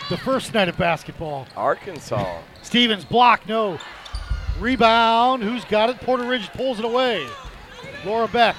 [0.08, 1.46] the first night of basketball.
[1.56, 2.40] Arkansas.
[2.62, 3.78] Stevens block, no.
[4.58, 5.42] Rebound.
[5.42, 6.00] Who's got it?
[6.00, 7.26] Porter Ridge pulls it away.
[8.04, 8.56] Laura Beck.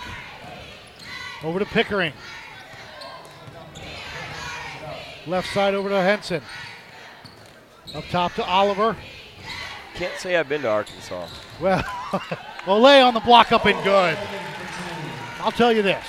[1.44, 2.14] Over to Pickering.
[5.28, 6.42] Left side over to Henson.
[7.94, 8.96] Up top to Oliver.
[9.96, 11.28] Can't say I've been to Arkansas.
[11.62, 11.84] Well,
[12.66, 14.18] Olay on the block up and good.
[15.40, 16.06] I'll tell you this.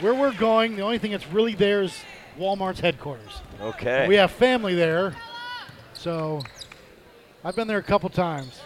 [0.00, 1.96] Where we're going, the only thing that's really there is
[2.38, 3.40] Walmart's headquarters.
[3.60, 4.06] Okay.
[4.06, 5.16] We have family there,
[5.94, 6.42] so
[7.42, 8.60] I've been there a couple times.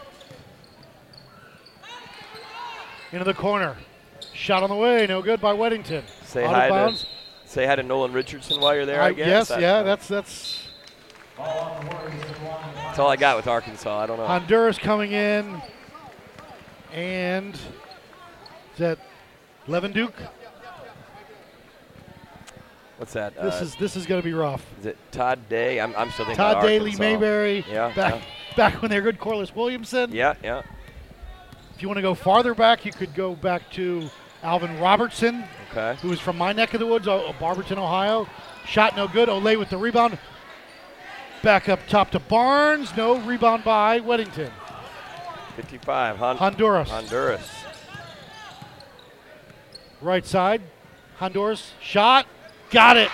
[3.12, 3.76] Into the corner.
[4.34, 6.02] Shot on the way, no good by Weddington.
[6.24, 7.06] Say Out hi of to
[7.46, 9.02] say hi to Nolan Richardson while you're there.
[9.02, 9.26] I, I- guess.
[9.26, 10.68] yes, That- yeah, that's that's
[11.36, 13.98] That's all I got with Arkansas.
[14.02, 14.26] I don't know.
[14.26, 15.60] Honduras coming in,
[16.92, 17.60] and is
[18.78, 18.98] that
[19.66, 20.14] Levin Duke?
[22.98, 23.34] What's that?
[23.34, 24.64] This Uh, is this is going to be rough.
[24.80, 25.80] Is it Todd Day?
[25.80, 27.00] I'm, I'm still thinking Todd Day, Arkansas.
[27.00, 27.92] Mayberry, Yeah.
[27.94, 28.20] back
[28.56, 29.18] back when they were good.
[29.18, 30.12] Corliss Williamson.
[30.12, 30.34] Yeah.
[30.44, 30.62] Yeah.
[31.80, 34.10] If you want to go farther back, you could go back to
[34.42, 35.96] Alvin Robertson, Okay.
[36.02, 38.28] who was from my neck of the woods, uh, Barberton, Ohio.
[38.66, 39.30] Shot no good.
[39.30, 40.18] Olay with the rebound.
[41.42, 42.94] Back up top to Barnes.
[42.98, 44.50] No rebound by Weddington.
[45.56, 46.18] 55.
[46.18, 46.90] Hon- Honduras.
[46.90, 47.48] Honduras.
[50.02, 50.60] Right side.
[51.16, 51.72] Honduras.
[51.80, 52.26] Shot.
[52.70, 53.08] Got it.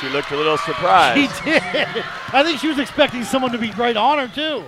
[0.00, 1.30] She looked a little surprised.
[1.44, 2.04] She did.
[2.32, 4.64] I think she was expecting someone to be right on her, too.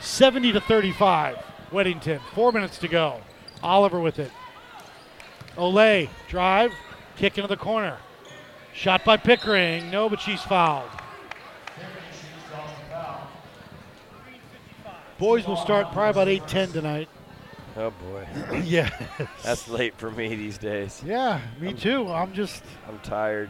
[0.00, 1.36] 70 to 35.
[1.72, 2.20] Weddington.
[2.34, 3.20] Four minutes to go.
[3.62, 4.30] Oliver with it.
[5.56, 6.08] Olay.
[6.28, 6.72] Drive.
[7.16, 7.98] Kick into the corner.
[8.74, 9.90] Shot by Pickering.
[9.90, 10.90] No, but she's fouled.
[15.18, 17.08] Boys will start probably about 8-10 tonight.
[17.76, 18.26] Oh boy.
[18.64, 18.90] yeah.
[19.42, 21.02] That's late for me these days.
[21.06, 22.08] Yeah, me too.
[22.08, 23.48] I'm just I'm tired.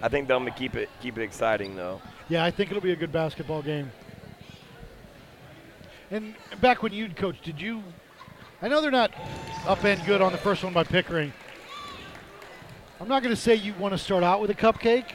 [0.00, 2.00] I think they're gonna keep it keep it exciting though.
[2.28, 3.90] Yeah, I think it'll be a good basketball game.
[6.10, 7.82] And back when you'd coach, did you?
[8.62, 9.12] I know they're not
[9.66, 11.32] up and good on the first one by Pickering.
[13.00, 15.06] I'm not going to say you want to start out with a cupcake.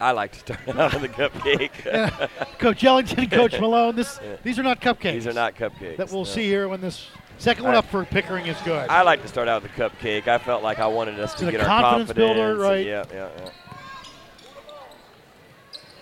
[0.00, 2.28] I like to start out with a cupcake.
[2.58, 4.36] Coach Ellington Coach Malone, this Yeah.
[4.44, 5.12] these are not cupcakes.
[5.14, 5.96] These are not cupcakes.
[5.96, 6.24] that we'll no.
[6.24, 7.08] see here when this
[7.38, 8.88] second one I- up for Pickering is good.
[8.88, 10.28] I like to start out with a cupcake.
[10.28, 12.12] I felt like I wanted us to get our confidence confidence.
[12.36, 12.86] builder, right.
[12.86, 13.50] Yeah, yeah, yeah.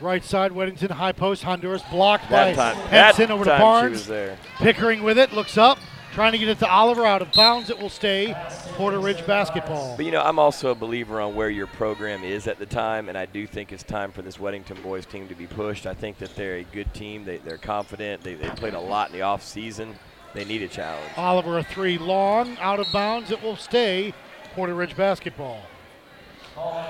[0.00, 4.10] Right side, Weddington, high post, Honduras blocked That by time- Henson over to Barnes.
[4.58, 5.78] Pickering with it, looks up,
[6.12, 7.70] trying to get it to Oliver out of bounds.
[7.70, 8.34] It will stay
[8.74, 9.96] Porter Ridge basketball.
[9.96, 13.08] But you know, I'm also a believer on where your program is at the time,
[13.08, 15.86] and I do think it's time for this Weddington boys team to be pushed.
[15.86, 17.24] I think that they're a good team.
[17.24, 18.22] They, they're confident.
[18.22, 19.94] They, they played a lot in the off season.
[20.34, 21.10] They need a challenge.
[21.16, 23.30] Oliver a three long, out of bounds.
[23.30, 24.12] It will stay
[24.54, 25.62] Porter Ridge basketball.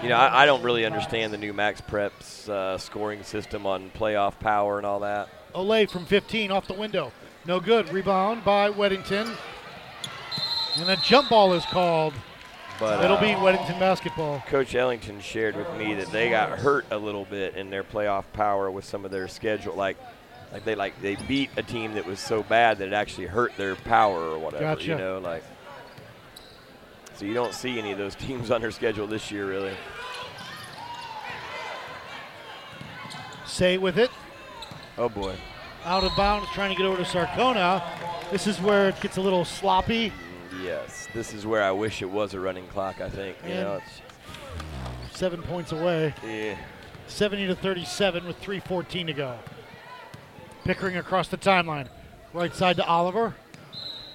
[0.03, 4.39] You know, I, I don't really understand the new MaxPreps uh, scoring system on playoff
[4.39, 5.29] power and all that.
[5.55, 7.13] Olay from 15 off the window.
[7.47, 7.91] No good.
[7.93, 9.35] Rebound by Weddington.
[10.77, 12.13] And a jump ball is called.
[12.79, 14.43] But It'll uh, be Weddington basketball.
[14.49, 18.25] Coach Ellington shared with me that they got hurt a little bit in their playoff
[18.35, 19.75] power with some of their schedule.
[19.75, 19.97] Like,
[20.53, 23.57] like they like they beat a team that was so bad that it actually hurt
[23.57, 24.81] their power or whatever.
[24.81, 24.99] You Gotcha.
[24.99, 25.43] know, like.
[27.17, 29.75] So you don't see any of those teams on their schedule this year, really.
[33.47, 34.11] Say with it.
[34.99, 35.35] Oh boy.
[35.85, 37.83] Out of bounds, trying to get over to Sarcona.
[38.31, 40.13] This is where it gets a little sloppy.
[40.63, 43.01] Yes, this is where I wish it was a running clock.
[43.01, 43.75] I think you know.
[43.77, 46.13] It's, Seven points away.
[46.23, 46.59] yeah.
[47.09, 49.39] 70 to 37 with 3.14 to go.
[50.65, 51.89] Pickering across the timeline.
[52.35, 53.35] Right side to Oliver.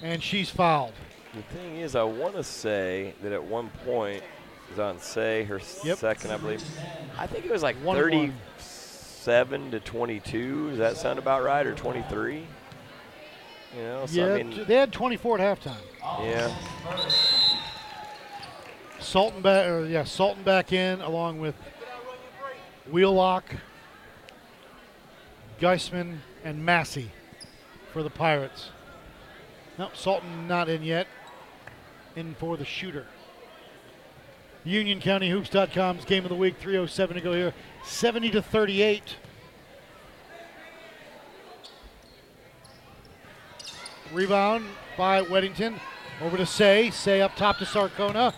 [0.03, 0.93] And she's fouled.
[1.33, 5.43] The thing is, I want to say that at one point, it was on say
[5.45, 5.97] her Yep.
[5.97, 6.63] second, I believe.
[7.17, 8.33] I think it was like One and one.
[8.57, 10.69] 37 to 22.
[10.71, 12.45] Does that sound about right, or 23?
[13.75, 15.77] You know, so yeah, I mean, they had 24 at halftime.
[16.21, 16.53] yeah.
[18.99, 21.55] Salton back, or yeah, Salton back in along with
[22.91, 23.45] Wheelock,
[25.59, 27.11] Geisman, and Massey
[27.93, 28.69] for the Pirates.
[29.77, 31.07] Nope, Salton not in yet.
[32.15, 33.05] In for the shooter.
[34.65, 37.53] UnionCountyHoops.com's game of the week, 307 to go here.
[37.83, 39.15] 70 to 38.
[44.13, 44.65] Rebound
[44.97, 45.79] by Weddington.
[46.21, 46.91] Over to Say.
[46.91, 48.33] Say up top to Sarcona.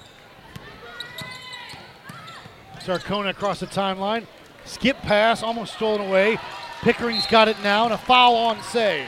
[2.80, 4.28] Sarcona across the timeline.
[4.66, 6.38] Skip pass, almost stolen away.
[6.82, 9.08] Pickering's got it now, and a foul on Say.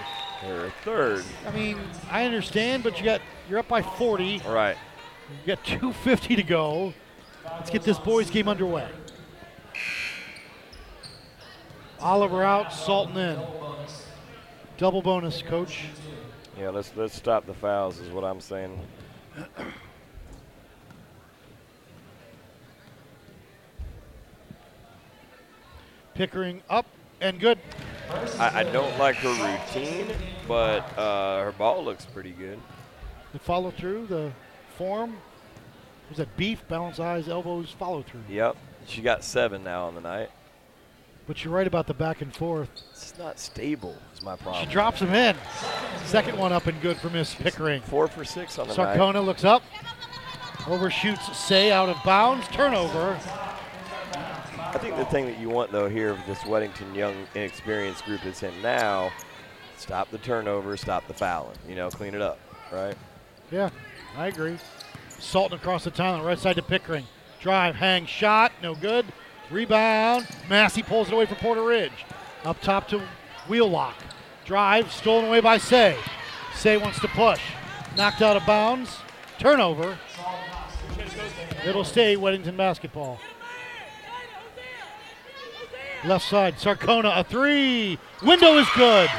[0.83, 1.23] Third.
[1.45, 1.79] I mean,
[2.09, 4.41] I understand, but you got you're up by 40.
[4.45, 4.77] All right.
[5.45, 6.93] You got 250 to go.
[7.45, 8.87] Let's get this boys game underway.
[11.99, 13.39] Oliver out, Salton in.
[14.77, 15.85] Double bonus, coach.
[16.59, 18.79] Yeah, let's let's stop the fouls, is what I'm saying.
[26.13, 26.85] Pickering up
[27.21, 27.59] and good.
[28.39, 30.07] I, I don't like her routine,
[30.47, 32.59] but uh, her ball looks pretty good.
[33.35, 34.31] The follow through, the
[34.77, 35.17] form.
[36.07, 38.21] Was that beef, balance eyes, elbows, follow through.
[38.29, 38.55] Yep.
[38.87, 40.31] She got seven now on the night.
[41.27, 42.69] But you're right about the back and forth.
[42.91, 44.63] It's not stable, is my problem.
[44.63, 45.35] She drops him in.
[46.05, 47.81] Second one up and good for Miss Pickering.
[47.81, 48.97] Four for six on the night.
[48.97, 49.63] Sarcona looks up.
[50.65, 52.47] Overshoots Say out of bounds.
[52.47, 53.19] Turnover.
[54.13, 58.21] I think the thing that you want, though, here with this Weddington young, inexperienced group
[58.23, 59.11] that's in now,
[59.75, 61.57] stop the turnover, stop the fouling.
[61.67, 62.39] You know, clean it up,
[62.71, 62.95] right?
[63.55, 63.69] Yeah,
[64.17, 64.57] I agree.
[65.07, 67.05] Salton across the timeline, right side to Pickering.
[67.39, 69.05] Drive, hang, shot, no good.
[69.49, 70.27] Rebound.
[70.49, 72.03] Massey pulls it away from Porter Ridge.
[72.43, 73.01] Up top to
[73.47, 73.95] Wheelock.
[74.43, 75.97] Drive, stolen away by Say.
[76.53, 77.39] Say wants to push.
[77.95, 78.97] Knocked out of bounds.
[79.39, 79.97] Turnover.
[81.65, 83.21] It'll stay Weddington basketball.
[86.03, 87.97] Left side, Sarcona, a three.
[88.21, 89.09] Window is good.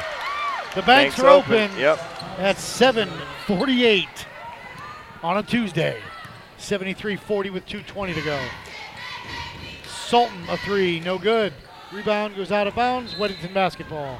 [0.75, 1.79] The banks, Banks are open, open.
[1.79, 1.99] yep.
[2.37, 4.07] At 7:48
[5.23, 5.99] on a Tuesday.
[6.59, 8.39] 73-40 with 2:20 to go.
[9.85, 11.53] Salton a three, no good.
[11.91, 13.15] Rebound goes out of bounds.
[13.15, 14.19] Weddington basketball.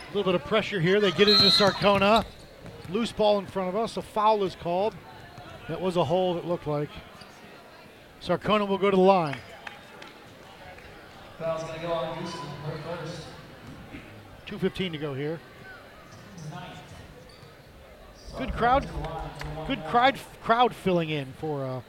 [0.00, 1.00] A little bit of pressure here.
[1.00, 2.24] They get into Sarcona.
[2.88, 3.96] Loose ball in front of us.
[3.96, 4.94] A foul is called.
[5.68, 6.88] That was a hole, it looked like.
[8.22, 9.38] Sarcona will go to the line.
[11.38, 12.40] Foul's going to go on Houston,
[12.84, 13.26] first.
[14.46, 15.38] 2.15 to go here.
[18.36, 18.88] Good crowd.
[19.66, 21.82] Good crowd, crowd filling in for a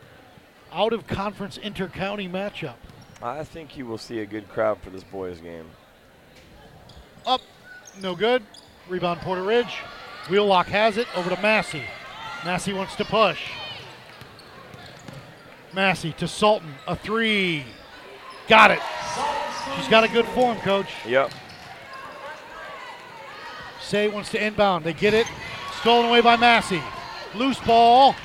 [0.71, 2.75] out of conference inter-county matchup.
[3.21, 5.65] I think you will see a good crowd for this boys game.
[7.25, 7.41] Up,
[8.01, 8.43] no good.
[8.87, 9.77] Rebound Porter Ridge.
[10.29, 11.83] Wheelock has it over to Massey.
[12.45, 13.41] Massey wants to push.
[15.73, 17.63] Massey to Salton, a three.
[18.47, 18.79] Got it.
[19.75, 20.91] She's got a good form, coach.
[21.05, 21.31] Yep.
[23.81, 24.85] Say wants to inbound.
[24.85, 25.27] They get it.
[25.81, 26.81] Stolen away by Massey.
[27.35, 28.15] Loose ball.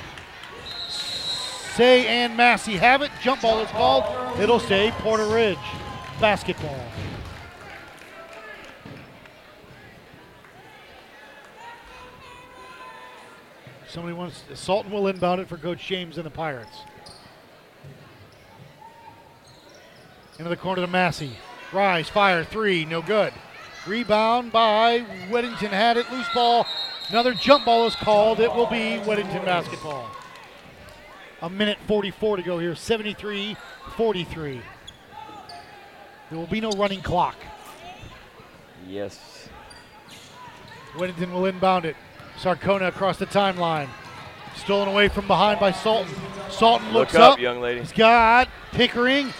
[0.89, 3.11] Say and Massey have it.
[3.21, 4.39] Jump ball is called.
[4.39, 5.57] It'll stay Porter Ridge.
[6.19, 6.79] Basketball.
[13.87, 16.79] Somebody wants Salton will inbound it for Coach James and the Pirates.
[20.37, 21.31] Into the corner to Massey.
[21.71, 23.33] Rise, fire, three, no good.
[23.87, 26.11] Rebound by Weddington had it.
[26.11, 26.65] Loose ball.
[27.09, 28.39] Another jump ball is called.
[28.39, 30.09] It will be Weddington basketball.
[31.41, 32.75] A minute 44 to go here.
[32.75, 33.55] 73
[33.95, 34.61] 43.
[36.29, 37.35] There will be no running clock.
[38.87, 39.47] Yes.
[40.95, 41.95] Weddington will inbound it.
[42.39, 43.87] Sarcona across the timeline.
[44.55, 46.13] Stolen away from behind by Salton.
[46.49, 47.81] Sultan Look looks up, young lady.
[47.81, 49.33] He's got Pickering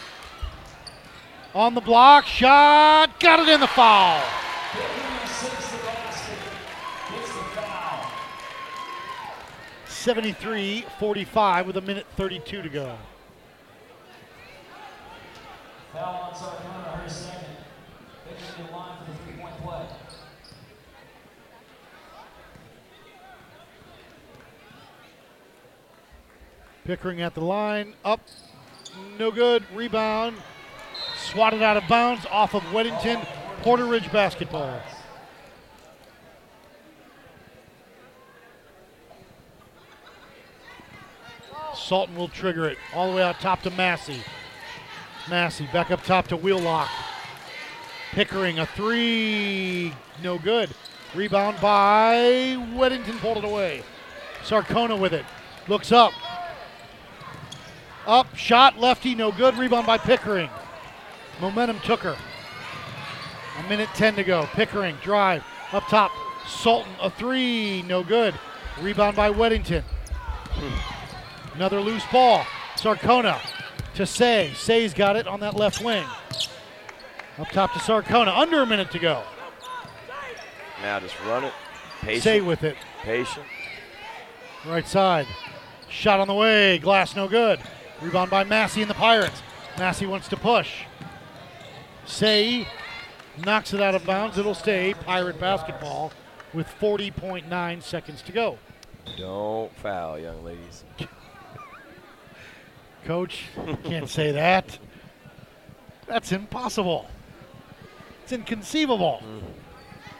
[1.56, 2.26] on the block.
[2.26, 3.19] Shot.
[3.19, 4.22] Got it in the foul.
[9.88, 12.95] Seventy-three forty-five with a minute thirty-two to go.
[15.94, 17.48] Foul on Sarcona, her second.
[18.30, 19.86] Pickering in line for the three-point play.
[26.84, 27.95] Pickering at the line.
[28.03, 28.19] Up.
[29.18, 29.64] No good.
[29.73, 30.38] Rebound.
[31.31, 33.26] Swatted out of bounds off of Weddington.
[33.61, 34.80] Porter Ridge basketball.
[41.73, 44.22] Salton will trigger it all the way out top to Massey.
[45.30, 46.89] Massey back up top to Wheelock.
[48.11, 49.93] Pickering a three,
[50.23, 50.69] no good.
[51.15, 53.84] Rebound by Weddington, pulled it away.
[54.43, 55.26] Sarcona with it,
[55.68, 56.14] looks up.
[58.06, 59.57] Up, shot, lefty, no good.
[59.57, 60.49] Rebound by Pickering.
[61.39, 62.17] Momentum took her.
[63.59, 64.47] A minute 10 to go.
[64.53, 66.11] Pickering, drive, up top.
[66.47, 68.35] Salton, a three, no good.
[68.79, 69.83] Rebound by Weddington.
[71.55, 72.45] Another loose ball.
[72.75, 73.39] Sarcona
[73.95, 74.51] to Say.
[74.55, 76.05] Say's got it on that left wing.
[77.39, 78.37] Up top to Sarcona.
[78.37, 79.23] Under a minute to go.
[80.81, 81.53] Now just run it.
[82.01, 82.23] Patient.
[82.23, 82.75] Say with it.
[83.01, 83.45] Patient.
[84.65, 85.27] Right side.
[85.89, 86.77] Shot on the way.
[86.77, 87.59] Glass no good.
[88.01, 89.41] Rebound by Massey and the Pirates.
[89.77, 90.83] Massey wants to push.
[92.06, 92.68] Say
[93.44, 94.38] knocks it out of bounds.
[94.38, 96.11] It'll stay Pirate basketball
[96.53, 98.57] with 40.9 seconds to go.
[99.18, 100.84] Don't foul, young ladies.
[103.06, 103.45] Coach,
[103.84, 104.80] can't say that.
[106.07, 107.07] That's impossible.
[108.23, 109.22] It's inconceivable.
[109.23, 109.45] Mm-hmm.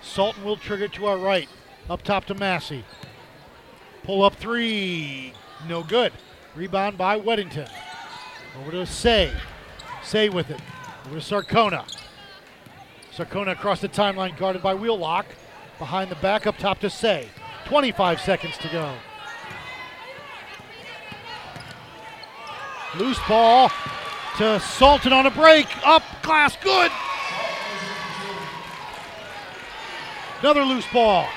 [0.02, 1.50] Salton will trigger to our right.
[1.90, 2.84] Up top to Massey.
[4.04, 5.34] Pull up three.
[5.68, 6.14] No good.
[6.56, 7.70] Rebound by Weddington.
[8.60, 9.32] Over to Say.
[10.04, 10.62] Say with it.
[11.06, 11.86] Over to Sarcona.
[13.16, 15.26] Sarcona across the timeline, guarded by Wheelock.
[15.78, 17.30] Behind the back, up top to Say.
[17.66, 18.96] 25 seconds to go.
[22.98, 23.70] Loose ball
[24.38, 25.68] to Salton on a break.
[25.86, 26.92] Up, glass, good.
[30.40, 31.28] Another loose ball.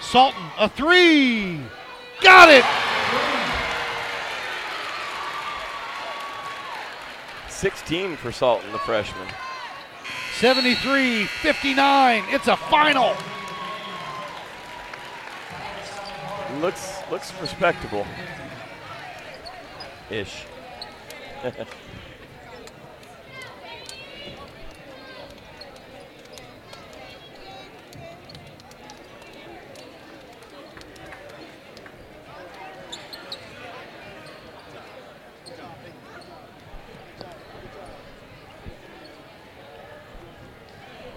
[0.00, 1.60] Salton, a three.
[2.20, 2.91] Got it.
[7.62, 9.28] 16 for Salton, the freshman.
[10.34, 12.24] 73 59.
[12.30, 13.14] It's a final.
[16.60, 18.04] Looks looks respectable.
[20.10, 20.44] Ish.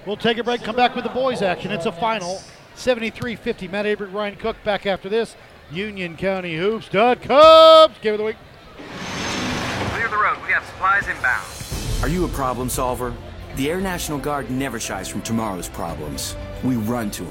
[0.05, 1.71] We'll take a break, come back with the boys' action.
[1.71, 2.41] It's a final
[2.75, 3.67] 73 50.
[3.67, 5.35] Matt Aberg, Ryan Cook back after this.
[5.71, 6.89] Union County Hoops.
[6.89, 7.95] Dud Cubs.
[8.01, 8.35] Game of the week.
[9.93, 10.37] Clear the road.
[10.45, 11.43] We have supplies inbound.
[12.03, 13.15] Are you a problem solver?
[13.55, 16.35] The Air National Guard never shies from tomorrow's problems.
[16.63, 17.23] We run to them.